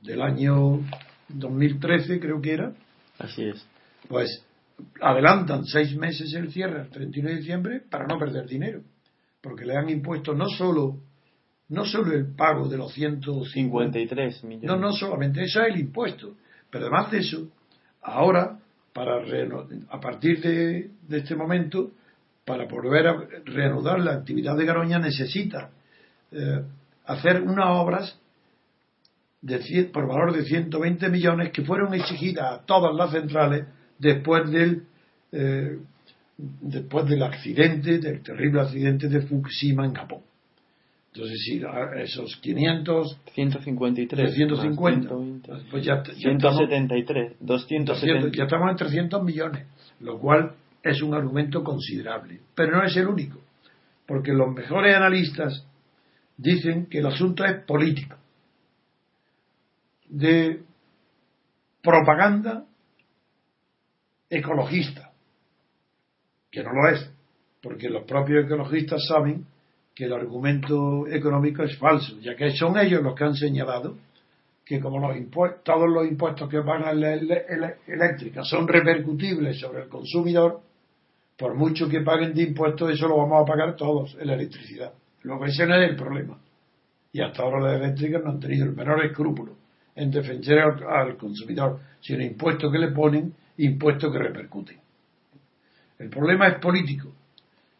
del 0.00 0.22
año 0.22 0.80
2013, 1.28 2.18
creo 2.18 2.40
que 2.40 2.54
era. 2.54 2.72
Así 3.18 3.44
es. 3.44 3.66
Pues 4.08 4.42
adelantan 4.98 5.66
seis 5.66 5.94
meses 5.94 6.32
el 6.32 6.50
cierre 6.50 6.80
al 6.80 6.88
31 6.88 7.28
de 7.28 7.36
diciembre 7.36 7.82
para 7.90 8.06
no 8.06 8.18
perder 8.18 8.46
dinero. 8.46 8.80
Porque 9.42 9.66
le 9.66 9.76
han 9.76 9.90
impuesto 9.90 10.32
no 10.32 10.48
solo, 10.48 11.00
no 11.68 11.84
solo 11.84 12.14
el 12.14 12.34
pago 12.34 12.66
de 12.66 12.78
los 12.78 12.94
153 12.94 14.42
millones. 14.44 14.66
No, 14.66 14.78
no 14.78 14.94
solamente, 14.94 15.42
eso 15.42 15.60
es 15.60 15.74
el 15.74 15.80
impuesto. 15.80 16.34
Pero 16.70 16.86
además 16.86 17.10
de 17.10 17.18
eso, 17.18 17.50
ahora, 18.04 18.58
para 18.92 19.16
a 19.90 20.00
partir 20.00 20.40
de, 20.40 20.90
este 21.10 21.34
momento, 21.34 21.90
para 22.44 22.66
volver 22.66 23.06
a 23.08 23.26
reanudar 23.44 23.98
la 24.00 24.12
actividad 24.12 24.56
de 24.56 24.66
Garoña, 24.66 24.98
necesita 24.98 25.70
eh, 26.30 26.62
hacer 27.06 27.42
unas 27.42 27.66
obras 27.70 28.18
por 29.92 30.06
valor 30.06 30.32
de 30.32 30.44
120 30.44 31.08
millones 31.08 31.50
que 31.50 31.64
fueron 31.64 31.92
exigidas 31.92 32.52
a 32.52 32.64
todas 32.64 32.94
las 32.94 33.10
centrales 33.10 33.66
después 33.98 34.50
del 34.50 34.84
eh, 35.32 35.78
después 36.36 37.06
del 37.06 37.22
accidente, 37.22 37.98
del 37.98 38.22
terrible 38.22 38.60
accidente 38.60 39.08
de 39.08 39.20
Fukushima 39.22 39.84
en 39.84 39.94
Japón. 39.94 40.20
Entonces, 41.14 41.44
si 41.44 41.62
esos 42.02 42.36
500... 42.38 43.20
153. 43.34 44.34
150. 44.34 45.14
Pues 45.70 45.84
ya, 45.84 46.02
173. 46.02 47.36
270. 47.38 48.36
ya 48.36 48.42
estamos 48.42 48.70
en 48.70 48.76
300 48.76 49.22
millones, 49.22 49.64
lo 50.00 50.18
cual 50.18 50.56
es 50.82 51.00
un 51.02 51.14
argumento 51.14 51.62
considerable. 51.62 52.40
Pero 52.56 52.78
no 52.78 52.84
es 52.84 52.96
el 52.96 53.06
único, 53.06 53.40
porque 54.06 54.32
los 54.32 54.52
mejores 54.52 54.96
analistas 54.96 55.64
dicen 56.36 56.86
que 56.86 56.98
el 56.98 57.06
asunto 57.06 57.44
es 57.44 57.64
político, 57.64 58.16
de 60.08 60.62
propaganda 61.80 62.66
ecologista, 64.28 65.12
que 66.50 66.64
no 66.64 66.72
lo 66.72 66.88
es, 66.88 67.08
porque 67.62 67.88
los 67.88 68.02
propios 68.02 68.46
ecologistas 68.46 69.00
saben 69.06 69.46
que 69.94 70.04
el 70.04 70.12
argumento 70.12 71.06
económico 71.06 71.62
es 71.62 71.78
falso, 71.78 72.18
ya 72.20 72.34
que 72.34 72.50
son 72.52 72.78
ellos 72.78 73.02
los 73.02 73.14
que 73.14 73.24
han 73.24 73.34
señalado 73.34 73.96
que 74.64 74.80
como 74.80 74.98
los 74.98 75.14
todos 75.62 75.88
los 75.88 76.06
impuestos 76.06 76.48
que 76.48 76.62
pagan 76.62 76.98
la 76.98 77.14
eléctrica 77.14 78.42
son 78.44 78.66
repercutibles 78.66 79.60
sobre 79.60 79.82
el 79.82 79.88
consumidor, 79.88 80.60
por 81.36 81.54
mucho 81.54 81.88
que 81.88 82.00
paguen 82.00 82.32
de 82.32 82.44
impuestos, 82.44 82.92
eso 82.92 83.08
lo 83.08 83.18
vamos 83.18 83.42
a 83.42 83.44
pagar 83.44 83.76
todos 83.76 84.16
en 84.18 84.26
la 84.28 84.34
electricidad. 84.34 84.92
Luego 85.22 85.44
ese 85.44 85.66
no 85.66 85.74
es 85.74 85.90
el 85.90 85.96
problema. 85.96 86.38
Y 87.12 87.20
hasta 87.20 87.42
ahora 87.42 87.60
las 87.60 87.82
eléctricas 87.82 88.22
no 88.24 88.30
han 88.30 88.40
tenido 88.40 88.64
el 88.64 88.74
menor 88.74 89.04
escrúpulo 89.04 89.56
en 89.94 90.10
defender 90.10 90.58
al, 90.60 91.16
consumidor, 91.16 91.80
sino 92.00 92.22
impuestos 92.22 92.72
que 92.72 92.78
le 92.78 92.88
ponen, 92.88 93.34
impuestos 93.58 94.12
que 94.12 94.18
repercuten. 94.18 94.78
El 95.98 96.08
problema 96.08 96.48
es 96.48 96.58
político. 96.58 97.12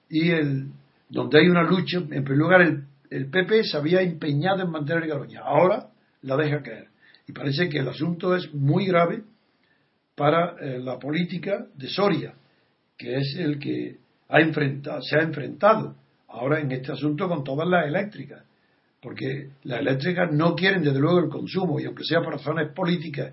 Y 0.08 0.30
el, 0.30 0.68
donde 1.14 1.38
hay 1.38 1.48
una 1.48 1.62
lucha, 1.62 1.98
en 1.98 2.24
primer 2.24 2.38
lugar, 2.38 2.60
el, 2.62 2.84
el 3.08 3.30
PP 3.30 3.62
se 3.64 3.76
había 3.76 4.02
empeñado 4.02 4.62
en 4.62 4.70
mantener 4.70 5.06
Garoña. 5.06 5.42
Ahora 5.42 5.86
la 6.22 6.36
deja 6.36 6.60
caer. 6.60 6.88
Y 7.28 7.32
parece 7.32 7.68
que 7.68 7.78
el 7.78 7.88
asunto 7.88 8.34
es 8.34 8.52
muy 8.52 8.86
grave 8.86 9.22
para 10.16 10.56
eh, 10.60 10.80
la 10.80 10.98
política 10.98 11.66
de 11.74 11.88
Soria, 11.88 12.34
que 12.98 13.16
es 13.16 13.36
el 13.38 13.60
que 13.60 13.98
ha 14.28 14.40
enfrentado, 14.40 15.00
se 15.02 15.16
ha 15.16 15.22
enfrentado 15.22 15.94
ahora 16.28 16.60
en 16.60 16.72
este 16.72 16.92
asunto 16.92 17.28
con 17.28 17.44
todas 17.44 17.68
las 17.68 17.86
eléctricas, 17.86 18.42
porque 19.00 19.50
las 19.62 19.80
eléctricas 19.80 20.32
no 20.32 20.54
quieren 20.56 20.82
desde 20.82 20.98
luego 20.98 21.20
el 21.20 21.28
consumo 21.28 21.78
y 21.78 21.84
aunque 21.84 22.04
sea 22.04 22.22
por 22.22 22.32
razones 22.32 22.72
políticas 22.74 23.32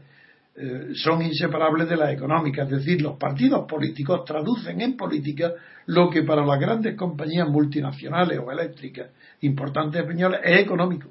eh, 0.54 0.90
son 0.96 1.22
inseparables 1.22 1.88
de 1.88 1.96
las 1.96 2.12
económicas, 2.12 2.70
es 2.70 2.80
decir, 2.80 3.02
los 3.02 3.18
partidos 3.18 3.66
políticos 3.68 4.26
traducen 4.26 4.82
en 4.82 4.98
política 4.98 5.54
lo 5.86 6.10
que 6.10 6.24
para 6.24 6.46
las 6.46 6.60
grandes 6.60 6.98
compañías 6.98 7.48
multinacionales 7.48 8.38
o 8.38 8.52
eléctricas 8.52 9.12
importantes 9.42 10.02
españolas 10.02 10.42
es 10.44 10.60
económico. 10.60 11.10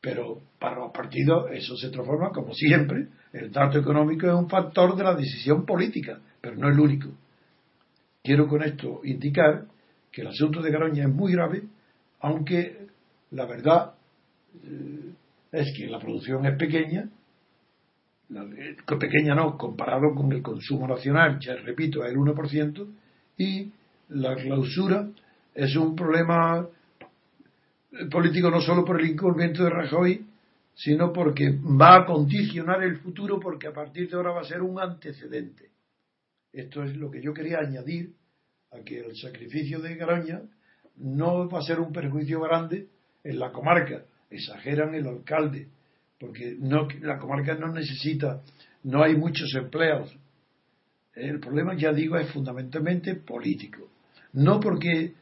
Pero 0.00 0.40
para 0.60 0.76
los 0.76 0.92
partidos 0.92 1.50
eso 1.50 1.76
se 1.76 1.90
transforma, 1.90 2.30
como 2.30 2.54
siempre, 2.54 3.08
el 3.32 3.50
dato 3.50 3.78
económico 3.78 4.28
es 4.28 4.32
un 4.32 4.48
factor 4.48 4.96
de 4.96 5.02
la 5.02 5.14
decisión 5.14 5.66
política, 5.66 6.20
pero 6.40 6.54
no 6.54 6.68
el 6.68 6.78
único. 6.78 7.08
Quiero 8.22 8.46
con 8.46 8.62
esto 8.62 9.00
indicar 9.02 9.66
que 10.12 10.22
el 10.22 10.28
asunto 10.28 10.62
de 10.62 10.70
Garoña 10.70 11.04
es 11.04 11.12
muy 11.12 11.32
grave, 11.32 11.64
aunque 12.20 12.86
la 13.32 13.46
verdad 13.46 13.94
eh, 14.64 15.12
es 15.52 15.72
que 15.76 15.88
la 15.88 15.98
producción 15.98 16.46
es 16.46 16.56
pequeña, 16.56 17.08
pequeña 18.98 19.34
no, 19.34 19.56
comparado 19.56 20.14
con 20.14 20.32
el 20.32 20.42
consumo 20.42 20.86
nacional, 20.86 21.38
ya 21.40 21.56
repito, 21.56 22.04
es 22.04 22.12
el 22.12 22.18
1%, 22.18 22.86
y 23.38 23.70
la 24.10 24.34
clausura 24.36 25.08
es 25.54 25.74
un 25.76 25.96
problema 25.96 26.66
político 28.10 28.50
no 28.50 28.60
solo 28.60 28.84
por 28.84 29.00
el 29.00 29.10
incumplimiento 29.10 29.64
de 29.64 29.70
Rajoy, 29.70 30.26
sino 30.74 31.12
porque 31.12 31.50
va 31.50 31.96
a 31.96 32.06
condicionar 32.06 32.82
el 32.82 32.98
futuro 32.98 33.38
porque 33.40 33.66
a 33.66 33.72
partir 33.72 34.08
de 34.08 34.16
ahora 34.16 34.32
va 34.32 34.40
a 34.40 34.44
ser 34.44 34.62
un 34.62 34.80
antecedente. 34.80 35.70
Esto 36.52 36.82
es 36.82 36.96
lo 36.96 37.10
que 37.10 37.20
yo 37.20 37.34
quería 37.34 37.58
añadir 37.58 38.14
a 38.72 38.80
que 38.80 39.00
el 39.00 39.16
sacrificio 39.16 39.80
de 39.80 39.96
Garoña 39.96 40.42
no 40.96 41.48
va 41.48 41.58
a 41.58 41.62
ser 41.62 41.80
un 41.80 41.92
perjuicio 41.92 42.40
grande 42.40 42.88
en 43.24 43.38
la 43.38 43.52
comarca. 43.52 44.04
Exageran 44.30 44.94
el 44.94 45.06
alcalde, 45.06 45.68
porque 46.20 46.54
no, 46.60 46.86
la 47.00 47.18
comarca 47.18 47.54
no 47.54 47.72
necesita, 47.72 48.42
no 48.84 49.02
hay 49.02 49.16
muchos 49.16 49.52
empleos. 49.54 50.14
El 51.14 51.40
problema, 51.40 51.74
ya 51.74 51.92
digo, 51.92 52.18
es 52.18 52.30
fundamentalmente 52.30 53.14
político. 53.14 53.88
No 54.34 54.60
porque 54.60 55.14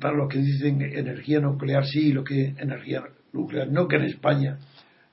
para 0.00 0.16
los 0.16 0.28
que 0.28 0.38
dicen 0.38 0.82
energía 0.82 1.40
nuclear 1.40 1.86
sí 1.86 2.08
y 2.08 2.12
lo 2.12 2.24
que 2.24 2.54
energía 2.58 3.04
nuclear 3.32 3.68
no, 3.68 3.86
que 3.88 3.96
en 3.96 4.04
España 4.04 4.58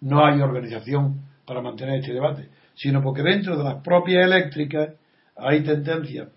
no 0.02 0.26
hay 0.26 0.42
organización 0.42 1.22
para 1.46 1.62
mantener 1.62 2.00
este 2.00 2.14
debate, 2.14 2.50
sino 2.76 3.02
porque 3.02 3.22
dentro 3.22 3.58
de 3.58 3.64
las 3.64 3.84
propias 3.84 4.26
eléctricas 4.26 4.94
hay 5.36 5.64
tendencia 5.64 6.30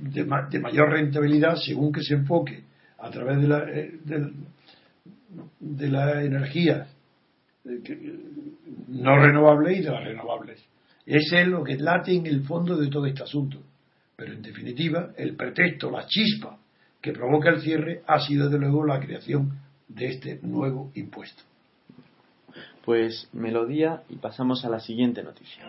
de, 0.00 0.24
mayor 0.60 0.90
rentabilidad 0.90 1.56
según 1.56 1.92
que 1.92 2.02
se 2.02 2.14
enfoque 2.14 2.64
a 2.98 3.10
través 3.10 3.40
de 3.40 3.48
la, 3.48 3.64
eh, 3.70 3.98
de, 5.60 5.88
la 5.88 6.22
energía 6.22 6.86
eh, 6.86 6.95
no 8.88 9.18
renovable 9.18 9.76
y 9.76 9.82
de 9.82 9.90
las 9.90 10.04
renovables. 10.04 10.64
Ese 11.04 11.42
es 11.42 11.48
lo 11.48 11.62
que 11.62 11.76
late 11.76 12.14
en 12.14 12.26
el 12.26 12.42
fondo 12.42 12.76
de 12.76 12.88
todo 12.88 13.06
este 13.06 13.22
asunto. 13.22 13.62
Pero 14.16 14.32
en 14.32 14.42
definitiva, 14.42 15.10
el 15.16 15.36
pretexto, 15.36 15.90
la 15.90 16.06
chispa 16.06 16.58
que 17.00 17.12
provoca 17.12 17.50
el 17.50 17.60
cierre 17.60 18.02
ha 18.06 18.18
sido 18.20 18.48
desde 18.48 18.58
luego 18.58 18.84
la 18.84 18.98
creación 18.98 19.60
de 19.88 20.06
este 20.06 20.40
nuevo 20.42 20.90
impuesto. 20.94 21.42
Pues 22.84 23.28
melodía 23.32 24.02
y 24.08 24.16
pasamos 24.16 24.64
a 24.64 24.70
la 24.70 24.80
siguiente 24.80 25.22
noticia. 25.22 25.64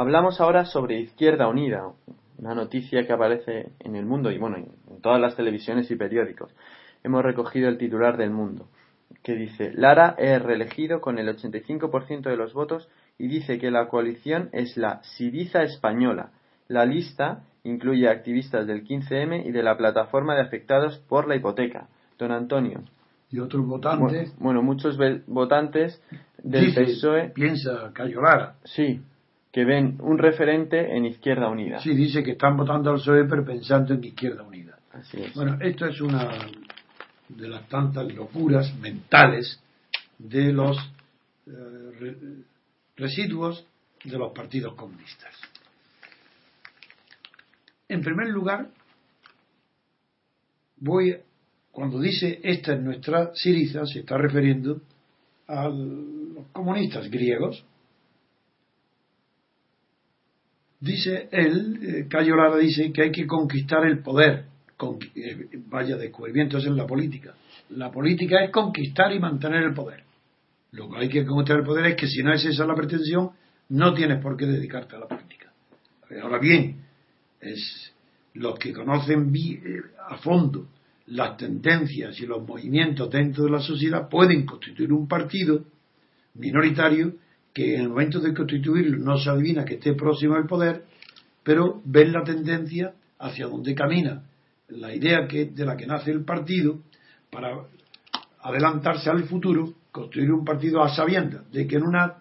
Hablamos 0.00 0.40
ahora 0.40 0.64
sobre 0.64 0.98
Izquierda 0.98 1.46
Unida, 1.46 1.92
una 2.38 2.54
noticia 2.54 3.06
que 3.06 3.12
aparece 3.12 3.72
en 3.80 3.96
el 3.96 4.06
mundo 4.06 4.30
y 4.30 4.38
bueno, 4.38 4.56
en 4.56 5.02
todas 5.02 5.20
las 5.20 5.36
televisiones 5.36 5.90
y 5.90 5.96
periódicos. 5.96 6.50
Hemos 7.04 7.22
recogido 7.22 7.68
el 7.68 7.76
titular 7.76 8.16
del 8.16 8.30
mundo, 8.30 8.70
que 9.22 9.34
dice, 9.34 9.74
Lara 9.74 10.14
es 10.16 10.40
reelegido 10.40 11.02
con 11.02 11.18
el 11.18 11.28
85% 11.28 12.30
de 12.30 12.36
los 12.38 12.54
votos 12.54 12.88
y 13.18 13.28
dice 13.28 13.58
que 13.58 13.70
la 13.70 13.88
coalición 13.88 14.48
es 14.52 14.78
la 14.78 15.02
Siriza 15.02 15.64
Española. 15.64 16.30
La 16.66 16.86
lista 16.86 17.44
incluye 17.62 18.08
activistas 18.08 18.66
del 18.66 18.84
15M 18.84 19.44
y 19.44 19.50
de 19.50 19.62
la 19.62 19.76
plataforma 19.76 20.34
de 20.34 20.40
afectados 20.40 20.96
por 21.10 21.28
la 21.28 21.36
hipoteca. 21.36 21.88
Don 22.18 22.32
Antonio. 22.32 22.80
Y 23.30 23.38
otros 23.38 23.66
votantes. 23.66 24.34
Bueno, 24.38 24.62
muchos 24.62 24.98
votantes 25.26 26.02
del 26.42 26.72
PSOE. 26.74 27.32
Piensa 27.34 27.90
Cayo 27.92 28.22
Lara. 28.22 28.54
Sí, 28.64 29.02
que 29.52 29.64
ven 29.64 29.96
un 30.00 30.18
referente 30.18 30.96
en 30.96 31.04
Izquierda 31.04 31.48
Unida. 31.48 31.80
Sí, 31.80 31.94
dice 31.94 32.22
que 32.22 32.32
están 32.32 32.56
votando 32.56 32.90
al 32.90 32.96
PSOE 32.96 33.24
pero 33.24 33.44
pensando 33.44 33.94
en 33.94 34.04
Izquierda 34.04 34.42
Unida. 34.42 34.78
Así 34.92 35.20
es. 35.20 35.34
Bueno, 35.34 35.58
esto 35.60 35.86
es 35.86 36.00
una 36.00 36.28
de 37.28 37.48
las 37.48 37.68
tantas 37.68 38.12
locuras 38.12 38.74
mentales 38.78 39.60
de 40.18 40.52
los 40.52 40.76
eh, 41.46 42.44
residuos 42.96 43.66
de 44.04 44.18
los 44.18 44.32
partidos 44.32 44.74
comunistas. 44.74 45.34
En 47.88 48.02
primer 48.02 48.28
lugar, 48.28 48.68
voy 50.76 51.16
cuando 51.72 52.00
dice 52.00 52.40
esta 52.42 52.74
es 52.74 52.80
nuestra 52.80 53.30
Siriza, 53.34 53.84
se 53.86 54.00
está 54.00 54.16
refiriendo 54.16 54.80
a 55.46 55.68
los 55.68 56.46
comunistas 56.52 57.10
griegos 57.10 57.64
Dice 60.80 61.28
él, 61.30 61.78
eh, 61.82 62.06
Cayo 62.08 62.36
Lara 62.36 62.56
dice 62.56 62.90
que 62.90 63.02
hay 63.02 63.12
que 63.12 63.26
conquistar 63.26 63.86
el 63.86 64.02
poder. 64.02 64.46
Eh, 65.14 65.48
vaya 65.66 65.96
descubrimiento 65.96 66.56
es 66.56 66.64
en 66.64 66.76
la 66.76 66.86
política. 66.86 67.34
La 67.70 67.90
política 67.90 68.42
es 68.42 68.50
conquistar 68.50 69.12
y 69.12 69.20
mantener 69.20 69.62
el 69.64 69.74
poder. 69.74 70.04
Lo 70.72 70.88
que 70.88 70.98
hay 70.98 71.08
que 71.08 71.26
conquistar 71.26 71.58
el 71.58 71.66
poder 71.66 71.86
es 71.86 71.96
que 71.96 72.06
si 72.06 72.22
no 72.22 72.32
es 72.32 72.44
esa 72.46 72.64
la 72.64 72.74
pretensión, 72.74 73.30
no 73.68 73.92
tienes 73.92 74.22
por 74.22 74.36
qué 74.36 74.46
dedicarte 74.46 74.96
a 74.96 75.00
la 75.00 75.06
política. 75.06 75.52
Ahora 76.22 76.38
bien, 76.38 76.76
es 77.40 77.92
los 78.34 78.58
que 78.58 78.72
conocen 78.72 79.32
a 80.08 80.16
fondo 80.16 80.68
las 81.06 81.36
tendencias 81.36 82.18
y 82.20 82.26
los 82.26 82.46
movimientos 82.46 83.10
dentro 83.10 83.44
de 83.44 83.50
la 83.50 83.60
sociedad 83.60 84.08
pueden 84.08 84.46
constituir 84.46 84.92
un 84.92 85.08
partido 85.08 85.64
minoritario 86.34 87.14
que 87.52 87.74
en 87.74 87.82
el 87.82 87.88
momento 87.88 88.20
de 88.20 88.34
constituirlo 88.34 88.98
no 88.98 89.18
se 89.18 89.30
adivina 89.30 89.64
que 89.64 89.74
esté 89.74 89.94
próximo 89.94 90.36
al 90.36 90.46
poder, 90.46 90.84
pero 91.42 91.80
ven 91.84 92.12
la 92.12 92.22
tendencia 92.22 92.94
hacia 93.18 93.46
donde 93.46 93.74
camina 93.74 94.22
la 94.68 94.94
idea 94.94 95.26
que, 95.26 95.46
de 95.46 95.64
la 95.64 95.76
que 95.76 95.86
nace 95.86 96.10
el 96.10 96.24
partido 96.24 96.80
para 97.30 97.66
adelantarse 98.42 99.10
al 99.10 99.24
futuro, 99.24 99.74
construir 99.90 100.30
un 100.32 100.44
partido 100.44 100.82
a 100.82 100.94
sabiendas 100.94 101.50
de 101.50 101.66
que 101.66 101.76
en 101.76 101.82
unas 101.82 102.12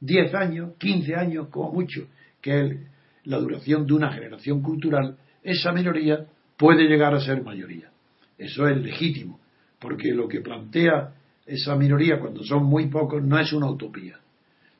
10 0.00 0.34
años, 0.34 0.72
15 0.78 1.14
años, 1.14 1.48
como 1.48 1.72
mucho, 1.72 2.06
que 2.40 2.66
es 2.66 2.76
la 3.24 3.38
duración 3.38 3.86
de 3.86 3.94
una 3.94 4.12
generación 4.12 4.62
cultural, 4.62 5.16
esa 5.42 5.72
minoría 5.72 6.26
puede 6.56 6.84
llegar 6.84 7.14
a 7.14 7.20
ser 7.20 7.42
mayoría. 7.42 7.90
Eso 8.36 8.68
es 8.68 8.76
legítimo, 8.80 9.40
porque 9.80 10.12
lo 10.12 10.28
que 10.28 10.40
plantea 10.40 11.14
esa 11.46 11.74
minoría 11.74 12.20
cuando 12.20 12.44
son 12.44 12.64
muy 12.64 12.88
pocos 12.88 13.22
no 13.22 13.38
es 13.38 13.52
una 13.52 13.70
utopía, 13.70 14.18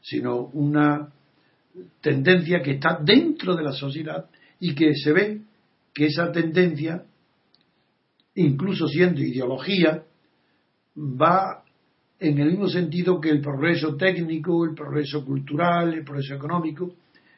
sino 0.00 0.46
una 0.52 1.12
tendencia 2.00 2.62
que 2.62 2.72
está 2.72 2.98
dentro 3.02 3.54
de 3.54 3.62
la 3.62 3.72
sociedad 3.72 4.26
y 4.60 4.74
que 4.74 4.94
se 4.94 5.12
ve 5.12 5.40
que 5.94 6.06
esa 6.06 6.30
tendencia, 6.32 7.04
incluso 8.34 8.88
siendo 8.88 9.20
ideología, 9.20 10.04
va 10.96 11.64
en 12.18 12.38
el 12.38 12.50
mismo 12.50 12.68
sentido 12.68 13.20
que 13.20 13.30
el 13.30 13.40
progreso 13.40 13.96
técnico, 13.96 14.64
el 14.64 14.74
progreso 14.74 15.24
cultural, 15.24 15.94
el 15.94 16.04
progreso 16.04 16.34
económico, 16.34 16.94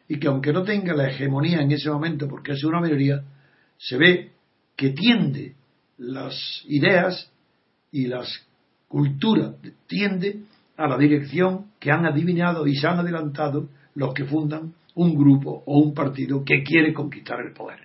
y 0.08 0.18
que 0.18 0.28
aunque 0.28 0.52
no 0.52 0.62
tenga 0.62 0.94
la 0.94 1.08
hegemonía 1.08 1.60
en 1.60 1.70
ese 1.72 1.90
momento 1.90 2.26
porque 2.26 2.52
es 2.52 2.64
una 2.64 2.80
mayoría, 2.80 3.22
se 3.78 3.96
ve 3.96 4.32
que 4.76 4.90
tiende 4.90 5.54
las 5.98 6.64
ideas 6.66 7.30
y 7.92 8.06
las 8.06 8.46
culturas, 8.88 9.54
tiende 9.86 10.40
a 10.80 10.88
la 10.88 10.96
dirección 10.96 11.66
que 11.78 11.90
han 11.90 12.06
adivinado 12.06 12.66
y 12.66 12.74
se 12.74 12.86
han 12.86 12.98
adelantado 12.98 13.68
los 13.94 14.14
que 14.14 14.24
fundan 14.24 14.72
un 14.94 15.14
grupo 15.14 15.62
o 15.66 15.78
un 15.78 15.92
partido 15.92 16.42
que 16.42 16.62
quiere 16.62 16.94
conquistar 16.94 17.38
el 17.40 17.52
poder. 17.52 17.80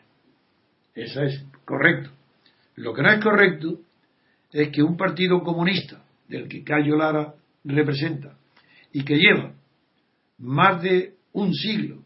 Eso 0.93 1.21
es 1.21 1.45
correcto. 1.65 2.11
Lo 2.75 2.93
que 2.93 3.01
no 3.01 3.11
es 3.11 3.21
correcto 3.21 3.79
es 4.49 4.69
que 4.69 4.81
un 4.81 4.95
partido 4.95 5.43
comunista, 5.43 6.05
del 6.29 6.47
que 6.47 6.63
Cayo 6.63 6.95
Lara 6.95 7.33
representa, 7.65 8.37
y 8.93 9.03
que 9.03 9.17
lleva 9.17 9.51
más 10.37 10.81
de 10.81 11.15
un 11.33 11.53
siglo 11.53 12.01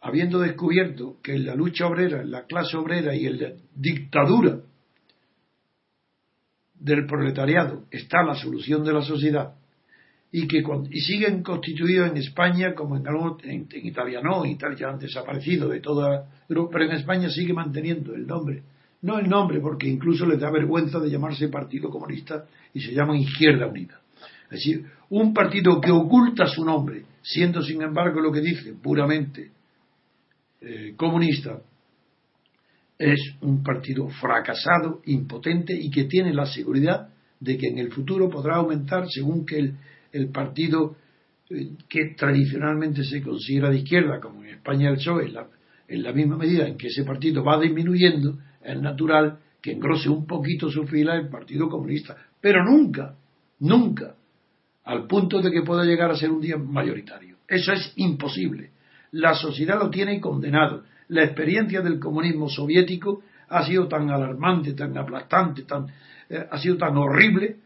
habiendo 0.00 0.38
descubierto 0.38 1.16
que 1.24 1.34
en 1.34 1.44
la 1.44 1.56
lucha 1.56 1.88
obrera, 1.88 2.22
en 2.22 2.30
la 2.30 2.46
clase 2.46 2.76
obrera 2.76 3.16
y 3.16 3.26
en 3.26 3.42
la 3.42 3.48
dictadura 3.74 4.60
del 6.80 7.06
proletariado 7.06 7.84
está 7.90 8.22
la 8.22 8.34
solución 8.34 8.84
de 8.84 8.92
la 8.92 9.02
sociedad 9.02 9.54
y 10.30 10.46
que 10.46 10.62
y 10.90 11.00
siguen 11.00 11.42
constituidos 11.42 12.10
en 12.10 12.18
España 12.18 12.74
como 12.74 12.96
en, 12.96 13.06
en, 13.42 13.86
Italia 13.86 14.20
no, 14.22 14.44
en 14.44 14.52
Italia 14.52 14.90
han 14.90 14.98
desaparecido 14.98 15.68
de 15.68 15.80
toda 15.80 16.26
Europa, 16.48 16.70
pero 16.72 16.84
en 16.84 16.96
España 16.96 17.30
sigue 17.30 17.54
manteniendo 17.54 18.14
el 18.14 18.26
nombre. 18.26 18.62
No 19.00 19.18
el 19.18 19.28
nombre, 19.28 19.60
porque 19.60 19.88
incluso 19.88 20.26
les 20.26 20.40
da 20.40 20.50
vergüenza 20.50 20.98
de 20.98 21.08
llamarse 21.08 21.48
Partido 21.48 21.88
Comunista 21.88 22.44
y 22.74 22.80
se 22.80 22.92
llaman 22.92 23.16
Izquierda 23.16 23.66
Unida. 23.66 24.00
Es 24.44 24.58
decir, 24.58 24.84
un 25.10 25.32
partido 25.32 25.80
que 25.80 25.90
oculta 25.90 26.46
su 26.46 26.64
nombre, 26.64 27.04
siendo 27.22 27.62
sin 27.62 27.80
embargo 27.82 28.20
lo 28.20 28.32
que 28.32 28.40
dice 28.40 28.74
puramente 28.82 29.50
eh, 30.60 30.94
comunista 30.96 31.60
es 32.98 33.20
un 33.42 33.62
partido 33.62 34.08
fracasado, 34.08 35.00
impotente 35.06 35.72
y 35.72 35.90
que 35.90 36.04
tiene 36.04 36.34
la 36.34 36.46
seguridad 36.46 37.10
de 37.40 37.56
que 37.56 37.68
en 37.68 37.78
el 37.78 37.92
futuro 37.92 38.28
podrá 38.28 38.56
aumentar 38.56 39.08
según 39.08 39.46
que 39.46 39.72
el, 40.12 40.28
partido 40.30 40.96
eh, 41.50 41.70
que 41.88 42.14
tradicionalmente 42.16 43.04
se 43.04 43.22
considera 43.22 43.70
de 43.70 43.78
izquierda, 43.78 44.18
como 44.20 44.42
en 44.42 44.50
España 44.50 44.90
el 44.90 44.96
PSOE, 44.96 45.26
en 45.26 45.34
la, 45.34 45.46
en 45.86 46.02
la 46.02 46.12
misma 46.12 46.36
medida 46.36 46.66
en 46.66 46.76
que 46.76 46.88
ese 46.88 47.04
partido 47.04 47.44
va 47.44 47.60
disminuyendo, 47.60 48.38
es 48.62 48.80
natural 48.80 49.38
que 49.62 49.72
engrose 49.72 50.08
un 50.08 50.26
poquito 50.26 50.68
su 50.70 50.84
fila 50.86 51.14
el 51.14 51.28
Partido 51.28 51.68
Comunista, 51.68 52.16
pero 52.40 52.64
nunca, 52.64 53.14
nunca, 53.60 54.16
al 54.84 55.06
punto 55.06 55.40
de 55.40 55.50
que 55.50 55.62
pueda 55.62 55.84
llegar 55.84 56.10
a 56.10 56.16
ser 56.16 56.30
un 56.30 56.40
día 56.40 56.56
mayoritario. 56.56 57.36
Eso 57.46 57.72
es 57.72 57.92
imposible. 57.96 58.70
La 59.12 59.34
sociedad 59.34 59.78
lo 59.78 59.90
tiene 59.90 60.20
condenado. 60.20 60.84
La 61.08 61.24
experiencia 61.24 61.80
del 61.80 61.98
comunismo 61.98 62.48
soviético 62.48 63.22
ha 63.48 63.64
sido 63.64 63.88
tan 63.88 64.10
alarmante, 64.10 64.74
tan 64.74 64.96
aplastante, 64.96 65.62
tan, 65.62 65.86
eh, 66.28 66.46
ha 66.50 66.58
sido 66.58 66.76
tan 66.76 66.96
horrible 66.96 67.56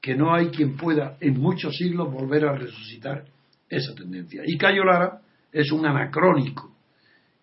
que 0.00 0.14
no 0.14 0.34
hay 0.34 0.48
quien 0.48 0.76
pueda 0.76 1.16
en 1.20 1.40
muchos 1.40 1.76
siglos 1.76 2.12
volver 2.12 2.44
a 2.44 2.56
resucitar 2.56 3.24
esa 3.68 3.94
tendencia. 3.94 4.42
Y 4.44 4.58
Cayo 4.58 4.84
Lara 4.84 5.20
es 5.52 5.70
un 5.72 5.86
anacrónico. 5.86 6.74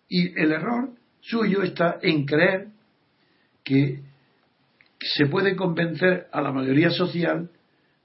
Y 0.08 0.38
el 0.38 0.52
error 0.52 0.90
suyo 1.20 1.62
está 1.62 1.98
en 2.02 2.24
creer 2.24 2.68
que 3.64 4.02
se 5.00 5.26
puede 5.26 5.56
convencer 5.56 6.26
a 6.32 6.40
la 6.40 6.52
mayoría 6.52 6.90
social 6.90 7.50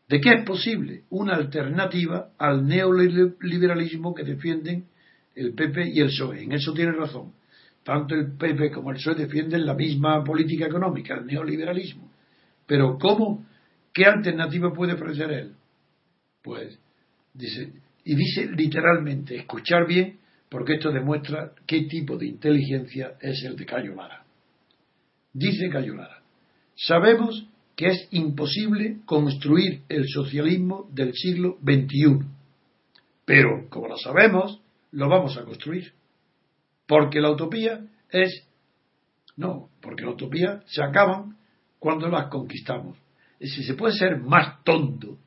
de 0.07 0.21
que 0.21 0.29
es 0.29 0.45
posible 0.45 1.03
una 1.09 1.35
alternativa 1.35 2.29
al 2.37 2.65
neoliberalismo 2.67 4.13
que 4.13 4.23
defienden 4.23 4.85
el 5.35 5.53
PP 5.53 5.89
y 5.93 5.99
el 5.99 6.07
PSOE. 6.07 6.43
En 6.43 6.51
eso 6.53 6.73
tiene 6.73 6.91
razón. 6.91 7.33
Tanto 7.85 8.15
el 8.15 8.35
PP 8.35 8.71
como 8.71 8.89
el 8.89 8.97
PSOE 8.97 9.13
defienden 9.13 9.63
la 9.63 9.75
misma 9.75 10.23
política 10.23 10.65
económica, 10.65 11.13
el 11.13 11.27
neoliberalismo. 11.27 12.09
Pero 12.65 12.97
¿cómo? 12.97 13.45
¿Qué 13.93 14.05
alternativa 14.05 14.73
puede 14.73 14.93
ofrecer 14.93 15.31
él? 15.31 15.53
Pues 16.41 16.79
dice, 17.31 17.73
y 18.03 18.15
dice 18.15 18.49
literalmente, 18.57 19.35
escuchar 19.35 19.85
bien, 19.85 20.17
porque 20.49 20.73
esto 20.73 20.91
demuestra 20.91 21.51
qué 21.67 21.83
tipo 21.83 22.17
de 22.17 22.25
inteligencia 22.25 23.17
es 23.21 23.43
el 23.43 23.55
de 23.55 23.67
Cayo 23.67 23.93
Lara. 23.93 24.25
Dice 25.31 25.69
Cayo 25.69 25.93
Lara, 25.93 26.23
sabemos 26.75 27.47
que 27.75 27.89
es 27.89 28.07
imposible 28.09 28.97
construir 29.05 29.83
el 29.89 30.07
socialismo 30.07 30.89
del 30.91 31.13
siglo 31.13 31.59
XXI, 31.63 32.25
pero 33.25 33.69
como 33.69 33.89
lo 33.89 33.97
sabemos, 33.97 34.59
lo 34.91 35.07
vamos 35.07 35.37
a 35.37 35.43
construir. 35.43 35.93
Porque 36.87 37.19
la 37.19 37.31
utopía 37.31 37.85
es, 38.09 38.47
no, 39.37 39.69
porque 39.81 40.03
la 40.03 40.11
utopía 40.11 40.63
se 40.67 40.83
acaban 40.83 41.37
cuando 41.79 42.07
las 42.09 42.27
conquistamos. 42.27 42.97
Si 43.39 43.63
se 43.63 43.73
puede 43.73 43.93
ser 43.95 44.17
más 44.19 44.63
tonto, 44.63 45.17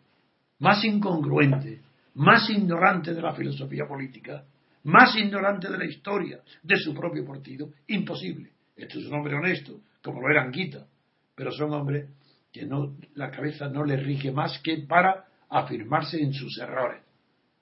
más 0.58 0.84
incongruente, 0.84 1.82
más 2.14 2.48
ignorante 2.50 3.14
de 3.14 3.22
la 3.22 3.32
filosofía 3.32 3.86
política, 3.86 4.44
más 4.84 5.16
ignorante 5.16 5.70
de 5.70 5.78
la 5.78 5.84
historia 5.84 6.40
de 6.62 6.76
su 6.76 6.94
propio 6.94 7.24
partido, 7.24 7.70
imposible. 7.86 8.50
Esto 8.76 8.98
es 8.98 9.06
un 9.06 9.14
hombre 9.14 9.34
honesto, 9.34 9.80
como 10.02 10.20
lo 10.20 10.30
era 10.30 10.42
Anguita, 10.42 10.86
pero 11.34 11.52
son 11.52 11.72
hombres 11.72 12.08
que 12.52 12.64
no, 12.64 12.96
la 13.14 13.30
cabeza 13.30 13.68
no 13.68 13.84
les 13.84 14.02
rige 14.02 14.32
más 14.32 14.60
que 14.62 14.78
para 14.78 15.26
afirmarse 15.50 16.20
en 16.20 16.32
sus 16.32 16.58
errores. 16.58 17.02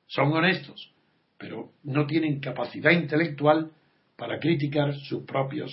Son 0.07 0.33
honestos, 0.33 0.93
pero 1.37 1.73
no 1.83 2.07
tienen 2.07 2.41
capacidad 2.41 2.93
intelectual 2.93 3.73
para 4.17 4.39
criticar 4.39 4.95
sus 4.95 5.25
propias 5.25 5.71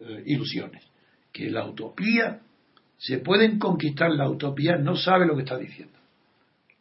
eh, 0.00 0.22
ilusiones. 0.26 0.82
Que 1.32 1.50
la 1.50 1.66
utopía, 1.66 2.40
se 2.96 3.18
pueden 3.18 3.58
conquistar 3.58 4.10
la 4.10 4.28
utopía, 4.28 4.76
no 4.76 4.96
sabe 4.96 5.26
lo 5.26 5.36
que 5.36 5.42
está 5.42 5.58
diciendo. 5.58 5.98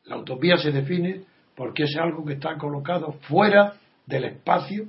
La 0.06 0.18
utopía 0.18 0.58
se 0.58 0.72
define 0.72 1.24
porque 1.56 1.84
es 1.84 1.96
algo 1.98 2.26
que 2.26 2.34
está 2.34 2.58
colocado 2.58 3.14
fuera 3.28 3.76
del 4.06 4.26
espacio, 4.26 4.88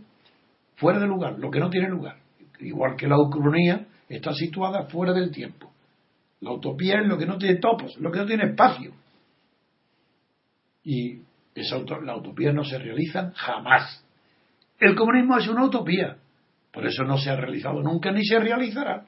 fuera 0.76 0.98
del 0.98 1.08
lugar, 1.08 1.38
lo 1.38 1.50
que 1.50 1.60
no 1.60 1.70
tiene 1.70 1.88
lugar. 1.88 2.18
Igual 2.60 2.96
que 2.96 3.06
la 3.06 3.18
ucronía 3.18 3.86
está 4.08 4.32
situada 4.32 4.86
fuera 4.86 5.12
del 5.12 5.30
tiempo. 5.30 5.72
La 6.40 6.52
utopía 6.52 7.00
es 7.00 7.06
lo 7.06 7.16
que 7.16 7.26
no 7.26 7.38
tiene 7.38 7.56
topos, 7.56 7.96
lo 7.98 8.10
que 8.12 8.18
no 8.18 8.26
tiene 8.26 8.44
espacio. 8.44 8.92
Y 10.84 11.20
esa, 11.54 11.78
la 12.02 12.16
utopía 12.16 12.52
no 12.52 12.62
se 12.64 12.78
realiza 12.78 13.32
jamás. 13.34 14.05
El 14.78 14.94
comunismo 14.94 15.38
es 15.38 15.48
una 15.48 15.64
utopía, 15.64 16.16
por 16.72 16.86
eso 16.86 17.04
no 17.04 17.16
se 17.16 17.30
ha 17.30 17.36
realizado 17.36 17.82
nunca 17.82 18.10
ni 18.12 18.24
se 18.24 18.38
realizará. 18.38 19.06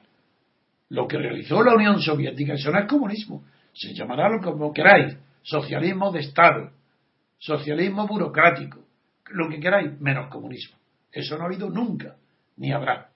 Lo 0.89 1.07
que 1.07 1.17
realizó 1.17 1.61
la 1.63 1.75
Unión 1.75 2.01
Soviética, 2.01 2.53
eso 2.53 2.71
no 2.71 2.79
es 2.79 2.87
comunismo, 2.87 3.43
se 3.73 3.93
llamará 3.93 4.29
lo 4.29 4.41
como 4.41 4.73
queráis, 4.73 5.15
socialismo 5.43 6.11
de 6.11 6.21
Estado, 6.21 6.71
socialismo 7.37 8.07
burocrático, 8.07 8.79
lo 9.31 9.47
que 9.49 9.59
queráis, 9.59 9.99
menos 10.01 10.29
comunismo. 10.29 10.77
Eso 11.11 11.37
no 11.37 11.43
ha 11.43 11.47
habido 11.47 11.69
nunca, 11.69 12.15
ni 12.57 12.71
habrá. 12.71 13.09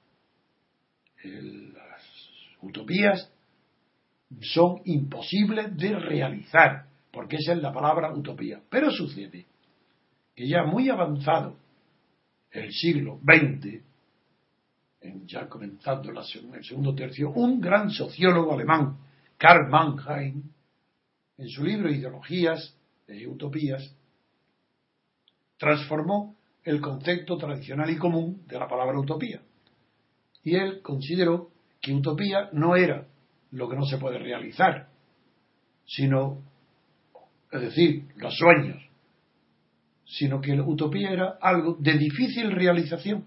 las 1.23 2.01
utopías 2.61 3.31
son 4.41 4.81
imposibles 4.85 5.75
de 5.75 5.97
realizar 5.97 6.85
porque 7.11 7.37
esa 7.37 7.53
es 7.53 7.61
la 7.61 7.71
palabra 7.71 8.11
utopía. 8.11 8.61
Pero 8.69 8.89
sucede 8.89 9.45
que 10.35 10.47
ya 10.47 10.63
muy 10.63 10.89
avanzado 10.89 11.57
el 12.53 12.71
siglo 12.71 13.19
XX, 13.23 13.81
ya 15.25 15.49
comenzando 15.49 16.11
en 16.11 16.53
el 16.53 16.63
segundo 16.63 16.95
tercio, 16.95 17.31
un 17.31 17.59
gran 17.59 17.89
sociólogo 17.89 18.53
alemán, 18.53 18.97
Karl 19.37 19.69
Mannheim, 19.69 20.43
en 21.37 21.49
su 21.49 21.63
libro 21.63 21.89
Ideologías 21.89 22.77
e 23.07 23.27
Utopías, 23.27 23.95
transformó 25.57 26.35
el 26.63 26.79
concepto 26.79 27.37
tradicional 27.37 27.89
y 27.89 27.97
común 27.97 28.43
de 28.47 28.59
la 28.59 28.67
palabra 28.67 28.99
utopía. 28.99 29.41
Y 30.43 30.55
él 30.55 30.81
consideró 30.81 31.49
que 31.81 31.93
utopía 31.93 32.49
no 32.53 32.75
era 32.75 33.07
lo 33.51 33.67
que 33.67 33.75
no 33.75 33.85
se 33.85 33.97
puede 33.97 34.19
realizar, 34.19 34.89
sino, 35.85 36.41
es 37.51 37.61
decir, 37.61 38.07
los 38.15 38.35
sueños, 38.37 38.81
sino 40.05 40.41
que 40.41 40.55
la 40.55 40.63
utopía 40.63 41.11
era 41.11 41.37
algo 41.41 41.77
de 41.79 41.97
difícil 41.97 42.51
realización, 42.51 43.25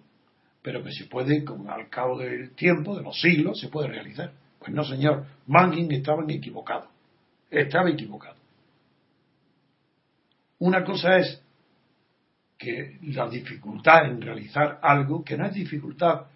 pero 0.63 0.83
que 0.83 0.93
se 0.93 1.07
puede, 1.07 1.45
como 1.45 1.71
al 1.71 1.89
cabo 1.89 2.19
del 2.19 2.55
tiempo, 2.55 2.97
de 2.97 3.03
los 3.03 3.21
siglos, 3.21 3.61
se 3.61 3.69
puede 3.69 3.89
realizar. 3.89 4.33
Pues 4.59 4.73
no, 4.73 4.85
señor, 4.85 5.27
Mangin 5.47 5.91
estaba 5.93 6.25
equivocado, 6.29 6.89
estaba 7.51 7.91
equivocado. 7.91 8.37
Una 10.59 10.85
cosa 10.85 11.19
es 11.19 11.43
que 12.59 12.99
la 13.03 13.29
dificultad 13.29 14.07
en 14.07 14.21
realizar 14.21 14.79
algo, 14.83 15.23
que 15.23 15.37
no 15.37 15.47
es 15.47 15.55
dificultad 15.55 16.27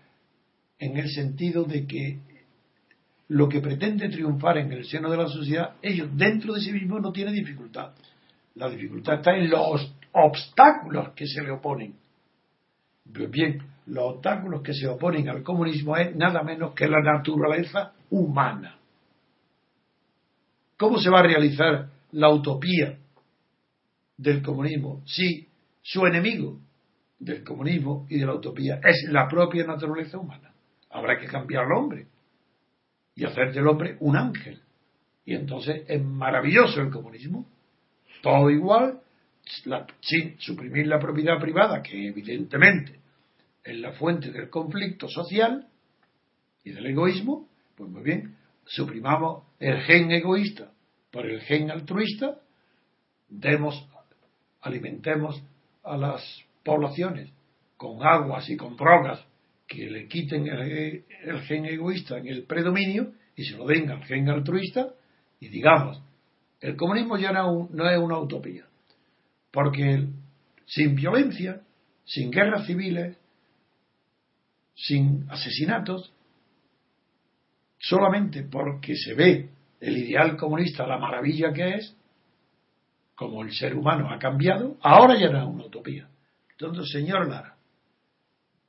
en 0.79 0.97
el 0.97 1.09
sentido 1.09 1.65
de 1.65 1.87
que 1.87 2.19
lo 3.29 3.49
que 3.49 3.61
pretende 3.61 4.09
triunfar 4.09 4.59
en 4.59 4.73
el 4.73 4.85
seno 4.85 5.11
de 5.11 5.17
la 5.17 5.29
sociedad, 5.29 5.77
ellos 5.83 6.09
dentro 6.15 6.55
de 6.55 6.61
sí 6.61 6.73
mismos 6.73 7.01
no 7.01 7.13
tienen 7.13 7.35
dificultad. 7.35 7.93
La 8.57 8.69
dificultad 8.69 9.17
está 9.17 9.37
en 9.37 9.49
los 9.49 9.95
obstáculos 10.13 11.11
que 11.15 11.27
se 11.27 11.43
le 11.43 11.51
oponen. 11.51 11.95
Pues 13.13 13.31
bien, 13.31 13.63
los 13.87 14.15
obstáculos 14.15 14.63
que 14.63 14.75
se 14.75 14.87
oponen 14.87 15.29
al 15.29 15.43
comunismo 15.43 15.97
es 15.97 16.15
nada 16.15 16.43
menos 16.43 16.75
que 16.75 16.87
la 16.87 17.01
naturaleza 17.01 17.93
humana. 18.11 18.79
¿Cómo 20.77 20.99
se 20.99 21.11
va 21.11 21.21
a 21.21 21.25
realizar 21.25 21.91
la 22.13 22.31
utopía 22.31 22.99
del 24.17 24.43
comunismo 24.43 25.03
si 25.07 25.49
su 25.83 26.07
enemigo 26.07 26.59
del 27.19 27.45
comunismo 27.45 28.07
y 28.09 28.19
de 28.19 28.27
la 28.27 28.35
utopía 28.35 28.81
es 28.83 29.07
la 29.11 29.29
propia 29.29 29.65
naturaleza 29.67 30.19
humana? 30.19 30.53
Habrá 30.91 31.19
que 31.19 31.27
cambiar 31.27 31.65
al 31.65 31.73
hombre 31.73 32.07
y 33.15 33.25
hacer 33.25 33.53
del 33.53 33.67
hombre 33.67 33.97
un 34.01 34.17
ángel. 34.17 34.61
Y 35.25 35.35
entonces 35.35 35.85
es 35.87 36.03
maravilloso 36.03 36.81
el 36.81 36.91
comunismo. 36.91 37.47
Todo 38.23 38.51
igual, 38.51 39.01
sin 40.01 40.39
suprimir 40.39 40.87
la 40.87 40.99
propiedad 40.99 41.39
privada, 41.41 41.83
que 41.83 42.09
evidentemente 42.09 43.01
es 43.63 43.79
la 43.79 43.93
fuente 43.93 44.31
del 44.31 44.49
conflicto 44.49 45.09
social 45.09 45.67
y 46.65 46.71
del 46.71 46.87
egoísmo, 46.87 47.49
pues 47.77 47.91
muy 47.91 48.03
bien, 48.03 48.37
suprimamos 48.65 49.45
el 49.59 49.81
gen 49.83 50.11
egoísta 50.11 50.73
por 51.11 51.27
el 51.27 51.41
gen 51.41 51.71
altruista, 51.71 52.41
demos, 53.29 53.89
alimentemos 54.61 55.43
a 55.83 55.97
las 55.97 56.23
poblaciones 56.65 57.31
con 57.77 58.03
aguas 58.07 58.49
y 58.49 58.57
con 58.57 58.77
drogas 58.77 59.25
que 59.67 59.89
le 59.89 60.07
quiten 60.09 60.47
el, 60.47 61.05
gen 61.43 61.65
egoísta 61.65 62.19
en 62.19 62.29
el 62.29 62.45
predominio 62.45 63.13
y 63.37 63.45
se 63.45 63.57
lo 63.57 63.67
den 63.67 63.91
al 63.91 64.05
gen 64.05 64.29
altruista 64.29 64.95
y 65.39 65.49
digamos, 65.49 66.03
el 66.61 66.77
comunismo 66.77 67.17
ya 67.17 67.33
no 67.33 67.69
es 67.91 67.99
una 67.99 68.19
utopía, 68.19 68.70
porque 69.51 70.09
sin 70.67 70.95
violencia, 70.95 71.63
sin 72.05 72.31
guerras 72.31 72.67
civiles, 72.67 73.17
sin 74.75 75.27
asesinatos, 75.31 76.13
solamente 77.79 78.43
porque 78.45 78.95
se 78.97 79.15
ve 79.15 79.51
el 79.81 79.97
ideal 79.97 80.37
comunista, 80.37 80.87
la 80.87 80.99
maravilla 80.99 81.53
que 81.53 81.75
es, 81.75 81.97
como 83.15 83.43
el 83.43 83.53
ser 83.53 83.75
humano 83.75 84.11
ha 84.11 84.19
cambiado, 84.19 84.79
ahora 84.81 85.19
ya 85.19 85.31
no 85.31 85.39
es 85.39 85.47
una 85.47 85.67
utopía. 85.67 86.09
Entonces, 86.53 86.91
señor 86.91 87.29
Lara, 87.29 87.57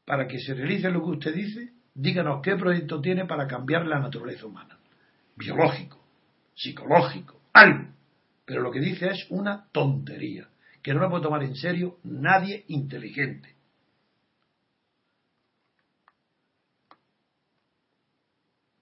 para 0.06 0.28
que 0.28 0.40
se 0.40 0.54
realice 0.54 0.90
lo 0.90 1.04
que 1.04 1.12
usted 1.12 1.34
dice, 1.34 1.74
díganos 1.94 2.42
qué 2.42 2.56
proyecto 2.56 3.00
tiene 3.00 3.26
para 3.26 3.48
cambiar 3.48 3.86
la 3.86 4.00
naturaleza 4.00 4.46
humana. 4.46 4.78
Biológico, 5.36 6.04
psicológico, 6.56 7.40
algo. 7.54 7.90
Pero 8.46 8.62
lo 8.62 8.72
que 8.72 8.80
dice 8.80 9.08
es 9.08 9.28
una 9.30 9.68
tontería, 9.72 10.50
que 10.82 10.94
no 10.94 11.02
la 11.02 11.10
puede 11.10 11.24
tomar 11.24 11.44
en 11.44 11.56
serio 11.56 11.98
nadie 12.04 12.66
inteligente. 12.68 13.56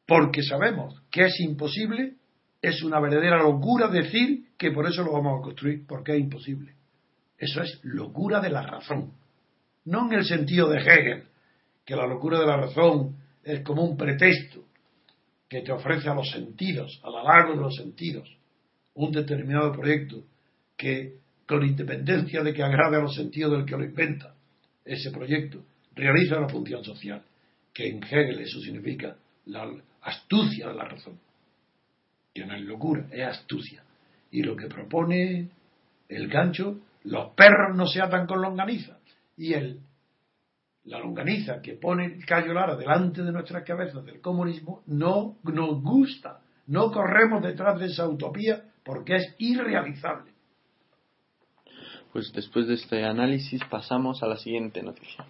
Porque 0.06 0.42
sabemos 0.42 1.04
que 1.12 1.26
es 1.26 1.40
imposible, 1.40 2.16
es 2.62 2.82
una 2.84 3.00
verdadera 3.00 3.38
locura 3.44 3.88
decir 3.90 4.50
que 4.58 4.72
por 4.72 4.88
eso 4.88 5.04
lo 5.04 5.14
vamos 5.14 5.40
a 5.40 5.44
construir, 5.44 5.86
porque 5.86 6.14
es 6.14 6.20
imposible. 6.20 6.74
Eso 7.38 7.62
es 7.62 7.80
locura 7.84 8.40
de 8.40 8.50
la 8.50 8.64
razón 8.64 9.14
no 9.90 10.06
en 10.06 10.14
el 10.14 10.26
sentido 10.26 10.70
de 10.70 10.80
Hegel, 10.80 11.24
que 11.84 11.96
la 11.96 12.06
locura 12.06 12.40
de 12.40 12.46
la 12.46 12.58
razón 12.58 13.18
es 13.44 13.62
como 13.62 13.84
un 13.84 13.98
pretexto 13.98 14.64
que 15.48 15.62
te 15.62 15.72
ofrece 15.72 16.10
a 16.10 16.14
los 16.14 16.30
sentidos, 16.30 17.02
a 17.04 17.10
la 17.10 17.24
largo 17.24 17.56
de 17.56 17.62
los 17.62 17.76
sentidos, 17.76 18.30
un 18.94 19.12
determinado 19.12 19.72
proyecto 19.72 20.24
que, 20.78 21.16
con 21.50 21.66
independencia 21.66 22.44
de 22.44 22.54
que 22.54 22.62
agrade 22.62 22.98
a 22.98 23.00
los 23.00 23.16
sentidos 23.16 23.52
del 23.54 23.66
que 23.66 23.76
lo 23.76 23.84
inventa, 23.84 24.36
ese 24.86 25.10
proyecto 25.10 25.66
realiza 25.96 26.40
la 26.40 26.48
función 26.48 26.84
social, 26.84 27.24
que 27.74 27.90
en 27.90 28.04
Hegel 28.04 28.40
eso 28.42 28.62
significa 28.62 29.16
la 29.48 29.68
astucia 30.04 30.68
de 30.68 30.76
la 30.76 30.86
razón, 30.86 31.20
que 32.36 32.46
no 32.46 32.54
es 32.54 32.62
locura, 32.62 33.08
es 33.12 33.24
astucia. 33.24 33.84
Y 34.30 34.44
lo 34.44 34.56
que 34.56 34.68
propone 34.68 35.50
el 36.08 36.28
gancho, 36.28 36.82
los 37.06 37.34
perros 37.34 37.76
no 37.76 37.88
se 37.88 38.00
atan 38.00 38.28
con 38.28 38.44
longaniza 38.44 39.00
y 39.36 39.56
la 40.84 41.00
longaniza 41.00 41.64
que 41.64 41.74
pone 41.74 42.06
el 42.06 42.26
Cayo 42.28 42.54
Lara 42.54 42.76
delante 42.76 43.24
de 43.24 43.32
nuestras 43.32 43.64
cabezas 43.64 44.06
del 44.06 44.22
comunismo 44.22 44.84
no 44.86 45.38
nos 45.42 45.82
gusta. 45.82 46.42
No 46.68 46.92
corremos 46.92 47.42
detrás 47.42 47.80
de 47.80 47.88
esa 47.88 48.08
utopía 48.08 48.66
porque 48.84 49.16
es 49.16 49.36
irrealizable. 49.40 50.39
Pues 52.12 52.32
después 52.34 52.68
de 52.68 52.74
este 52.74 53.06
análisis 53.06 53.62
pasamos 53.70 54.24
a 54.24 54.28
la 54.28 54.38
siguiente 54.38 54.82
noticia. 54.82 55.26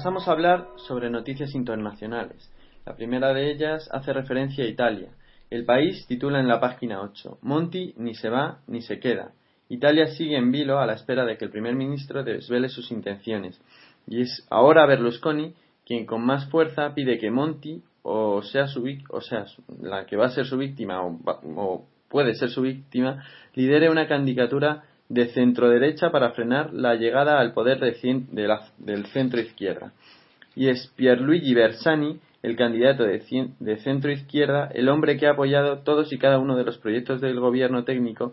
Pasamos 0.00 0.26
a 0.28 0.32
hablar 0.32 0.66
sobre 0.76 1.10
noticias 1.10 1.54
internacionales. 1.54 2.50
La 2.86 2.96
primera 2.96 3.34
de 3.34 3.50
ellas 3.50 3.86
hace 3.92 4.14
referencia 4.14 4.64
a 4.64 4.66
Italia. 4.66 5.10
El 5.50 5.66
país 5.66 6.06
titula 6.06 6.40
en 6.40 6.48
la 6.48 6.58
página 6.58 7.02
8, 7.02 7.40
Monti 7.42 7.92
ni 7.98 8.14
se 8.14 8.30
va 8.30 8.60
ni 8.66 8.80
se 8.80 8.98
queda. 8.98 9.32
Italia 9.68 10.06
sigue 10.06 10.38
en 10.38 10.52
vilo 10.52 10.78
a 10.78 10.86
la 10.86 10.94
espera 10.94 11.26
de 11.26 11.36
que 11.36 11.44
el 11.44 11.50
primer 11.50 11.74
ministro 11.74 12.24
desvele 12.24 12.70
sus 12.70 12.90
intenciones. 12.90 13.60
Y 14.06 14.22
es 14.22 14.46
ahora 14.48 14.86
Berlusconi 14.86 15.52
quien 15.84 16.06
con 16.06 16.24
más 16.24 16.48
fuerza 16.48 16.94
pide 16.94 17.18
que 17.18 17.30
Monti, 17.30 17.82
o 18.00 18.40
sea, 18.40 18.68
su, 18.68 18.88
o 19.10 19.20
sea 19.20 19.44
la 19.82 20.06
que 20.06 20.16
va 20.16 20.28
a 20.28 20.30
ser 20.30 20.46
su 20.46 20.56
víctima, 20.56 21.04
o, 21.04 21.18
o 21.56 21.84
puede 22.08 22.36
ser 22.36 22.48
su 22.48 22.62
víctima, 22.62 23.22
lidere 23.54 23.90
una 23.90 24.08
candidatura 24.08 24.82
de 25.10 25.26
centro-derecha 25.26 26.10
para 26.10 26.30
frenar 26.30 26.72
la 26.72 26.94
llegada 26.94 27.40
al 27.40 27.52
poder 27.52 27.80
de 27.80 28.48
la, 28.48 28.62
del 28.78 29.06
centro-izquierda. 29.06 29.92
Y 30.54 30.68
es 30.68 30.86
Pierluigi 30.96 31.52
Bersani, 31.52 32.18
el 32.42 32.56
candidato 32.56 33.02
de, 33.02 33.20
de 33.58 33.76
centro-izquierda, 33.78 34.70
el 34.72 34.88
hombre 34.88 35.18
que 35.18 35.26
ha 35.26 35.32
apoyado 35.32 35.80
todos 35.80 36.12
y 36.12 36.18
cada 36.18 36.38
uno 36.38 36.56
de 36.56 36.64
los 36.64 36.78
proyectos 36.78 37.20
del 37.20 37.40
gobierno 37.40 37.84
técnico, 37.84 38.32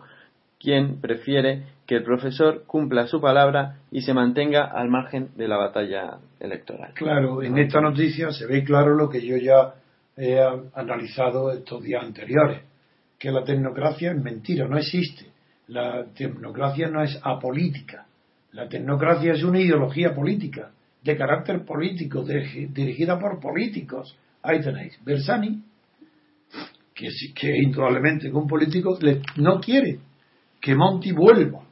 quien 0.60 1.00
prefiere 1.00 1.64
que 1.86 1.96
el 1.96 2.04
profesor 2.04 2.62
cumpla 2.66 3.08
su 3.08 3.20
palabra 3.20 3.78
y 3.90 4.02
se 4.02 4.14
mantenga 4.14 4.64
al 4.64 4.88
margen 4.88 5.30
de 5.36 5.48
la 5.48 5.56
batalla 5.56 6.18
electoral. 6.38 6.92
Claro, 6.94 7.42
en 7.42 7.58
esta 7.58 7.80
noticia 7.80 8.30
se 8.30 8.46
ve 8.46 8.62
claro 8.62 8.94
lo 8.94 9.08
que 9.08 9.20
yo 9.20 9.36
ya 9.36 9.74
he 10.16 10.40
analizado 10.74 11.50
estos 11.52 11.82
días 11.82 12.04
anteriores, 12.04 12.62
que 13.18 13.32
la 13.32 13.42
tecnocracia 13.42 14.12
es 14.12 14.22
mentira, 14.22 14.66
no 14.68 14.78
existe 14.78 15.37
la 15.68 16.06
tecnocracia 16.14 16.88
no 16.88 17.02
es 17.02 17.18
apolítica. 17.22 18.06
La 18.52 18.68
tecnocracia 18.68 19.32
es 19.32 19.42
una 19.42 19.60
ideología 19.60 20.14
política, 20.14 20.70
de 21.02 21.16
carácter 21.16 21.64
político, 21.64 22.24
dirigida 22.24 23.18
por 23.18 23.38
políticos. 23.40 24.16
Ahí 24.42 24.60
tenéis. 24.60 24.98
Bersani, 25.04 25.62
que, 26.94 27.08
que 27.34 27.56
indudablemente 27.62 28.30
un 28.32 28.46
político 28.46 28.98
no 29.36 29.60
quiere 29.60 30.00
que 30.60 30.74
Monti 30.74 31.12
vuelva. 31.12 31.62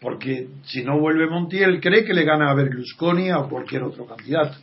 Porque 0.00 0.48
si 0.64 0.84
no 0.84 1.00
vuelve 1.00 1.28
Monti, 1.28 1.58
él 1.58 1.80
cree 1.80 2.04
que 2.04 2.14
le 2.14 2.24
gana 2.24 2.50
a 2.50 2.54
Berlusconi 2.54 3.32
o 3.32 3.40
a 3.40 3.48
cualquier 3.48 3.82
otro 3.82 4.06
candidato. 4.06 4.56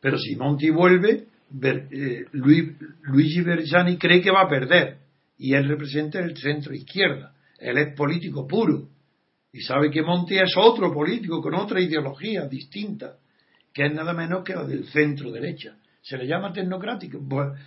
Pero 0.00 0.18
si 0.18 0.36
Monti 0.36 0.68
vuelve, 0.70 1.24
eh, 1.62 2.24
Luigi 2.32 3.40
Bersani 3.40 3.96
cree 3.96 4.20
que 4.20 4.30
va 4.30 4.42
a 4.42 4.48
perder. 4.48 4.98
Y 5.38 5.54
él 5.54 5.66
representa 5.66 6.18
el 6.20 6.36
centro 6.36 6.74
izquierda. 6.74 7.32
Él 7.58 7.78
es 7.78 7.94
político 7.94 8.46
puro. 8.46 8.88
Y 9.52 9.60
sabe 9.60 9.90
que 9.90 10.02
Monti 10.02 10.36
es 10.36 10.54
otro 10.56 10.92
político 10.92 11.40
con 11.40 11.54
otra 11.54 11.80
ideología 11.80 12.46
distinta, 12.46 13.16
que 13.72 13.86
es 13.86 13.92
nada 13.92 14.12
menos 14.12 14.44
que 14.44 14.54
la 14.54 14.64
del 14.64 14.86
centro 14.86 15.30
derecha. 15.30 15.76
Se 16.00 16.16
le 16.16 16.26
llama 16.26 16.52
tecnocrático, 16.52 17.18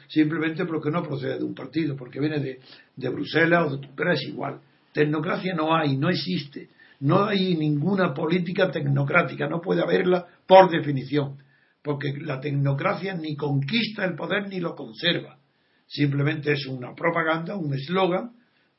simplemente 0.08 0.66
porque 0.66 0.90
no 0.90 1.04
procede 1.04 1.38
de 1.38 1.44
un 1.44 1.54
partido, 1.54 1.96
porque 1.96 2.20
viene 2.20 2.40
de, 2.40 2.60
de 2.96 3.10
Bruselas, 3.10 3.68
o 3.72 3.78
de, 3.78 3.90
pero 3.96 4.14
es 4.14 4.22
igual. 4.24 4.62
Tecnocracia 4.94 5.54
no 5.54 5.76
hay, 5.76 5.98
no 5.98 6.10
existe. 6.10 6.70
No 7.02 7.26
hay 7.26 7.56
ninguna 7.56 8.14
política 8.14 8.70
tecnocrática, 8.70 9.48
no 9.48 9.60
puede 9.60 9.82
haberla 9.82 10.28
por 10.46 10.70
definición, 10.70 11.38
porque 11.82 12.14
la 12.20 12.40
tecnocracia 12.40 13.16
ni 13.16 13.36
conquista 13.36 14.06
el 14.06 14.16
poder 14.16 14.48
ni 14.48 14.60
lo 14.60 14.76
conserva. 14.76 15.40
Simplemente 15.88 16.54
es 16.54 16.68
una 16.68 16.94
propaganda, 16.94 17.56
un 17.56 17.74
eslogan 17.74 18.34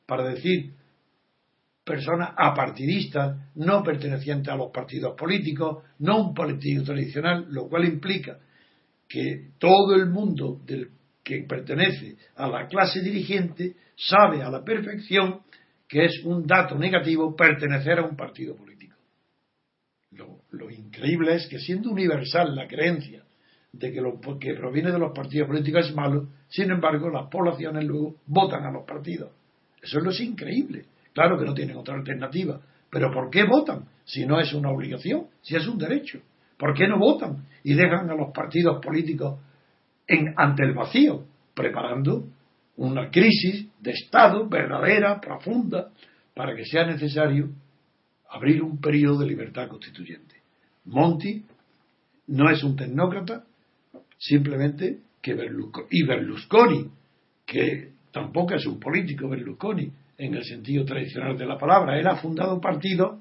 para 0.05 0.29
decir 0.29 0.73
personas 1.83 2.31
apartidistas, 2.37 3.37
no 3.55 3.83
pertenecientes 3.83 4.51
a 4.53 4.55
los 4.55 4.71
partidos 4.71 5.15
políticos, 5.17 5.83
no 5.99 6.29
un 6.29 6.33
partido 6.33 6.83
tradicional, 6.83 7.45
lo 7.49 7.67
cual 7.67 7.85
implica 7.85 8.39
que 9.07 9.51
todo 9.59 9.95
el 9.95 10.09
mundo 10.09 10.61
del 10.65 10.89
que 11.23 11.45
pertenece 11.47 12.17
a 12.35 12.47
la 12.47 12.67
clase 12.67 13.01
dirigente 13.01 13.75
sabe 13.95 14.43
a 14.43 14.49
la 14.49 14.63
perfección 14.63 15.41
que 15.87 16.05
es 16.05 16.23
un 16.25 16.45
dato 16.45 16.75
negativo 16.77 17.35
pertenecer 17.35 17.99
a 17.99 18.05
un 18.05 18.15
partido 18.15 18.55
político. 18.55 18.97
Lo, 20.51 20.69
increíble 20.69 21.35
es 21.35 21.47
que 21.47 21.59
siendo 21.59 21.91
universal 21.91 22.55
la 22.55 22.67
creencia 22.67 23.23
de 23.71 23.91
que 23.91 24.01
lo 24.01 24.19
que 24.39 24.53
proviene 24.53 24.91
de 24.91 24.99
los 24.99 25.11
partidos 25.13 25.47
políticos 25.47 25.87
es 25.87 25.95
malo, 25.95 26.29
sin 26.47 26.69
embargo 26.71 27.09
las 27.09 27.29
poblaciones 27.29 27.83
luego 27.85 28.17
votan 28.27 28.63
a 28.65 28.71
los 28.71 28.85
partidos. 28.85 29.31
Eso 29.81 29.99
es 29.99 30.03
lo 30.03 30.23
increíble. 30.23 30.85
Claro 31.13 31.37
que 31.37 31.45
no 31.45 31.53
tienen 31.53 31.77
otra 31.77 31.95
alternativa, 31.95 32.59
pero 32.89 33.11
¿por 33.11 33.29
qué 33.29 33.43
votan? 33.43 33.85
Si 34.05 34.25
no 34.25 34.39
es 34.39 34.53
una 34.53 34.71
obligación, 34.71 35.27
si 35.41 35.55
es 35.55 35.67
un 35.67 35.77
derecho. 35.77 36.19
¿Por 36.57 36.73
qué 36.73 36.87
no 36.87 36.97
votan 36.97 37.45
y 37.63 37.73
dejan 37.73 38.09
a 38.09 38.15
los 38.15 38.31
partidos 38.33 38.83
políticos 38.83 39.39
en, 40.07 40.33
ante 40.37 40.63
el 40.63 40.73
vacío, 40.73 41.25
preparando 41.53 42.25
una 42.77 43.09
crisis 43.09 43.67
de 43.79 43.91
Estado 43.91 44.47
verdadera, 44.47 45.19
profunda, 45.21 45.91
para 46.35 46.55
que 46.55 46.65
sea 46.65 46.85
necesario 46.85 47.49
abrir 48.29 48.61
un 48.63 48.79
periodo 48.79 49.19
de 49.19 49.27
libertad 49.27 49.67
constituyente? 49.67 50.35
Monti 50.85 51.43
no 52.27 52.49
es 52.49 52.63
un 52.63 52.75
tecnócrata, 52.75 53.43
simplemente 54.17 54.99
que 55.21 55.33
Berlusconi, 55.33 55.87
y 55.89 56.05
Berlusconi, 56.05 56.89
que 57.45 57.89
tampoco 58.11 58.55
es 58.55 58.65
un 58.65 58.79
político 58.79 59.29
Berlusconi 59.29 59.91
en 60.17 60.33
el 60.35 60.43
sentido 60.43 60.85
tradicional 60.85 61.37
de 61.37 61.45
la 61.45 61.57
palabra, 61.57 61.99
él 61.99 62.07
ha 62.07 62.17
fundado 62.17 62.55
un 62.55 62.61
partido 62.61 63.19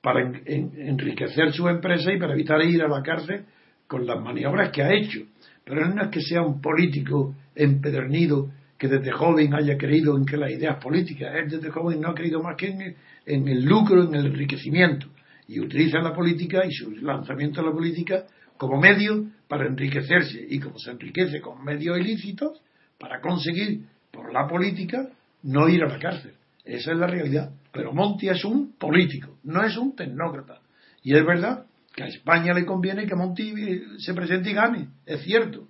para 0.00 0.20
enriquecer 0.20 1.52
su 1.52 1.68
empresa 1.68 2.12
y 2.12 2.18
para 2.18 2.32
evitar 2.32 2.62
ir 2.62 2.82
a 2.82 2.88
la 2.88 3.02
cárcel 3.02 3.44
con 3.86 4.06
las 4.06 4.20
maniobras 4.20 4.70
que 4.70 4.82
ha 4.82 4.92
hecho. 4.92 5.20
Pero 5.64 5.86
no 5.86 6.02
es 6.02 6.08
que 6.08 6.20
sea 6.20 6.42
un 6.42 6.60
político 6.60 7.34
empedernido 7.54 8.50
que 8.78 8.88
desde 8.88 9.10
joven 9.10 9.54
haya 9.54 9.76
creído 9.76 10.16
en 10.16 10.24
que 10.24 10.36
las 10.36 10.50
ideas 10.50 10.82
políticas, 10.82 11.34
él 11.34 11.50
desde 11.50 11.70
joven 11.70 12.00
no 12.00 12.10
ha 12.10 12.14
creído 12.14 12.40
más 12.40 12.56
que 12.56 12.68
en, 12.68 12.96
en 13.26 13.48
el 13.48 13.64
lucro, 13.64 14.04
en 14.04 14.14
el 14.14 14.26
enriquecimiento, 14.26 15.08
y 15.48 15.58
utiliza 15.60 15.98
la 15.98 16.14
política 16.14 16.64
y 16.64 16.72
su 16.72 16.90
lanzamiento 16.98 17.60
a 17.60 17.64
la 17.64 17.72
política 17.72 18.24
como 18.56 18.80
medio 18.80 19.26
para 19.48 19.66
enriquecerse, 19.66 20.46
y 20.48 20.60
como 20.60 20.78
se 20.78 20.92
enriquece 20.92 21.40
con 21.40 21.64
medios 21.64 21.98
ilícitos, 21.98 22.62
para 22.98 23.20
conseguir 23.20 23.80
por 24.12 24.32
la 24.32 24.46
política 24.46 25.08
no 25.42 25.68
ir 25.68 25.82
a 25.84 25.88
la 25.88 25.98
cárcel. 25.98 26.34
Esa 26.64 26.92
es 26.92 26.98
la 26.98 27.06
realidad. 27.06 27.50
Pero 27.72 27.92
Monti 27.92 28.28
es 28.28 28.44
un 28.44 28.72
político, 28.72 29.36
no 29.44 29.64
es 29.64 29.76
un 29.76 29.94
tecnócrata. 29.94 30.60
Y 31.02 31.14
es 31.14 31.24
verdad 31.24 31.64
que 31.94 32.02
a 32.02 32.06
España 32.06 32.52
le 32.54 32.66
conviene 32.66 33.06
que 33.06 33.14
Monti 33.14 33.52
se 33.98 34.14
presente 34.14 34.50
y 34.50 34.54
gane, 34.54 34.88
es 35.06 35.22
cierto. 35.22 35.66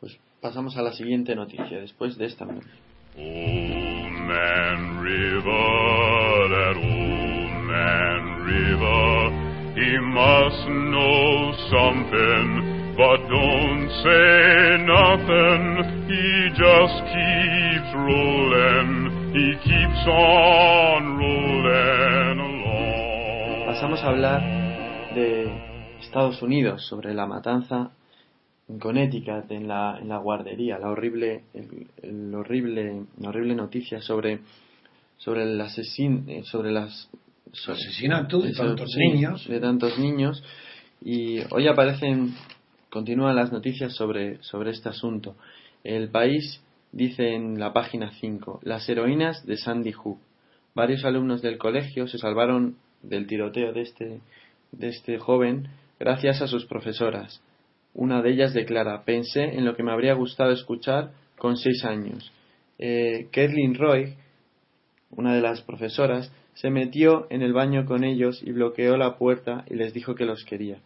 Pues 0.00 0.18
pasamos 0.40 0.76
a 0.76 0.82
la 0.82 0.92
siguiente 0.92 1.34
noticia, 1.34 1.80
después 1.80 2.16
de 2.16 2.26
esta 2.26 2.46
man 4.28 5.00
River, 5.00 6.48
that 6.52 6.76
old 6.76 7.52
man 7.64 8.20
River, 8.44 9.32
he 9.74 9.92
must 9.98 10.68
know 10.68 11.52
something, 11.72 12.94
but 12.94 13.18
don't 13.32 13.88
say 14.04 14.76
nothing, 14.84 15.64
he 16.08 16.50
just 16.52 17.07
keeps 19.64 20.06
rolling. 20.06 20.88
Pasamos 23.66 24.02
a 24.02 24.08
hablar 24.08 24.42
de 25.14 25.50
Estados 26.00 26.42
Unidos, 26.42 26.86
sobre 26.86 27.14
la 27.14 27.26
matanza 27.26 27.90
en 28.68 28.78
Connecticut, 28.78 29.50
en 29.50 29.68
la, 29.68 29.98
en 30.00 30.08
la 30.08 30.18
guardería, 30.18 30.78
la 30.78 30.90
horrible, 30.90 31.44
el, 31.54 32.34
horrible, 32.34 33.04
horrible 33.24 33.54
noticia 33.54 34.00
sobre, 34.00 34.40
sobre 35.16 35.44
el 35.44 35.60
asesin, 35.60 36.24
eh, 36.28 36.42
sobre 36.44 36.72
las 36.72 37.08
asesinato 37.66 38.40
de 38.40 38.52
tantos 38.52 38.94
niños. 38.96 39.46
De 39.48 39.60
tantos 39.60 39.98
niños. 39.98 40.42
Y 41.00 41.38
hoy 41.50 41.68
aparecen, 41.68 42.34
continúan 42.90 43.36
las 43.36 43.52
noticias 43.52 43.94
sobre, 43.94 44.42
sobre 44.42 44.70
este 44.70 44.88
asunto. 44.88 45.36
El 45.84 46.10
país 46.10 46.60
dice 46.92 47.34
en 47.34 47.58
la 47.58 47.72
página 47.72 48.12
5, 48.20 48.60
las 48.62 48.88
heroínas 48.88 49.44
de 49.46 49.56
Sandy 49.56 49.92
Hook. 49.92 50.20
Varios 50.74 51.04
alumnos 51.04 51.42
del 51.42 51.58
colegio 51.58 52.06
se 52.06 52.18
salvaron 52.18 52.76
del 53.02 53.26
tiroteo 53.26 53.72
de 53.72 53.82
este, 53.82 54.20
de 54.72 54.88
este 54.88 55.18
joven 55.18 55.68
gracias 55.98 56.40
a 56.42 56.46
sus 56.46 56.66
profesoras. 56.66 57.42
Una 57.94 58.22
de 58.22 58.30
ellas 58.30 58.54
declara, 58.54 59.04
pensé 59.04 59.42
en 59.42 59.64
lo 59.64 59.74
que 59.74 59.82
me 59.82 59.92
habría 59.92 60.14
gustado 60.14 60.52
escuchar 60.52 61.12
con 61.36 61.56
seis 61.56 61.84
años. 61.84 62.32
Eh, 62.78 63.28
Roy, 63.74 64.14
una 65.10 65.34
de 65.34 65.40
las 65.40 65.62
profesoras, 65.62 66.32
se 66.54 66.70
metió 66.70 67.26
en 67.30 67.42
el 67.42 67.52
baño 67.52 67.86
con 67.86 68.04
ellos 68.04 68.42
y 68.42 68.52
bloqueó 68.52 68.96
la 68.96 69.16
puerta 69.16 69.64
y 69.68 69.74
les 69.74 69.92
dijo 69.92 70.14
que 70.14 70.24
los 70.24 70.44
quería. 70.44 70.78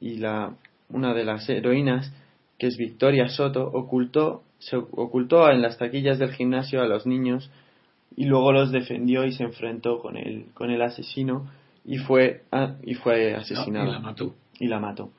Y 0.00 0.16
la, 0.16 0.56
una 0.88 1.14
de 1.14 1.24
las 1.24 1.48
heroínas, 1.48 2.12
que 2.58 2.68
es 2.68 2.76
Victoria 2.76 3.28
Soto, 3.28 3.64
ocultó 3.64 4.42
se 4.62 4.76
ocultó 4.76 5.50
en 5.50 5.60
las 5.60 5.76
taquillas 5.78 6.18
del 6.18 6.32
gimnasio 6.32 6.82
a 6.82 6.86
los 6.86 7.04
niños 7.04 7.50
y 8.14 8.26
luego 8.26 8.52
los 8.52 8.70
defendió 8.70 9.24
y 9.24 9.32
se 9.32 9.42
enfrentó 9.42 9.98
con 9.98 10.16
el, 10.16 10.46
con 10.54 10.70
el 10.70 10.80
asesino 10.82 11.50
y 11.84 11.98
fue, 11.98 12.42
y 12.84 12.94
fue 12.94 13.34
asesinado. 13.34 13.88
y 13.88 13.92
la 13.92 13.98
mató. 13.98 14.34
Y 14.60 14.66
la 14.68 14.78
mató. 14.78 15.10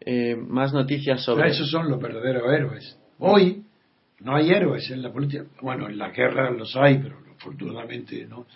Eh, 0.00 0.36
más 0.36 0.72
noticias 0.72 1.22
sobre. 1.24 1.50
esos 1.50 1.68
son 1.68 1.88
los 1.88 2.00
verdaderos 2.00 2.44
héroes. 2.52 2.98
Hoy 3.18 3.64
no 4.20 4.36
hay 4.36 4.50
héroes 4.50 4.88
en 4.90 5.02
la 5.02 5.12
política. 5.12 5.44
Bueno, 5.60 5.88
en 5.88 5.98
la 5.98 6.10
guerra 6.10 6.50
los 6.50 6.76
hay, 6.76 6.98
pero 6.98 7.18
afortunadamente 7.36 8.24
no. 8.26 8.46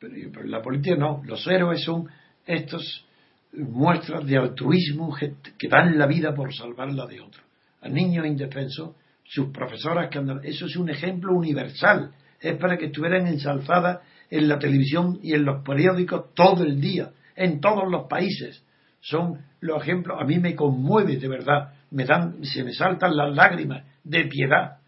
Pero, 0.00 0.14
pero 0.32 0.44
en 0.44 0.50
la 0.50 0.60
política 0.60 0.96
no. 0.96 1.22
Los 1.24 1.46
héroes 1.46 1.84
son 1.84 2.08
estos 2.44 3.06
muestras 3.52 4.26
de 4.26 4.38
altruismo 4.38 5.16
que 5.16 5.68
dan 5.68 5.96
la 5.96 6.06
vida 6.06 6.34
por 6.34 6.52
salvar 6.52 6.92
la 6.92 7.06
de 7.06 7.20
otro. 7.20 7.42
A 7.80 7.88
niños 7.88 8.26
indefensos 8.26 8.96
sus 9.28 9.50
profesoras 9.50 10.08
que 10.10 10.18
andan. 10.18 10.40
Eso 10.44 10.66
es 10.66 10.76
un 10.76 10.88
ejemplo 10.88 11.32
universal. 11.32 12.12
Es 12.40 12.56
para 12.58 12.76
que 12.76 12.86
estuvieran 12.86 13.26
ensalzadas 13.26 14.00
en 14.30 14.48
la 14.48 14.58
televisión 14.58 15.18
y 15.22 15.34
en 15.34 15.44
los 15.44 15.62
periódicos 15.62 16.34
todo 16.34 16.64
el 16.64 16.80
día, 16.80 17.10
en 17.34 17.60
todos 17.60 17.90
los 17.90 18.06
países. 18.08 18.62
Son 19.00 19.40
los 19.60 19.82
ejemplos. 19.82 20.18
A 20.20 20.24
mí 20.24 20.38
me 20.38 20.54
conmueve 20.54 21.16
de 21.16 21.28
verdad. 21.28 21.74
Me 21.90 22.04
dan, 22.04 22.44
se 22.44 22.64
me 22.64 22.72
saltan 22.72 23.16
las 23.16 23.34
lágrimas 23.34 23.84
de 24.04 24.24
piedad 24.24 24.78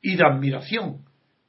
y 0.00 0.16
de 0.16 0.24
admiración 0.24 1.04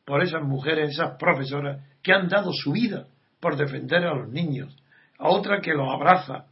por 0.05 0.21
esas 0.21 0.43
mujeres, 0.43 0.91
esas 0.91 1.17
profesoras 1.17 1.81
que 2.01 2.13
han 2.13 2.27
dado 2.27 2.51
su 2.53 2.73
vida 2.73 3.07
por 3.39 3.57
defender 3.57 4.03
a 4.05 4.13
los 4.13 4.29
niños. 4.29 4.75
A 5.17 5.29
otra 5.29 5.61
que 5.61 5.73
los 5.73 5.87
abraza 5.89 6.45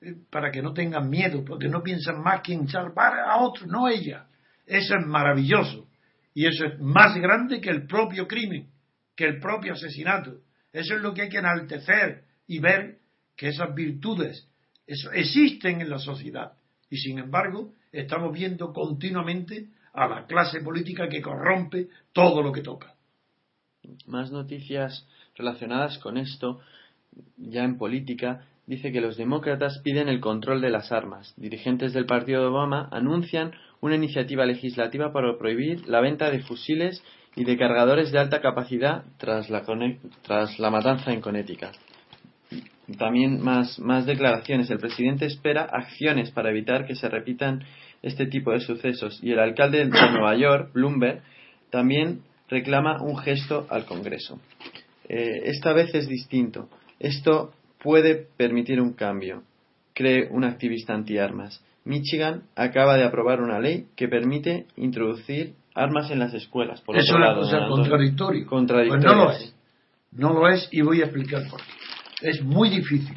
eh, 0.00 0.14
para 0.30 0.50
que 0.50 0.62
no 0.62 0.72
tengan 0.72 1.08
miedo, 1.08 1.44
porque 1.44 1.68
no 1.68 1.82
piensan 1.82 2.20
más 2.22 2.40
que 2.40 2.52
en 2.52 2.68
salvar 2.68 3.18
a 3.20 3.38
otros, 3.38 3.68
no 3.68 3.88
ella. 3.88 4.26
Eso 4.70 4.94
es 4.94 5.04
maravilloso. 5.04 5.88
Y 6.32 6.46
eso 6.46 6.64
es 6.64 6.78
más 6.78 7.16
grande 7.16 7.60
que 7.60 7.70
el 7.70 7.88
propio 7.88 8.28
crimen, 8.28 8.68
que 9.16 9.24
el 9.24 9.40
propio 9.40 9.72
asesinato. 9.72 10.38
Eso 10.72 10.94
es 10.94 11.02
lo 11.02 11.12
que 11.12 11.22
hay 11.22 11.28
que 11.28 11.38
enaltecer 11.38 12.22
y 12.46 12.60
ver 12.60 12.98
que 13.36 13.48
esas 13.48 13.74
virtudes 13.74 14.48
existen 14.86 15.80
en 15.80 15.90
la 15.90 15.98
sociedad. 15.98 16.52
Y 16.88 16.98
sin 16.98 17.18
embargo, 17.18 17.72
estamos 17.90 18.32
viendo 18.32 18.72
continuamente 18.72 19.70
a 19.92 20.06
la 20.06 20.26
clase 20.26 20.60
política 20.60 21.08
que 21.08 21.20
corrompe 21.20 21.88
todo 22.12 22.40
lo 22.40 22.52
que 22.52 22.62
toca. 22.62 22.94
Más 24.06 24.30
noticias 24.30 25.04
relacionadas 25.34 25.98
con 25.98 26.16
esto, 26.16 26.60
ya 27.36 27.64
en 27.64 27.76
política, 27.76 28.46
dice 28.66 28.92
que 28.92 29.00
los 29.00 29.16
demócratas 29.16 29.80
piden 29.82 30.08
el 30.08 30.20
control 30.20 30.60
de 30.60 30.70
las 30.70 30.92
armas. 30.92 31.34
Dirigentes 31.36 31.92
del 31.92 32.06
partido 32.06 32.42
de 32.42 32.48
Obama 32.48 32.88
anuncian 32.92 33.52
una 33.80 33.96
iniciativa 33.96 34.44
legislativa 34.44 35.12
para 35.12 35.36
prohibir 35.38 35.88
la 35.88 36.00
venta 36.00 36.30
de 36.30 36.40
fusiles 36.40 37.02
y 37.36 37.44
de 37.44 37.56
cargadores 37.56 38.12
de 38.12 38.18
alta 38.18 38.40
capacidad 38.40 39.04
tras 39.18 39.50
la, 39.50 39.62
tras 40.22 40.58
la 40.58 40.70
matanza 40.70 41.12
en 41.12 41.20
Connecticut. 41.20 41.70
También 42.98 43.40
más, 43.40 43.78
más 43.78 44.06
declaraciones. 44.06 44.70
El 44.70 44.78
presidente 44.78 45.26
espera 45.26 45.62
acciones 45.62 46.30
para 46.32 46.50
evitar 46.50 46.86
que 46.86 46.96
se 46.96 47.08
repitan 47.08 47.62
este 48.02 48.26
tipo 48.26 48.50
de 48.50 48.60
sucesos 48.60 49.20
y 49.22 49.32
el 49.32 49.38
alcalde 49.38 49.78
de 49.78 49.84
Nueva 49.88 50.36
York, 50.36 50.72
Bloomberg, 50.72 51.22
también 51.70 52.22
reclama 52.48 53.00
un 53.02 53.16
gesto 53.16 53.66
al 53.70 53.84
Congreso. 53.84 54.40
Eh, 55.08 55.42
esta 55.44 55.72
vez 55.72 55.94
es 55.94 56.08
distinto. 56.08 56.68
Esto 56.98 57.52
puede 57.82 58.26
permitir 58.36 58.80
un 58.80 58.92
cambio, 58.92 59.44
cree 59.94 60.28
un 60.30 60.44
activista 60.44 60.94
antiarmas. 60.94 61.64
Michigan 61.84 62.44
acaba 62.56 62.96
de 62.96 63.04
aprobar 63.04 63.40
una 63.40 63.58
ley 63.58 63.86
que 63.96 64.08
permite 64.08 64.66
introducir 64.76 65.54
armas 65.74 66.10
en 66.10 66.18
las 66.18 66.34
escuelas. 66.34 66.80
Por 66.82 66.96
es 66.96 67.10
una 67.10 67.34
cosa 67.34 67.66
contradictoria. 67.68 68.44
Pues 68.46 69.04
no 69.04 69.14
lo 69.14 69.30
es. 69.30 69.54
No 70.12 70.32
lo 70.32 70.48
es 70.48 70.68
y 70.72 70.82
voy 70.82 71.00
a 71.00 71.04
explicar 71.04 71.48
por 71.48 71.60
qué. 71.60 72.28
Es 72.28 72.42
muy 72.42 72.68
difícil 72.68 73.16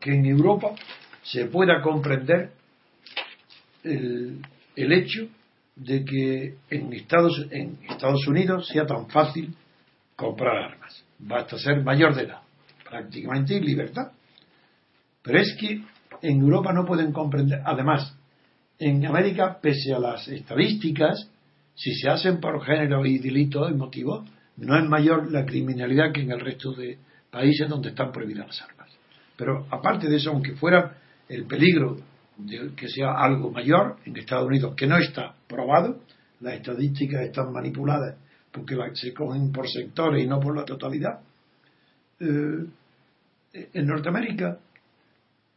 que 0.00 0.12
en 0.12 0.26
Europa 0.26 0.74
se 1.22 1.46
pueda 1.46 1.80
comprender 1.80 2.50
el, 3.82 4.40
el 4.74 4.92
hecho 4.92 5.28
de 5.76 6.04
que 6.04 6.54
en 6.70 6.92
Estados, 6.92 7.46
en 7.50 7.78
Estados 7.88 8.26
Unidos 8.26 8.68
sea 8.68 8.86
tan 8.86 9.08
fácil 9.08 9.54
comprar 10.16 10.72
armas. 10.72 11.04
Basta 11.18 11.58
ser 11.58 11.82
mayor 11.82 12.14
de 12.14 12.22
edad, 12.24 12.40
prácticamente 12.88 13.56
en 13.56 13.64
libertad. 13.64 14.12
Pero 15.22 15.40
es 15.40 15.56
que 15.58 15.82
en 16.22 16.40
Europa 16.40 16.72
no 16.72 16.84
pueden 16.84 17.12
comprender. 17.12 17.60
Además, 17.64 18.16
en 18.78 19.04
América, 19.06 19.58
pese 19.60 19.94
a 19.94 19.98
las 19.98 20.28
estadísticas, 20.28 21.30
si 21.74 21.94
se 21.94 22.08
hacen 22.08 22.40
por 22.40 22.64
género 22.64 23.04
y 23.04 23.18
delito 23.18 23.68
y 23.68 23.74
motivo, 23.74 24.24
no 24.56 24.76
es 24.76 24.88
mayor 24.88 25.30
la 25.30 25.44
criminalidad 25.44 26.12
que 26.12 26.22
en 26.22 26.32
el 26.32 26.40
resto 26.40 26.72
de 26.72 26.98
países 27.30 27.68
donde 27.68 27.90
están 27.90 28.12
prohibidas 28.12 28.46
las 28.46 28.62
armas. 28.62 28.90
Pero 29.36 29.66
aparte 29.70 30.08
de 30.08 30.16
eso, 30.16 30.30
aunque 30.30 30.54
fuera 30.54 30.96
el 31.28 31.44
peligro 31.44 31.98
de 32.38 32.70
que 32.74 32.88
sea 32.88 33.12
algo 33.18 33.50
mayor 33.50 33.96
en 34.04 34.16
Estados 34.16 34.46
Unidos, 34.46 34.74
que 34.74 34.86
no 34.86 34.96
está 34.96 35.34
probado, 35.46 36.00
las 36.40 36.54
estadísticas 36.54 37.22
están 37.22 37.52
manipuladas 37.52 38.16
porque 38.52 38.76
se 38.94 39.12
cogen 39.12 39.52
por 39.52 39.68
sectores 39.68 40.24
y 40.24 40.26
no 40.26 40.40
por 40.40 40.56
la 40.56 40.64
totalidad. 40.64 41.20
Eh, 42.20 42.66
en 43.52 43.86
Norteamérica 43.86 44.58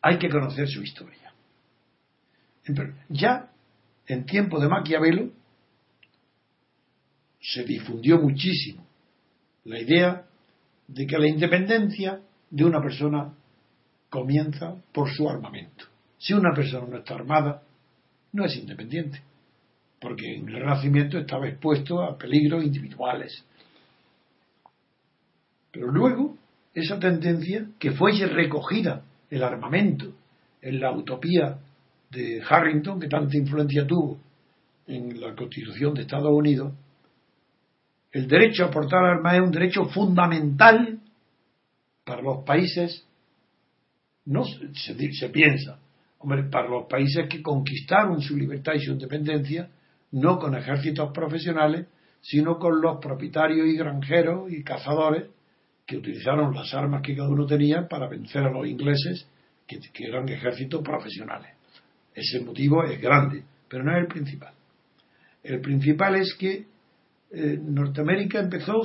hay 0.01 0.17
que 0.17 0.29
conocer 0.29 0.67
su 0.67 0.81
historia. 0.81 1.33
Ya 3.09 3.51
en 4.07 4.25
tiempo 4.25 4.59
de 4.59 4.67
Maquiavelo 4.67 5.31
se 7.41 7.63
difundió 7.63 8.19
muchísimo 8.19 8.85
la 9.65 9.79
idea 9.79 10.25
de 10.87 11.07
que 11.07 11.17
la 11.17 11.27
independencia 11.27 12.21
de 12.49 12.63
una 12.63 12.81
persona 12.81 13.33
comienza 14.09 14.75
por 14.91 15.11
su 15.11 15.29
armamento. 15.29 15.85
Si 16.17 16.33
una 16.33 16.53
persona 16.53 16.87
no 16.87 16.97
está 16.97 17.15
armada, 17.15 17.63
no 18.33 18.45
es 18.45 18.55
independiente, 18.55 19.21
porque 19.99 20.35
en 20.35 20.49
el 20.49 20.55
Renacimiento 20.55 21.17
estaba 21.17 21.47
expuesto 21.47 22.01
a 22.01 22.17
peligros 22.17 22.63
individuales. 22.63 23.43
Pero 25.71 25.91
luego, 25.91 26.37
esa 26.73 26.99
tendencia 26.99 27.67
que 27.77 27.91
fue 27.91 28.13
recogida, 28.25 29.03
el 29.29 29.43
armamento, 29.43 30.13
en 30.61 30.79
la 30.79 30.91
utopía 30.91 31.57
de 32.09 32.41
Harrington, 32.47 32.99
que 32.99 33.07
tanta 33.07 33.37
influencia 33.37 33.85
tuvo 33.85 34.19
en 34.87 35.21
la 35.21 35.35
Constitución 35.35 35.93
de 35.93 36.01
Estados 36.01 36.31
Unidos, 36.31 36.73
el 38.11 38.27
derecho 38.27 38.65
a 38.65 38.71
portar 38.71 39.05
armas 39.05 39.35
es 39.35 39.41
un 39.41 39.51
derecho 39.51 39.85
fundamental 39.85 40.99
para 42.03 42.21
los 42.23 42.43
países, 42.43 43.05
no 44.25 44.43
se, 44.45 44.73
se 45.13 45.29
piensa, 45.29 45.79
Hombre, 46.21 46.43
para 46.43 46.67
los 46.67 46.85
países 46.87 47.27
que 47.29 47.41
conquistaron 47.41 48.21
su 48.21 48.35
libertad 48.35 48.73
y 48.73 48.81
su 48.81 48.91
independencia, 48.91 49.69
no 50.11 50.37
con 50.37 50.53
ejércitos 50.53 51.11
profesionales, 51.13 51.87
sino 52.21 52.59
con 52.59 52.81
los 52.81 52.99
propietarios 52.99 53.67
y 53.67 53.77
granjeros 53.77 54.51
y 54.51 54.61
cazadores 54.61 55.27
que 55.89 55.97
utilizaron 55.97 56.53
las 56.53 56.71
armas 56.75 57.01
que 57.01 57.15
cada 57.15 57.29
uno 57.29 57.47
tenía 57.47 57.87
para 57.87 58.07
vencer 58.07 58.43
a 58.43 58.51
los 58.51 58.67
ingleses, 58.67 59.27
que, 59.65 59.79
eran 60.05 60.29
ejércitos 60.29 60.83
profesionales. 60.83 61.49
Ese 62.13 62.41
motivo 62.41 62.83
es 62.83 63.01
grande, 63.01 63.43
pero 63.67 63.83
no 63.83 63.93
es 63.93 64.01
el 64.03 64.07
principal. 64.07 64.53
El 65.43 65.61
principal 65.61 66.15
es 66.17 66.35
que 66.35 66.67
eh, 67.31 67.59
Norteamérica 67.59 68.39
empezó 68.39 68.83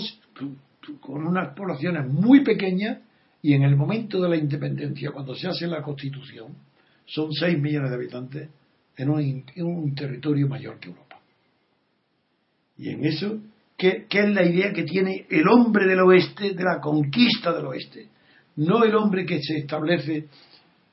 con 1.01 1.27
unas 1.27 1.55
poblaciones 1.55 2.11
muy 2.11 2.43
pequeñas 2.43 3.01
y 3.43 3.53
en 3.53 3.65
el 3.65 3.77
momento 3.77 4.23
de 4.23 4.31
la 4.31 4.37
independencia, 4.37 5.11
cuando 5.11 5.35
se 5.35 5.47
hace 5.47 5.67
la 5.67 5.83
constitución, 5.83 6.55
son 7.05 7.31
6 7.35 7.59
millones 7.59 7.91
de 7.91 7.97
habitantes 7.97 8.49
en 8.97 9.11
un, 9.11 9.95
territorio 9.95 10.49
mayor 10.49 10.81
que 10.81 10.89
Europa. 10.89 11.21
Y 12.79 12.89
en 12.89 13.05
eso, 13.05 13.41
¿qué, 14.09 14.21
es 14.21 14.35
la 14.35 14.45
idea 14.45 14.73
que 14.73 14.85
tiene 14.85 15.27
el 15.29 15.47
hombre 15.49 15.87
del 15.87 16.01
oeste, 16.01 16.55
de 16.55 16.65
la 16.65 16.81
conquista 16.81 17.53
del 17.53 17.67
oeste? 17.67 18.09
No 18.57 18.85
el 18.85 18.95
hombre 18.95 19.27
que 19.27 19.41
se 19.43 19.59
establece 19.59 20.29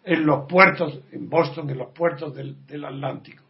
en 0.04 0.26
los 0.26 0.48
puertos, 0.48 1.00
en 1.12 1.30
Boston, 1.30 1.70
en 1.70 1.78
los 1.78 1.94
puertos 1.94 2.36
del, 2.36 2.66
del 2.66 2.86
Atlántico, 2.86 3.44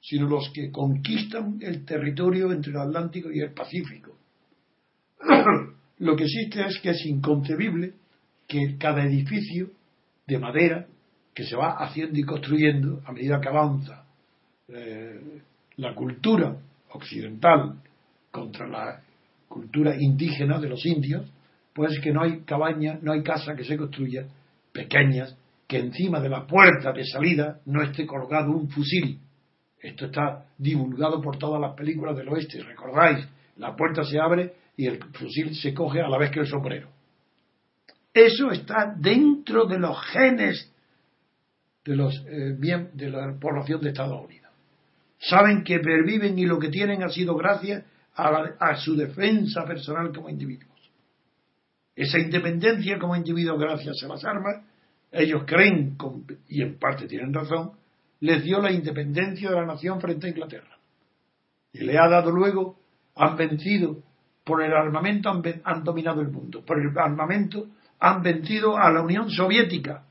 sino 0.00 0.28
los 0.28 0.50
que 0.52 0.70
conquistan 0.70 1.58
el 1.60 1.84
territorio 1.84 2.52
entre 2.52 2.72
el 2.72 2.78
Atlántico 2.78 3.30
y 3.32 3.40
el 3.40 3.52
Pacífico. 3.52 4.16
Lo 5.98 6.14
que 6.14 6.24
existe 6.24 6.66
es 6.66 6.78
que 6.80 6.90
es 6.90 7.06
inconcebible 7.06 7.94
que 8.46 8.76
cada 8.78 9.04
edificio 9.04 9.70
de 10.26 10.38
madera 10.38 10.86
que 11.32 11.44
se 11.44 11.56
va 11.56 11.76
haciendo 11.78 12.18
y 12.18 12.22
construyendo 12.22 13.00
a 13.06 13.12
medida 13.12 13.40
que 13.40 13.48
avanza 13.48 14.04
eh, 14.68 15.40
la 15.76 15.94
cultura 15.94 16.56
occidental 16.90 17.80
contra 18.36 18.66
la 18.68 19.00
cultura 19.48 19.96
indígena 19.98 20.60
de 20.60 20.68
los 20.68 20.84
indios, 20.84 21.26
pues 21.72 21.98
que 22.00 22.12
no 22.12 22.22
hay 22.22 22.40
cabaña, 22.40 22.98
no 23.00 23.12
hay 23.12 23.22
casa 23.22 23.56
que 23.56 23.64
se 23.64 23.78
construya 23.78 24.26
pequeñas, 24.72 25.34
que 25.66 25.78
encima 25.78 26.20
de 26.20 26.28
la 26.28 26.46
puerta 26.46 26.92
de 26.92 27.04
salida 27.06 27.60
no 27.64 27.82
esté 27.82 28.06
colgado 28.06 28.50
un 28.52 28.68
fusil. 28.68 29.18
Esto 29.80 30.06
está 30.06 30.44
divulgado 30.58 31.22
por 31.22 31.38
todas 31.38 31.60
las 31.60 31.74
películas 31.74 32.14
del 32.14 32.28
oeste. 32.28 32.62
Recordáis, 32.62 33.26
la 33.56 33.74
puerta 33.74 34.04
se 34.04 34.20
abre 34.20 34.52
y 34.76 34.86
el 34.86 35.02
fusil 35.14 35.54
se 35.54 35.72
coge 35.72 36.02
a 36.02 36.08
la 36.08 36.18
vez 36.18 36.30
que 36.30 36.40
el 36.40 36.46
sombrero. 36.46 36.88
Eso 38.12 38.50
está 38.50 38.94
dentro 38.98 39.64
de 39.64 39.78
los 39.78 39.98
genes 40.12 40.70
de, 41.86 41.96
los, 41.96 42.14
eh, 42.28 42.56
de 42.92 43.10
la 43.10 43.34
población 43.40 43.80
de 43.80 43.88
Estados 43.88 44.22
Unidos. 44.22 44.50
Saben 45.18 45.64
que 45.64 45.78
perviven 45.78 46.38
y 46.38 46.44
lo 46.44 46.58
que 46.58 46.68
tienen 46.68 47.02
ha 47.02 47.08
sido 47.08 47.34
gracias 47.34 47.84
a, 48.16 48.76
su 48.76 48.96
defensa 48.96 49.64
personal 49.64 50.12
como 50.12 50.30
individuos. 50.30 50.72
Esa 51.94 52.18
independencia 52.18 52.98
como 52.98 53.16
individuos 53.16 53.58
gracias 53.58 54.02
a 54.02 54.08
las 54.08 54.24
armas, 54.24 54.62
ellos 55.12 55.44
creen, 55.46 55.96
y 56.48 56.62
en 56.62 56.78
parte 56.78 57.06
tienen 57.06 57.32
razón, 57.32 57.72
les 58.20 58.42
dio 58.42 58.60
la 58.60 58.72
independencia 58.72 59.50
de 59.50 59.56
la 59.56 59.66
nación 59.66 60.00
frente 60.00 60.26
a 60.26 60.30
Inglaterra. 60.30 60.78
Y 61.72 61.80
le 61.80 61.98
ha 61.98 62.08
dado 62.08 62.30
luego, 62.30 62.78
han 63.14 63.36
vencido, 63.36 64.02
por 64.44 64.62
el 64.62 64.72
armamento 64.72 65.30
han, 65.30 65.42
han 65.64 65.84
dominado 65.84 66.20
el 66.20 66.28
mundo, 66.28 66.64
por 66.64 66.80
el 66.80 66.96
armamento 66.98 67.68
han 67.98 68.22
vencido 68.22 68.76
a 68.76 68.90
la 68.90 69.02
Unión 69.02 69.30
Soviética, 69.30 70.04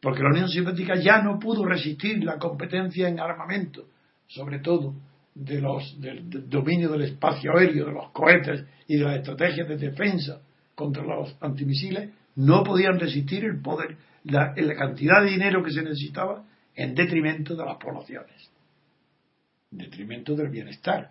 porque 0.00 0.22
la 0.22 0.30
Unión 0.30 0.48
Soviética 0.48 0.94
ya 0.96 1.22
no 1.22 1.38
pudo 1.38 1.64
resistir 1.64 2.22
la 2.24 2.38
competencia 2.38 3.08
en 3.08 3.20
armamento, 3.20 3.86
sobre 4.26 4.60
todo 4.60 4.94
de 5.34 5.60
los, 5.60 6.00
del, 6.00 6.48
dominio 6.48 6.90
del 6.90 7.02
espacio 7.02 7.56
aéreo, 7.56 7.86
de 7.86 7.92
los 7.92 8.10
cohetes 8.10 8.64
y 8.86 8.96
de 8.96 9.04
las 9.04 9.16
estrategias 9.16 9.68
de 9.68 9.76
defensa 9.76 10.40
contra 10.74 11.02
los 11.02 11.36
antimisiles, 11.40 12.10
no 12.36 12.62
podían 12.64 12.98
resistir 12.98 13.44
el 13.44 13.60
poder, 13.60 13.96
la, 14.24 14.54
la 14.56 14.74
cantidad 14.74 15.22
de 15.22 15.30
dinero 15.30 15.62
que 15.62 15.72
se 15.72 15.82
necesitaba 15.82 16.44
en 16.74 16.94
detrimento 16.94 17.54
de 17.54 17.64
las 17.64 17.76
poblaciones, 17.76 18.50
en 19.72 19.78
detrimento 19.78 20.34
del 20.34 20.48
bienestar. 20.48 21.10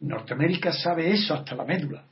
Norteamérica 0.00 0.72
sabe 0.72 1.12
eso 1.12 1.34
hasta 1.34 1.54
la 1.54 1.64
médula 1.64 2.04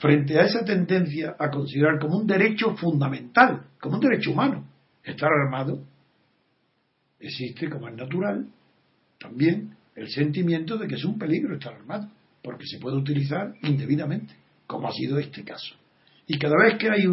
frente 0.00 0.38
a 0.38 0.44
esa 0.44 0.64
tendencia 0.64 1.36
a 1.38 1.50
considerar 1.50 1.98
como 1.98 2.16
un 2.16 2.26
derecho 2.26 2.74
fundamental, 2.74 3.66
como 3.78 3.96
un 3.96 4.00
derecho 4.00 4.32
humano, 4.32 4.66
estar 5.04 5.30
armado, 5.30 5.84
existe 7.18 7.68
como 7.68 7.86
es 7.88 7.94
natural 7.94 8.46
también 9.18 9.76
el 10.00 10.08
sentimiento 10.08 10.78
de 10.78 10.88
que 10.88 10.94
es 10.94 11.04
un 11.04 11.18
peligro 11.18 11.54
estar 11.54 11.74
armado, 11.74 12.08
porque 12.42 12.64
se 12.66 12.78
puede 12.78 12.96
utilizar 12.96 13.52
indebidamente, 13.62 14.34
como 14.66 14.88
ha 14.88 14.92
sido 14.92 15.18
este 15.18 15.44
caso. 15.44 15.74
Y 16.26 16.38
cada 16.38 16.56
vez 16.56 16.78
que 16.78 16.88
hay 16.90 17.04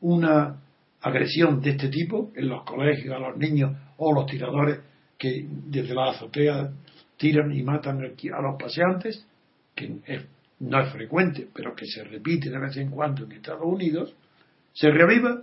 una 0.00 0.56
agresión 1.00 1.60
de 1.60 1.70
este 1.70 1.88
tipo 1.88 2.32
en 2.34 2.48
los 2.48 2.64
colegios, 2.64 3.14
a 3.14 3.20
los 3.20 3.36
niños 3.36 3.76
o 3.98 4.12
los 4.12 4.26
tiradores 4.26 4.80
que 5.16 5.46
desde 5.48 5.94
la 5.94 6.10
azotea 6.10 6.72
tiran 7.16 7.52
y 7.52 7.62
matan 7.62 8.00
a 8.00 8.42
los 8.42 8.60
paseantes, 8.60 9.24
que 9.76 10.00
no 10.58 10.80
es 10.80 10.92
frecuente, 10.92 11.48
pero 11.54 11.74
que 11.76 11.86
se 11.86 12.02
repite 12.02 12.50
de 12.50 12.58
vez 12.58 12.76
en 12.78 12.90
cuando 12.90 13.24
en 13.24 13.32
Estados 13.32 13.62
Unidos, 13.64 14.14
se 14.72 14.90
reaviva 14.90 15.42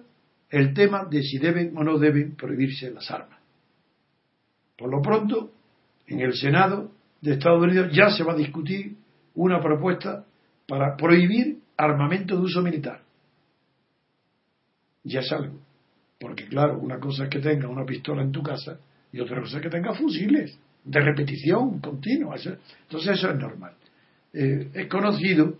el 0.49 0.73
tema 0.73 1.05
de 1.05 1.21
si 1.21 1.37
deben 1.37 1.75
o 1.77 1.83
no 1.83 1.97
deben 1.97 2.35
prohibirse 2.35 2.91
las 2.91 3.09
armas. 3.11 3.39
Por 4.77 4.89
lo 4.89 5.01
pronto, 5.01 5.51
en 6.07 6.19
el 6.19 6.33
Senado 6.33 6.91
de 7.21 7.33
Estados 7.33 7.63
Unidos 7.63 7.91
ya 7.91 8.09
se 8.09 8.23
va 8.23 8.33
a 8.33 8.37
discutir 8.37 8.95
una 9.35 9.61
propuesta 9.61 10.25
para 10.67 10.95
prohibir 10.95 11.59
armamento 11.77 12.35
de 12.35 12.41
uso 12.41 12.61
militar. 12.61 13.01
Ya 15.03 15.19
es 15.19 15.31
algo. 15.31 15.59
Porque 16.19 16.47
claro, 16.47 16.79
una 16.79 16.99
cosa 16.99 17.25
es 17.25 17.29
que 17.29 17.39
tenga 17.39 17.67
una 17.67 17.85
pistola 17.85 18.21
en 18.21 18.31
tu 18.31 18.41
casa 18.41 18.79
y 19.11 19.19
otra 19.19 19.41
cosa 19.41 19.57
es 19.57 19.63
que 19.63 19.69
tenga 19.69 19.93
fusiles 19.93 20.57
de 20.83 20.99
repetición 20.99 21.79
continua. 21.79 22.35
Entonces 22.37 23.17
eso 23.17 23.29
es 23.29 23.37
normal. 23.37 23.73
Eh, 24.33 24.69
es 24.73 24.87
conocido, 24.87 25.57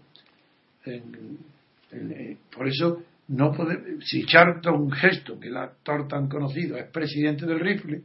eh, 0.86 2.38
por 2.56 2.68
eso 2.68 3.04
no 3.30 3.52
puede, 3.52 4.02
si 4.02 4.26
Charlton 4.26 4.92
Gesto, 4.92 5.40
que 5.40 5.48
el 5.48 5.58
actor 5.58 6.08
tan 6.08 6.28
conocido 6.28 6.78
es 6.78 6.86
presidente 6.92 7.46
del 7.46 7.60
rifle, 7.60 8.02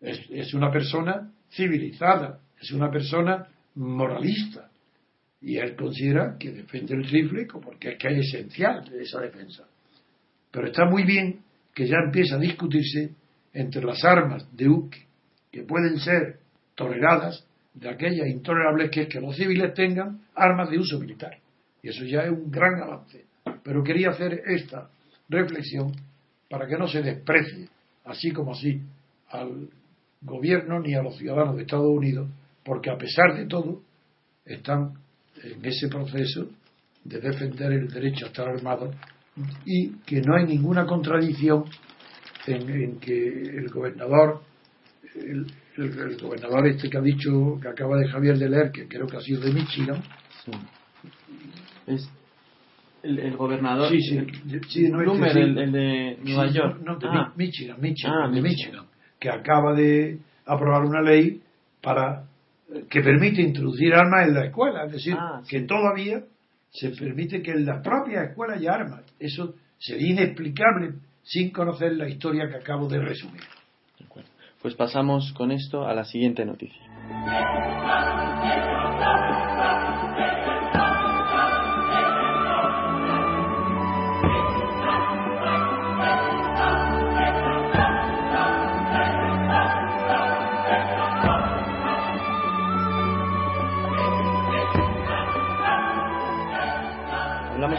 es, 0.00 0.54
una 0.54 0.70
persona 0.70 1.30
civilizada, 1.50 2.40
es 2.60 2.70
una 2.72 2.90
persona 2.90 3.48
moralista. 3.74 4.70
Y 5.40 5.56
él 5.56 5.76
considera 5.76 6.36
que 6.38 6.50
defiende 6.50 6.94
el 6.94 7.04
rifle 7.04 7.46
porque 7.46 7.90
es 7.90 7.98
que 7.98 8.08
es 8.08 8.34
esencial 8.34 8.92
esa 8.94 9.20
defensa. 9.20 9.64
Pero 10.50 10.66
está 10.66 10.84
muy 10.84 11.04
bien 11.04 11.40
que 11.74 11.86
ya 11.86 11.96
empieza 12.04 12.36
a 12.36 12.40
discutirse 12.40 13.10
entre 13.52 13.84
las 13.84 14.04
armas 14.04 14.48
de 14.56 14.68
UC 14.68 14.94
que 15.52 15.62
pueden 15.62 15.98
ser 15.98 16.40
toleradas 16.74 17.46
de 17.74 17.88
aquellas 17.88 18.26
intolerables 18.28 18.90
que 18.90 19.02
es 19.02 19.08
que 19.08 19.20
los 19.20 19.36
civiles 19.36 19.72
tengan 19.74 20.22
armas 20.34 20.70
de 20.70 20.78
uso 20.78 20.98
militar. 20.98 21.38
Y 21.82 21.88
eso 21.88 22.04
ya 22.04 22.22
es 22.22 22.30
un 22.30 22.50
gran 22.50 22.82
avance. 22.82 23.24
Pero 23.62 23.84
quería 23.84 24.10
hacer 24.10 24.42
esta 24.46 24.90
reflexión 25.28 25.92
para 26.50 26.66
que 26.66 26.76
no 26.76 26.88
se 26.88 27.02
desprecie, 27.02 27.68
así 28.04 28.32
como 28.32 28.52
así, 28.52 28.80
al 29.28 29.68
gobierno 30.22 30.80
ni 30.80 30.94
a 30.94 31.02
los 31.02 31.16
ciudadanos 31.16 31.56
de 31.56 31.62
Estados 31.62 31.88
Unidos, 31.88 32.28
porque 32.64 32.90
a 32.90 32.96
pesar 32.96 33.36
de 33.36 33.46
todo 33.46 33.82
están 34.44 34.94
en 35.42 35.64
ese 35.64 35.88
proceso 35.88 36.48
de 37.04 37.20
defender 37.20 37.72
el 37.72 37.88
derecho 37.88 38.26
a 38.26 38.28
estar 38.28 38.48
armados 38.48 38.94
y 39.64 39.90
que 40.04 40.20
no 40.20 40.36
hay 40.36 40.46
ninguna 40.46 40.84
contradicción 40.84 41.64
en, 42.46 42.98
que 42.98 43.28
el 43.28 43.68
gobernador 43.68 44.42
el, 45.14 45.46
gobernador 46.20 46.66
este 46.66 46.90
que 46.90 46.98
ha 46.98 47.00
dicho 47.00 47.58
que 47.62 47.68
acaba 47.68 47.96
de 47.98 48.08
Javier 48.08 48.36
de 48.36 48.48
leer 48.48 48.72
que 48.72 48.88
creo 48.88 49.06
que 49.06 49.16
ha 49.16 49.20
sido 49.20 49.40
de 49.40 49.52
Michigan. 49.52 50.02
Es 51.86 52.10
el, 53.02 53.36
gobernador. 53.36 53.88
Sí, 53.90 54.00
sí, 54.00 54.16
el, 54.16 54.26
el, 54.26 55.72
de 55.72 56.18
Nueva 56.24 56.50
York. 56.50 56.80
no, 56.84 56.98
de 56.98 57.06
ah. 57.08 57.32
Michigan, 57.36 57.80
Michigan, 57.80 58.12
ah, 58.12 58.28
de 58.28 58.42
Michigan 58.42 58.87
que 59.18 59.30
acaba 59.30 59.74
de 59.74 60.18
aprobar 60.46 60.84
una 60.84 61.02
ley 61.02 61.42
para 61.82 62.24
que 62.90 63.00
permite 63.00 63.42
introducir 63.42 63.94
armas 63.94 64.28
en 64.28 64.34
la 64.34 64.44
escuela, 64.46 64.84
es 64.84 64.92
decir, 64.92 65.14
ah, 65.18 65.42
que 65.48 65.60
todavía 65.62 66.22
se 66.70 66.90
permite 66.90 67.42
que 67.42 67.52
en 67.52 67.64
las 67.64 67.82
propias 67.82 68.28
escuelas 68.28 68.58
haya 68.58 68.72
armas. 68.72 69.02
Eso 69.18 69.54
sería 69.78 70.12
inexplicable 70.12 70.94
sin 71.22 71.50
conocer 71.50 71.92
la 71.92 72.08
historia 72.08 72.48
que 72.48 72.56
acabo 72.56 72.88
de 72.88 73.00
resumir. 73.00 73.42
Pues 74.60 74.74
pasamos 74.74 75.32
con 75.34 75.52
esto 75.52 75.86
a 75.86 75.94
la 75.94 76.04
siguiente 76.04 76.44
noticia. 76.44 76.82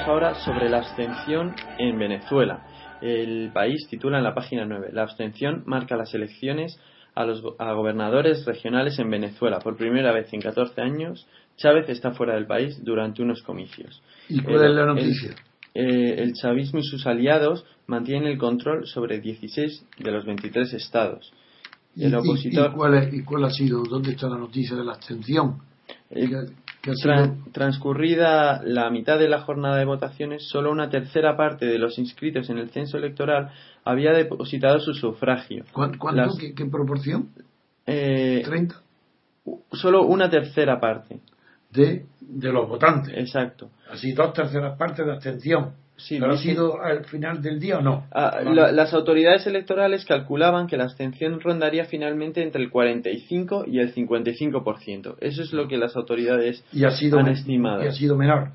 Ahora 0.10 0.36
sobre 0.44 0.70
la 0.70 0.80
abstención 0.80 1.56
en 1.78 1.98
Venezuela. 2.00 2.66
El 3.02 3.52
país 3.54 3.88
titula 3.90 4.18
en 4.18 4.24
la 4.24 4.34
página 4.34 4.66
9, 4.66 4.90
La 4.92 5.04
abstención 5.04 5.64
marca 5.66 5.96
las 5.96 6.14
elecciones 6.14 6.80
a 7.16 7.26
los 7.26 7.44
a 7.60 7.74
gobernadores 7.74 8.46
regionales 8.46 8.98
en 9.00 9.10
Venezuela. 9.10 9.60
Por 9.60 9.78
primera 9.78 10.12
vez 10.12 10.34
en 10.34 10.42
14 10.42 10.82
años, 10.82 11.28
Chávez 11.58 11.88
está 11.90 12.12
fuera 12.12 12.34
del 12.34 12.48
país 12.48 12.84
durante 12.84 13.22
unos 13.22 13.44
comicios. 13.44 14.02
¿Y 14.28 14.42
cuál 14.42 14.66
es 14.66 14.72
la 14.72 14.86
noticia? 14.86 15.36
Eh, 15.76 16.16
el, 16.18 16.34
chavismo 16.34 16.80
y 16.80 16.84
sus 16.84 17.06
aliados 17.06 17.64
mantienen 17.86 18.28
el 18.28 18.38
control 18.38 18.88
sobre 18.88 19.20
16 19.20 19.86
de 20.00 20.12
los 20.12 20.26
23 20.26 20.74
estados. 20.74 21.32
El 21.96 22.16
opositor, 22.16 22.72
¿Y, 23.12 23.24
cuál, 23.24 23.44
ha 23.44 23.50
sido? 23.52 23.84
¿Dónde 23.84 24.12
está 24.12 24.28
la 24.28 24.38
noticia 24.38 24.76
de 24.76 24.84
la 24.84 24.94
abstención? 24.94 25.60
Transcurrida 27.52 28.62
la 28.64 28.90
mitad 28.90 29.20
de 29.20 29.28
la 29.28 29.42
jornada 29.42 29.78
de 29.78 29.86
votaciones, 29.86 30.48
solo 30.48 30.72
una 30.72 30.90
tercera 30.90 31.36
parte 31.36 31.66
de 31.66 31.78
los 31.78 31.98
inscritos 32.00 32.50
en 32.50 32.58
el 32.58 32.70
censo 32.70 32.98
electoral 32.98 33.52
había 33.84 34.12
depositado 34.12 34.80
su 34.80 34.94
sufragio. 34.94 35.66
¿Cuánto? 35.74 36.00
¿Qué, 36.40 36.66
proporción? 36.66 37.30
Eh, 37.86 38.44
¿30? 38.46 38.76
Solo 39.72 40.06
una 40.06 40.30
tercera 40.30 40.80
parte. 40.80 41.20
De, 41.72 42.06
de 42.20 42.52
los 42.52 42.68
votantes. 42.68 43.14
Exacto. 43.16 43.70
Así, 43.92 44.14
dos 44.14 44.34
terceras 44.34 44.78
partes 44.78 45.06
de 45.06 45.12
abstención. 45.12 45.74
¿Pero 46.10 46.32
ha 46.32 46.38
sido 46.38 46.82
al 46.82 47.06
final 47.06 47.42
del 47.42 47.60
día 47.60 47.80
o 47.80 47.82
no? 47.82 48.06
Ah, 48.12 48.42
las 48.44 48.94
autoridades 48.94 49.46
electorales 49.48 50.06
calculaban 50.06 50.68
que 50.68 50.78
la 50.78 50.86
abstención 50.86 51.40
rondaría 51.40 51.86
finalmente 51.86 52.42
entre 52.42 52.62
el 52.62 52.70
45 52.70 53.66
y 53.68 53.80
el 53.80 53.94
55%. 53.94 55.16
Eso 55.20 55.42
es 55.42 55.54
lo 55.54 55.68
que 55.68 55.78
las 55.78 55.96
autoridades 55.96 56.64
¿Y 56.72 56.86
ha 56.86 56.92
sido, 56.92 57.20
han 57.20 57.28
estimado. 57.28 57.84
¿Y 57.84 57.88
ha 57.88 57.92
sido 57.92 58.16
menor? 58.16 58.52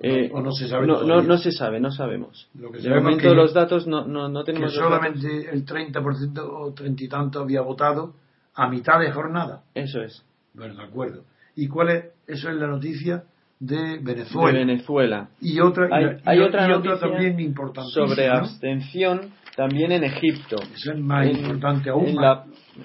Eh, 0.00 0.30
¿O 0.32 0.40
no 0.40 0.52
se 0.52 0.68
sabe? 0.68 0.86
No, 0.86 1.02
no, 1.02 1.38
se 1.38 1.50
sabe, 1.50 1.80
no 1.80 1.90
sabemos. 1.90 2.48
Lo 2.54 2.70
que 2.70 2.78
de 2.78 2.90
momento 2.90 3.34
los 3.34 3.52
datos 3.52 3.86
no, 3.86 4.06
no, 4.06 4.28
no 4.28 4.44
tenemos. 4.44 4.72
Que 4.72 4.78
solamente 4.78 5.50
el 5.50 5.66
30% 5.66 6.38
o 6.38 6.72
30 6.72 7.04
y 7.04 7.08
tanto 7.08 7.40
había 7.40 7.62
votado 7.62 8.14
a 8.54 8.68
mitad 8.68 9.00
de 9.00 9.10
jornada. 9.10 9.62
Eso 9.74 10.00
es. 10.02 10.24
Bueno, 10.54 10.76
de 10.76 10.84
acuerdo. 10.84 11.24
¿Y 11.56 11.66
cuál 11.66 11.88
es? 11.88 12.04
Eso 12.28 12.50
es 12.50 12.56
la 12.56 12.68
noticia 12.68 13.24
de 13.60 13.98
Venezuela. 13.98 14.58
De 14.58 14.64
Venezuela. 14.64 15.28
Y 15.40 15.60
otra, 15.60 15.88
hay, 16.24 16.40
otra, 16.40 16.98
también 17.00 17.40
importante 17.40 17.90
sobre 17.92 18.28
abstención 18.28 19.32
también 19.56 19.90
en 19.90 20.04
Egipto. 20.04 20.56
Eso 20.74 20.92
es 20.92 20.98
más 21.00 21.26
importante 21.26 21.90
aún. 21.90 22.16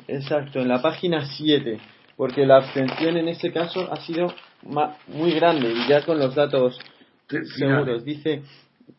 exacto, 0.08 0.60
en 0.60 0.68
la 0.68 0.82
página 0.82 1.26
7, 1.26 1.78
porque 2.18 2.48
la 2.48 2.58
abstención 2.58 3.18
en 3.18 3.28
ese 3.28 3.52
caso 3.52 3.92
ha 3.92 3.98
sido 3.98 4.34
muy 5.08 5.34
grande 5.34 5.72
y 5.72 5.88
ya 5.88 6.04
con 6.04 6.18
los 6.18 6.34
datos 6.34 6.80
seguros. 7.58 8.04
Dice 8.04 8.42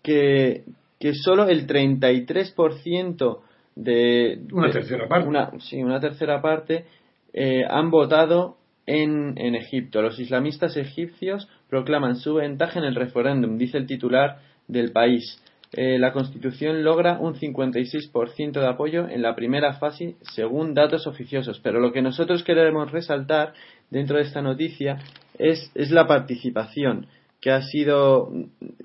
que, 0.02 0.64
que 1.00 1.14
solo 1.14 1.48
el 1.48 1.66
33% 1.66 3.40
de, 3.74 4.38
una 4.52 4.70
tercera 4.70 5.08
parte. 5.08 5.28
Una, 5.28 5.50
sí, 5.58 5.82
una 5.82 5.98
tercera 6.00 6.40
parte 6.40 6.84
eh, 7.32 7.64
han 7.68 7.90
votado 7.90 8.56
en, 8.86 9.36
en, 9.36 9.54
Egipto. 9.54 10.02
Los 10.02 10.20
islamistas 10.20 10.76
egipcios 10.76 11.48
proclaman 11.74 12.14
su 12.14 12.34
ventaja 12.34 12.78
en 12.78 12.84
el 12.84 12.94
referéndum, 12.94 13.58
dice 13.58 13.78
el 13.78 13.88
titular 13.88 14.38
del 14.68 14.92
país. 14.92 15.42
Eh, 15.72 15.98
la 15.98 16.12
Constitución 16.12 16.84
logra 16.84 17.18
un 17.18 17.34
56% 17.34 18.52
de 18.52 18.68
apoyo 18.68 19.08
en 19.08 19.22
la 19.22 19.34
primera 19.34 19.72
fase 19.72 20.14
según 20.20 20.72
datos 20.72 21.08
oficiosos, 21.08 21.58
pero 21.64 21.80
lo 21.80 21.90
que 21.92 22.00
nosotros 22.00 22.44
queremos 22.44 22.92
resaltar 22.92 23.54
dentro 23.90 24.18
de 24.18 24.22
esta 24.22 24.40
noticia 24.40 24.98
es, 25.36 25.72
la 25.90 26.06
participación 26.06 27.08
que 27.40 27.50
ha 27.50 27.62
sido 27.62 28.30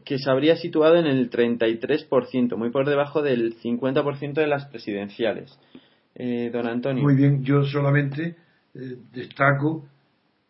que 0.03 0.17
se 0.17 0.31
habría 0.31 0.55
situado 0.55 0.95
en 0.95 1.05
el 1.05 1.29
33%, 1.29 2.57
muy 2.57 2.71
por 2.71 2.89
debajo 2.89 3.21
del 3.21 3.55
50% 3.59 4.33
de 4.33 4.47
las 4.47 4.65
presidenciales. 4.65 5.55
Eh, 6.15 6.49
don 6.51 6.65
Antonio. 6.65 7.03
Muy 7.03 7.15
bien, 7.15 7.43
yo 7.43 7.63
solamente 7.65 8.35
eh, 8.73 8.95
destaco 9.13 9.85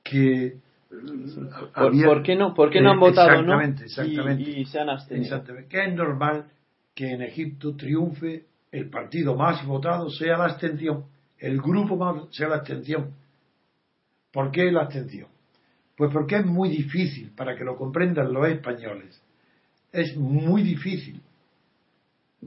que 0.02 0.69
¿Por, 0.90 2.24
qué 2.24 2.36
no, 2.36 2.54
por 2.56 2.72
qué 2.72 2.82
no 2.82 2.92
han 2.92 3.00
votado 3.00 3.30
exactamente, 3.30 3.86
exactamente, 3.86 4.50
y, 4.50 4.66
se 4.66 4.80
han 4.80 4.90
abstenido? 4.90 5.24
Exactamente. 5.24 5.70
Que 5.70 5.86
es 5.86 5.94
normal 5.94 6.48
que 6.96 7.12
en 7.12 7.22
Egipto 7.22 7.76
triunfe 7.76 8.46
el 8.72 8.90
partido 8.90 9.36
más 9.36 9.64
votado 9.66 10.10
sea 10.10 10.38
la 10.38 10.46
abstención, 10.46 11.06
el 11.38 11.62
grupo 11.62 11.96
más 11.96 12.36
sea 12.36 12.50
la 12.50 12.56
abstención. 12.56 13.12
¿Por 14.32 14.52
qué 14.52 14.72
la 14.72 14.82
abstención? 14.82 15.28
Pues 15.96 16.12
porque 16.12 16.38
es 16.38 16.46
muy 16.46 16.70
difícil, 16.70 17.32
para 17.36 17.56
que 17.56 17.64
lo 17.64 17.78
comprendan 17.78 18.34
los 18.34 18.48
españoles, 18.48 19.22
es 19.92 20.18
muy 20.18 20.64
difícil. 20.64 21.22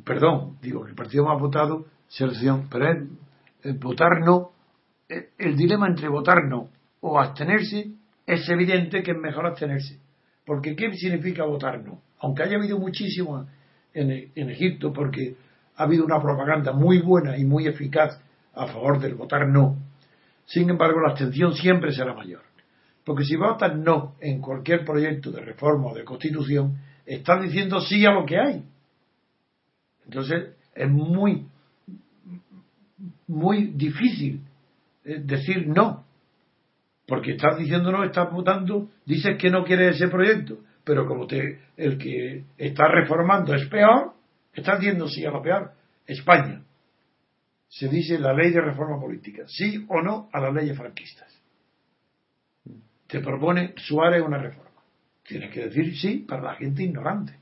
Perdón, 0.05 0.57
digo 0.61 0.83
que 0.83 0.91
el 0.91 0.97
partido 0.97 1.27
más 1.27 1.41
votado 1.41 1.87
selección, 2.09 2.69
pero 2.71 2.91
es, 3.63 3.79
votar 3.79 4.21
no. 4.25 4.51
El 5.09 5.57
dilema 5.57 5.87
entre 5.87 6.09
votar 6.09 6.45
no 6.49 6.71
o 7.01 7.21
abstenerse 7.21 7.93
es 8.27 8.49
evidente 8.49 9.03
que 9.03 9.13
es 9.13 9.19
mejor 9.19 9.47
abstenerse. 9.47 9.99
Porque 10.45 10.75
¿qué 10.75 10.93
significa 10.95 11.45
votar 11.45 11.83
no? 11.85 12.01
Aunque 12.21 12.43
haya 12.43 12.57
habido 12.57 12.79
muchísimo 12.79 13.47
en, 13.95 14.51
Egipto, 14.51 14.93
porque 14.93 15.37
ha 15.77 15.85
habido 15.85 16.05
una 16.05 16.21
propaganda 16.21 16.73
muy 16.73 16.99
buena 16.99 17.37
y 17.37 17.45
muy 17.45 17.67
eficaz 17.67 18.21
a 18.55 18.67
favor 18.67 19.01
del 19.01 19.15
votar 19.15 19.49
no, 19.49 19.77
sin 20.47 20.69
embargo 20.69 21.01
la 21.01 21.11
abstención 21.11 21.55
siempre 21.55 21.93
será 21.93 22.15
mayor. 22.15 22.43
Porque 23.05 23.25
si 23.25 23.37
votas 23.37 23.77
no 23.77 24.15
en 24.21 24.41
cualquier 24.41 24.85
proyecto 24.85 25.31
de 25.33 25.41
reforma 25.41 25.89
o 25.89 25.95
de 25.95 26.05
constitución, 26.05 26.79
estás 27.05 27.43
diciendo 27.43 27.81
sí 27.81 28.05
a 28.07 28.13
lo 28.13 28.25
que 28.25 28.39
hay. 28.39 28.65
Entonces 30.05 30.55
es 30.75 30.89
muy, 30.89 31.47
muy 33.27 33.73
difícil 33.75 34.43
eh, 35.05 35.21
decir 35.25 35.67
no. 35.67 36.05
Porque 37.13 37.33
estás 37.33 37.59
diciendo 37.59 37.93
no, 37.93 38.05
estás 38.05 38.33
votando, 38.33 38.89
dices 39.05 39.37
que 39.37 39.51
no 39.51 39.65
quieres 39.65 39.97
ese 39.97 40.09
proyecto, 40.09 40.61
pero 40.83 41.07
como 41.07 41.27
te, 41.27 41.61
el 41.77 41.99
que 41.99 42.45
está 42.57 42.89
reformando 42.89 43.55
es 43.55 43.69
peor, 43.69 44.15
estás 44.55 44.81
diciendo 44.81 45.07
sí 45.07 45.23
a 45.27 45.31
lo 45.31 45.43
peor. 45.43 45.73
España. 46.07 46.63
Se 47.69 47.89
dice 47.89 48.19
la 48.19 48.33
ley 48.33 48.51
de 48.51 48.63
reforma 48.63 48.99
política, 48.99 49.43
sí 49.47 49.85
o 49.91 50.01
no 50.01 50.31
a 50.33 50.41
las 50.41 50.55
leyes 50.55 50.75
franquistas. 50.75 51.31
Te 53.09 53.21
propone 53.21 53.75
Suárez 53.77 54.23
una 54.23 54.39
reforma. 54.39 54.81
Tienes 55.23 55.53
que 55.53 55.69
decir 55.69 55.95
sí 55.99 56.25
para 56.27 56.41
la 56.41 56.55
gente 56.55 56.83
ignorante. 56.83 57.35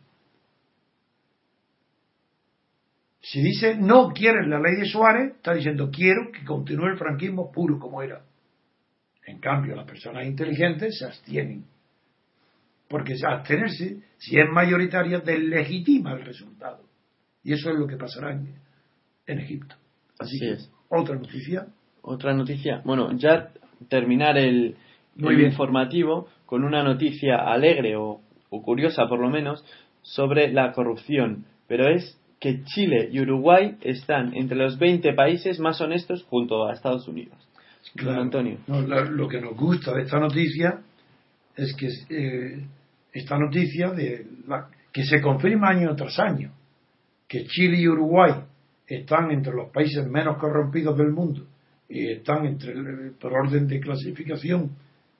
Si 3.20 3.40
dice 3.40 3.76
no 3.76 4.09
quieres 4.09 4.48
la 4.48 4.59
ley 4.59 4.74
de 4.74 4.86
Suárez, 4.86 5.36
está 5.36 5.55
diciendo 5.55 5.92
quiero 5.92 6.32
que 6.32 6.44
continúe 6.44 6.86
el 6.86 6.98
franquismo 6.98 7.52
puro 7.52 7.78
como 7.78 8.02
era. 8.02 8.24
En 9.31 9.39
cambio, 9.39 9.77
las 9.77 9.86
personas 9.86 10.27
inteligentes 10.27 10.98
se 10.98 11.07
abstienen. 11.07 11.65
Porque 12.89 13.15
abstenerse, 13.24 14.02
si 14.19 14.39
es 14.39 14.47
mayoritaria, 14.51 15.20
deslegitima 15.20 16.15
el 16.15 16.24
resultado. 16.24 16.82
Y 17.44 17.52
eso 17.52 17.70
es 17.70 17.78
lo 17.78 17.86
que 17.86 17.97
pasará 17.97 18.32
en, 18.32 19.39
Egipto. 19.39 19.77
Así, 20.19 20.44
es. 20.44 20.69
Otra 20.89 21.15
noticia. 21.15 21.69
Otra 22.02 22.35
noticia. 22.35 22.82
Bueno, 22.85 23.16
ya 23.16 23.52
terminar 23.89 24.36
el, 24.36 24.74
informativo 25.16 26.27
con 26.47 26.65
una 26.65 26.82
noticia 26.82 27.36
alegre 27.36 27.94
o, 27.94 28.20
o 28.48 28.62
curiosa 28.62 29.07
por 29.07 29.20
lo 29.20 29.31
menos 29.31 29.65
sobre 30.02 30.52
la 30.52 30.73
corrupción. 30.73 31.44
Pero 31.69 31.89
es 31.89 32.20
que 32.40 32.65
Chile 32.65 33.09
y 33.12 33.20
Uruguay 33.20 33.77
están 33.82 34.35
entre 34.35 34.57
los 34.57 34.78
20 34.81 35.12
países 35.12 35.61
más 35.61 35.81
honestos 35.81 36.24
junto 36.24 36.66
a 36.66 36.73
Estados 36.73 37.07
Unidos. 37.07 37.49
Claro, 37.94 38.23
Antonio. 38.23 38.59
lo 38.66 39.28
que 39.28 39.40
nos 39.40 39.57
gusta 39.57 39.94
de 39.94 40.02
esta 40.02 40.19
noticia 40.19 40.81
es 41.57 41.74
que 41.74 41.89
eh, 42.09 42.66
esta 43.12 43.39
noticia 43.39 43.90
de 43.90 44.27
la, 44.47 44.69
que 44.93 45.05
se 45.05 45.20
confirma 45.20 45.70
año 45.70 45.94
tras 45.97 46.19
año 46.19 46.52
que 47.28 47.44
Chile 47.44 47.78
y 47.78 47.89
Uruguay 47.89 48.32
están 48.86 49.31
entre 49.31 49.52
los 49.52 49.70
países 49.70 50.07
menos 50.07 50.36
corrompidos 50.39 50.97
del 50.97 51.12
mundo 51.12 51.47
y 51.89 52.11
están 52.11 52.47
entre 52.47 52.74
por 53.20 53.32
orden 53.32 53.66
de 53.66 53.81
clasificación 53.81 54.70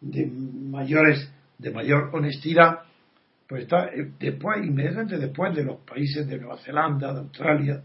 de 0.01 0.27
mayores 0.27 1.32
de 1.59 1.70
mayor 1.70 2.11
honestidad 2.15 2.81
pues 3.49 3.62
está 3.62 3.87
eh, 3.87 4.12
después 4.19 4.65
inmediatamente 4.65 5.19
después 5.19 5.55
de 5.55 5.65
los 5.65 5.81
países 5.81 6.27
de 6.27 6.39
Nueva 6.39 6.59
Zelanda 6.59 7.12
de 7.12 7.20
Australia 7.20 7.82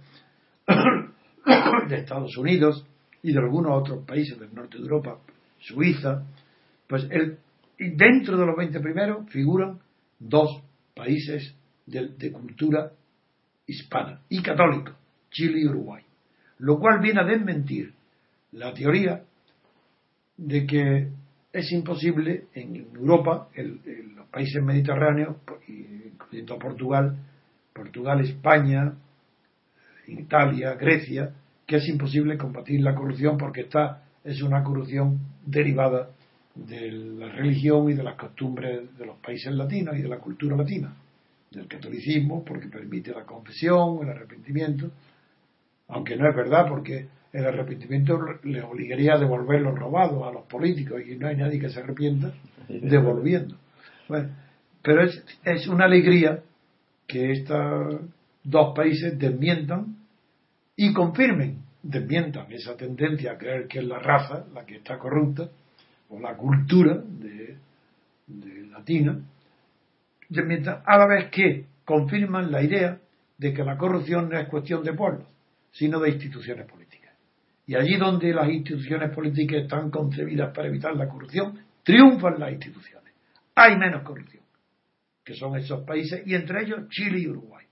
de 1.90 1.96
Estados 1.96 2.38
Unidos 2.38 2.86
y 3.26 3.34
de 3.34 3.40
algunos 3.40 3.72
otros 3.72 4.06
países 4.06 4.40
del 4.40 4.54
norte 4.54 4.78
de 4.78 4.84
Europa 4.84 5.18
Suiza 5.60 6.24
pues 6.88 7.08
el, 7.10 7.40
dentro 7.78 8.38
de 8.38 8.46
los 8.46 8.56
20 8.56 8.80
primeros 8.80 9.30
figuran 9.30 9.80
dos 10.20 10.62
países 10.96 11.56
de 11.88 12.32
cultura 12.32 12.92
hispana 13.66 14.22
y 14.30 14.44
católica, 14.44 14.96
Chile 15.32 15.62
y 15.62 15.68
Uruguay. 15.68 16.04
Lo 16.60 16.80
cual 16.80 17.00
viene 17.00 17.22
a 17.22 17.26
desmentir 17.26 17.94
la 18.52 18.74
teoría 18.74 19.24
de 20.38 20.68
que 20.68 21.10
es 21.52 21.72
imposible 21.72 22.46
en 22.54 22.76
Europa, 22.76 23.50
en, 23.56 24.16
los 24.16 24.28
países 24.28 24.62
mediterráneos, 24.64 25.38
incluyendo 25.68 26.60
Portugal, 26.60 27.18
Portugal, 27.74 28.22
España, 28.22 28.94
Italia, 30.08 30.76
Grecia, 30.76 31.34
que 31.66 31.78
es 31.78 31.88
imposible 31.88 32.38
combatir 32.38 32.82
la 32.82 32.96
corrupción 32.96 33.38
porque 33.38 33.62
esta 33.62 34.04
es 34.24 34.42
una 34.42 34.64
corrupción 34.64 35.20
derivada 35.46 36.10
de 36.56 36.92
la 36.92 37.30
religión 37.30 37.90
y 37.90 37.94
de 37.94 38.04
las 38.04 38.16
costumbres 38.16 38.98
de 38.98 39.06
los 39.06 39.18
países 39.18 39.54
latinos 39.54 39.98
y 39.98 40.02
de 40.02 40.08
la 40.08 40.20
cultura 40.20 40.56
latina 40.56 40.96
del 41.52 41.68
catolicismo 41.68 42.44
porque 42.44 42.68
permite 42.68 43.12
la 43.12 43.24
confesión, 43.24 44.00
el 44.02 44.10
arrepentimiento, 44.10 44.92
aunque 45.88 46.16
no 46.16 46.30
es 46.30 46.36
verdad 46.36 46.66
porque 46.68 47.08
el 47.32 47.46
arrepentimiento 47.46 48.18
le 48.44 48.62
obligaría 48.62 49.16
a 49.16 49.20
devolver 49.20 49.62
lo 49.62 49.76
robado 49.76 50.26
a 50.26 50.32
los 50.32 50.44
políticos 50.46 51.02
y 51.06 51.16
no 51.16 51.28
hay 51.28 51.36
nadie 51.36 51.60
que 51.60 51.70
se 51.70 51.80
arrepienta 51.80 52.34
devolviendo. 52.70 53.58
pero 54.82 55.04
es, 55.04 55.24
es 55.44 55.68
una 55.68 55.86
alegría 55.86 56.42
que 57.08 57.32
estos 57.32 58.02
dos 58.44 58.74
países 58.76 59.18
desmientan 59.20 60.05
y 60.76 60.94
confirmen, 60.94 61.64
desmientan 61.82 62.52
esa 62.52 62.76
tendencia 62.76 63.34
a 63.34 63.38
creer 63.38 63.68
que 63.68 63.80
es 63.80 63.86
la 63.86 64.00
raza 64.00 64.46
la 64.54 64.66
que 64.66 64.78
está 64.78 64.98
corrupta 64.98 65.50
o 66.10 66.20
la 66.20 66.36
cultura 66.36 66.98
de, 66.98 67.58
de 68.28 68.68
latina 68.68 69.20
a 70.86 70.98
la 70.98 71.08
vez 71.08 71.30
que 71.30 71.66
confirman 71.84 72.52
la 72.52 72.64
idea 72.64 73.00
de 73.38 73.54
que 73.54 73.64
la 73.64 73.78
corrupción 73.78 74.30
no 74.30 74.40
es 74.40 74.48
cuestión 74.48 74.84
de 74.84 74.94
pueblos, 74.94 75.28
sino 75.72 76.00
de 76.00 76.10
instituciones 76.10 76.66
políticas. 76.66 77.14
Y 77.68 77.76
allí 77.76 77.98
donde 77.98 78.34
las 78.34 78.50
instituciones 78.50 79.12
políticas 79.12 79.64
están 79.64 79.90
concebidas 79.90 80.54
para 80.54 80.68
evitar 80.68 80.96
la 80.96 81.08
corrupción, 81.08 81.60
triunfan 81.84 82.40
las 82.40 82.52
instituciones. 82.52 83.14
Hay 83.56 83.78
menos 83.78 84.04
corrupción, 84.04 84.44
que 85.24 85.36
son 85.36 85.58
esos 85.58 85.86
países, 85.86 86.26
y 86.26 86.36
entre 86.36 86.64
ellos 86.64 86.90
Chile 86.90 87.20
y 87.20 87.28
Uruguay. 87.28 87.66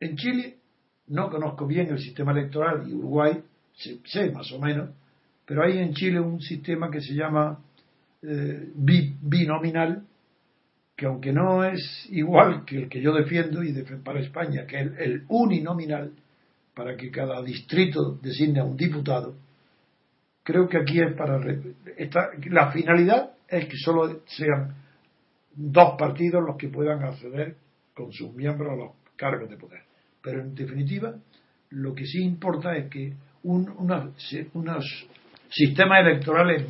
En 0.00 0.16
Chile 0.16 0.59
no 1.10 1.28
conozco 1.28 1.66
bien 1.66 1.88
el 1.88 1.98
sistema 1.98 2.32
electoral 2.32 2.88
y 2.88 2.94
Uruguay 2.94 3.42
sé, 4.04 4.30
más 4.30 4.50
o 4.52 4.58
menos, 4.58 4.90
pero 5.44 5.64
hay 5.64 5.78
en 5.78 5.92
Chile 5.94 6.20
un 6.20 6.40
sistema 6.40 6.90
que 6.90 7.00
se 7.00 7.14
llama 7.14 7.58
eh, 8.22 8.68
binominal, 8.74 10.04
que 10.96 11.06
aunque 11.06 11.32
no 11.32 11.64
es 11.64 12.06
igual 12.10 12.64
que 12.64 12.76
el 12.76 12.88
que 12.88 13.00
yo 13.00 13.12
defiendo 13.12 13.62
y 13.62 13.72
defiendo 13.72 14.04
para 14.04 14.20
España, 14.20 14.66
que 14.66 14.80
es 14.80 14.92
el, 14.98 15.24
uninominal, 15.28 16.12
para 16.74 16.96
que 16.96 17.10
cada 17.10 17.42
distrito 17.42 18.18
designe 18.22 18.60
a 18.60 18.64
un 18.64 18.76
diputado, 18.76 19.34
creo 20.42 20.68
que 20.68 20.78
aquí 20.78 21.00
es 21.00 21.14
para... 21.14 21.40
la 22.50 22.70
finalidad 22.70 23.32
es 23.48 23.66
que 23.66 23.76
solo 23.76 24.20
sean 24.26 24.74
dos 25.54 25.96
partidos 25.98 26.44
los 26.46 26.56
que 26.56 26.68
puedan 26.68 27.02
acceder 27.02 27.56
con 27.94 28.12
sus 28.12 28.32
miembros 28.32 28.72
a 28.72 28.76
los 28.76 28.92
cargos 29.16 29.50
de 29.50 29.56
poder. 29.56 29.89
Pero 30.22 30.42
en 30.42 30.54
definitiva, 30.54 31.14
lo 31.70 31.94
que 31.94 32.06
sí 32.06 32.22
importa 32.22 32.76
es 32.76 32.90
que 32.90 33.14
un, 33.42 33.70
unos 33.78 35.06
sistemas 35.48 36.00
electorales 36.00 36.66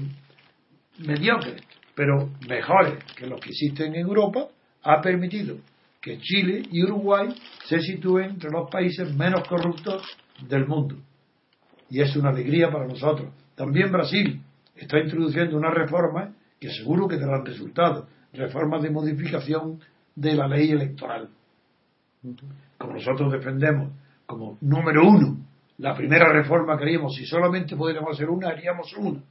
mediocres 0.99 1.63
pero 2.01 2.31
mejores 2.49 3.05
que 3.15 3.27
los 3.27 3.39
que 3.41 3.51
existen 3.51 3.95
en 3.95 4.07
Europa, 4.07 4.49
ha 4.83 5.03
permitido 5.03 5.59
que 6.01 6.19
Chile 6.19 6.63
y 6.71 6.83
Uruguay 6.83 7.29
se 7.67 7.79
sitúen 7.81 8.31
entre 8.31 8.51
los 8.51 8.71
países 8.71 9.15
menos 9.15 9.47
corruptos 9.47 10.03
del 10.49 10.67
mundo. 10.67 10.97
Y 11.91 12.01
es 12.01 12.17
una 12.17 12.31
alegría 12.31 12.71
para 12.71 12.87
nosotros. 12.87 13.29
También 13.55 13.93
Brasil 13.93 14.41
está 14.75 14.99
introduciendo 14.99 15.59
una 15.59 15.71
reforma 15.71 16.33
que 16.59 16.71
seguro 16.71 17.07
que 17.07 17.19
darán 17.19 17.45
resultados. 17.45 18.09
Reformas 18.33 18.81
de 18.83 18.89
modificación 18.89 19.81
de 20.15 20.35
la 20.35 20.49
ley 20.49 20.71
electoral. 20.71 21.29
Como 22.79 22.95
nosotros 22.95 23.33
defendemos 23.33 23.93
como 24.27 24.59
número 24.61 25.07
uno 25.07 25.39
la 25.79 25.95
primera 25.95 26.31
reforma 26.31 26.77
que 26.77 26.85
haríamos, 26.85 27.17
si 27.17 27.25
solamente 27.25 27.75
pudiéramos 27.75 28.15
hacer 28.15 28.29
una, 28.29 28.49
haríamos 28.49 28.95
una. 28.97 29.23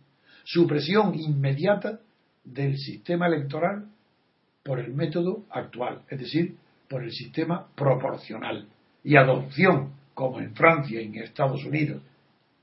Supresión 0.43 1.13
inmediata 1.13 1.99
del 2.43 2.75
sistema 2.77 3.27
electoral 3.27 3.85
por 4.63 4.79
el 4.79 4.93
método 4.93 5.43
actual, 5.51 6.01
es 6.09 6.19
decir, 6.19 6.55
por 6.89 7.03
el 7.03 7.11
sistema 7.11 7.67
proporcional 7.75 8.67
y 9.03 9.15
adopción, 9.15 9.93
como 10.15 10.39
en 10.39 10.55
Francia, 10.55 10.99
en 10.99 11.15
Estados 11.15 11.63
Unidos 11.63 12.01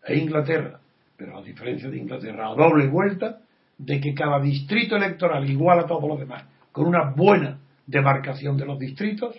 e 0.05 0.19
Inglaterra, 0.19 0.81
pero 1.17 1.39
a 1.39 1.43
diferencia 1.43 1.89
de 1.89 1.99
Inglaterra, 1.99 2.49
a 2.49 2.55
doble 2.55 2.89
vuelta 2.89 3.41
de 3.79 4.01
que 4.01 4.15
cada 4.15 4.41
distrito 4.41 4.97
electoral 4.97 5.49
igual 5.49 5.79
a 5.79 5.87
todos 5.87 6.09
los 6.09 6.19
demás, 6.19 6.45
con 6.73 6.87
una 6.87 7.11
buena 7.11 7.59
demarcación 7.87 8.57
de 8.57 8.67
los 8.67 8.79
distritos, 8.79 9.37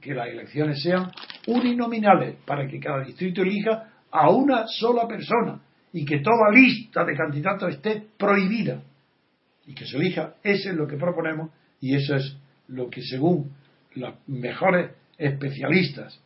que 0.00 0.14
las 0.14 0.28
elecciones 0.28 0.82
sean 0.82 1.10
uninominales 1.46 2.36
para 2.46 2.66
que 2.68 2.78
cada 2.78 3.04
distrito 3.04 3.42
elija 3.42 3.90
a 4.10 4.30
una 4.30 4.66
sola 4.66 5.06
persona 5.08 5.60
y 5.92 6.04
que 6.04 6.20
toda 6.20 6.50
lista 6.52 7.04
de 7.04 7.16
candidatos 7.16 7.74
esté 7.74 8.02
prohibida 8.16 8.82
y 9.66 9.74
que 9.74 9.86
se 9.86 9.96
elija, 9.96 10.34
eso 10.42 10.70
es 10.70 10.76
lo 10.76 10.86
que 10.86 10.96
proponemos 10.96 11.50
y 11.80 11.94
eso 11.94 12.16
es 12.16 12.36
lo 12.68 12.88
que 12.88 13.02
según 13.02 13.52
los 13.94 14.14
mejores 14.28 14.92
especialistas 15.18 16.20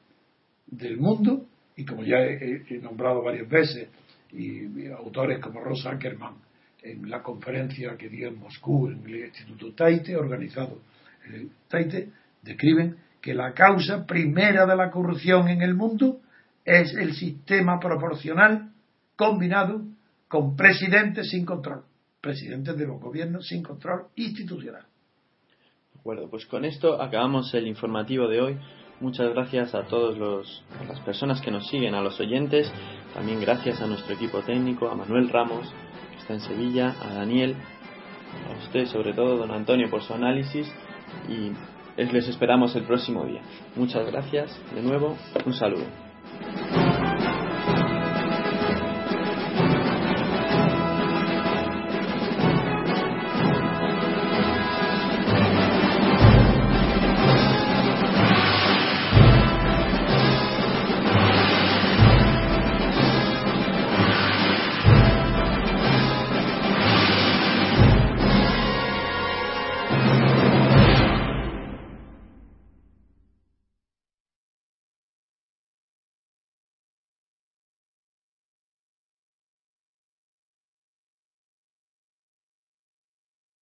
del 0.66 0.98
mundo 0.98 1.46
y 1.76 1.84
como 1.84 2.04
ya 2.04 2.18
he, 2.18 2.78
nombrado 2.82 3.22
varias 3.22 3.48
veces 3.48 3.88
y, 4.32 4.86
autores 4.88 5.40
como 5.40 5.60
Rosa 5.60 5.90
Ackerman 5.90 6.34
en 6.82 7.08
la 7.08 7.22
conferencia 7.22 7.96
que 7.96 8.08
dio 8.08 8.28
en 8.28 8.38
Moscú 8.38 8.88
en 8.88 9.04
el 9.06 9.24
Instituto 9.24 9.72
Taite 9.72 10.16
organizado 10.16 10.80
el 11.26 11.50
Taite 11.68 12.10
describen 12.42 12.96
que 13.24 13.32
la 13.32 13.54
causa 13.54 14.04
primera 14.04 14.66
de 14.66 14.76
la 14.76 14.90
corrupción 14.90 15.48
en 15.48 15.62
el 15.62 15.74
mundo 15.74 16.20
es 16.62 16.92
el 16.92 17.14
sistema 17.14 17.80
proporcional 17.80 18.72
combinado 19.16 19.80
con 20.28 20.54
presidentes 20.54 21.30
sin 21.30 21.46
control, 21.46 21.84
presidentes 22.20 22.76
de 22.76 22.86
los 22.86 23.00
gobiernos 23.00 23.46
sin 23.46 23.62
control 23.62 24.08
institucional. 24.16 24.82
De 25.94 26.00
acuerdo, 26.00 26.28
pues 26.28 26.44
con 26.44 26.66
esto 26.66 27.00
acabamos 27.00 27.54
el 27.54 27.66
informativo 27.66 28.28
de 28.28 28.42
hoy. 28.42 28.58
Muchas 29.00 29.32
gracias 29.32 29.74
a 29.74 29.84
todas 29.84 30.18
las 30.86 31.00
personas 31.00 31.40
que 31.40 31.50
nos 31.50 31.66
siguen, 31.68 31.94
a 31.94 32.02
los 32.02 32.20
oyentes, 32.20 32.70
también 33.14 33.40
gracias 33.40 33.80
a 33.80 33.86
nuestro 33.86 34.16
equipo 34.16 34.42
técnico, 34.42 34.90
a 34.90 34.94
Manuel 34.94 35.30
Ramos, 35.30 35.66
que 36.10 36.18
está 36.18 36.34
en 36.34 36.40
Sevilla, 36.40 36.94
a 37.00 37.14
Daniel, 37.14 37.56
a 38.50 38.66
usted 38.66 38.84
sobre 38.84 39.14
todo, 39.14 39.38
don 39.38 39.50
Antonio, 39.50 39.88
por 39.88 40.02
su 40.02 40.12
análisis 40.12 40.70
y 41.26 41.52
les 41.96 42.28
esperamos 42.28 42.74
el 42.76 42.84
próximo 42.84 43.24
día. 43.24 43.42
Muchas 43.76 44.06
gracias 44.06 44.58
de 44.74 44.82
nuevo. 44.82 45.16
Un 45.44 45.52
saludo. 45.54 45.84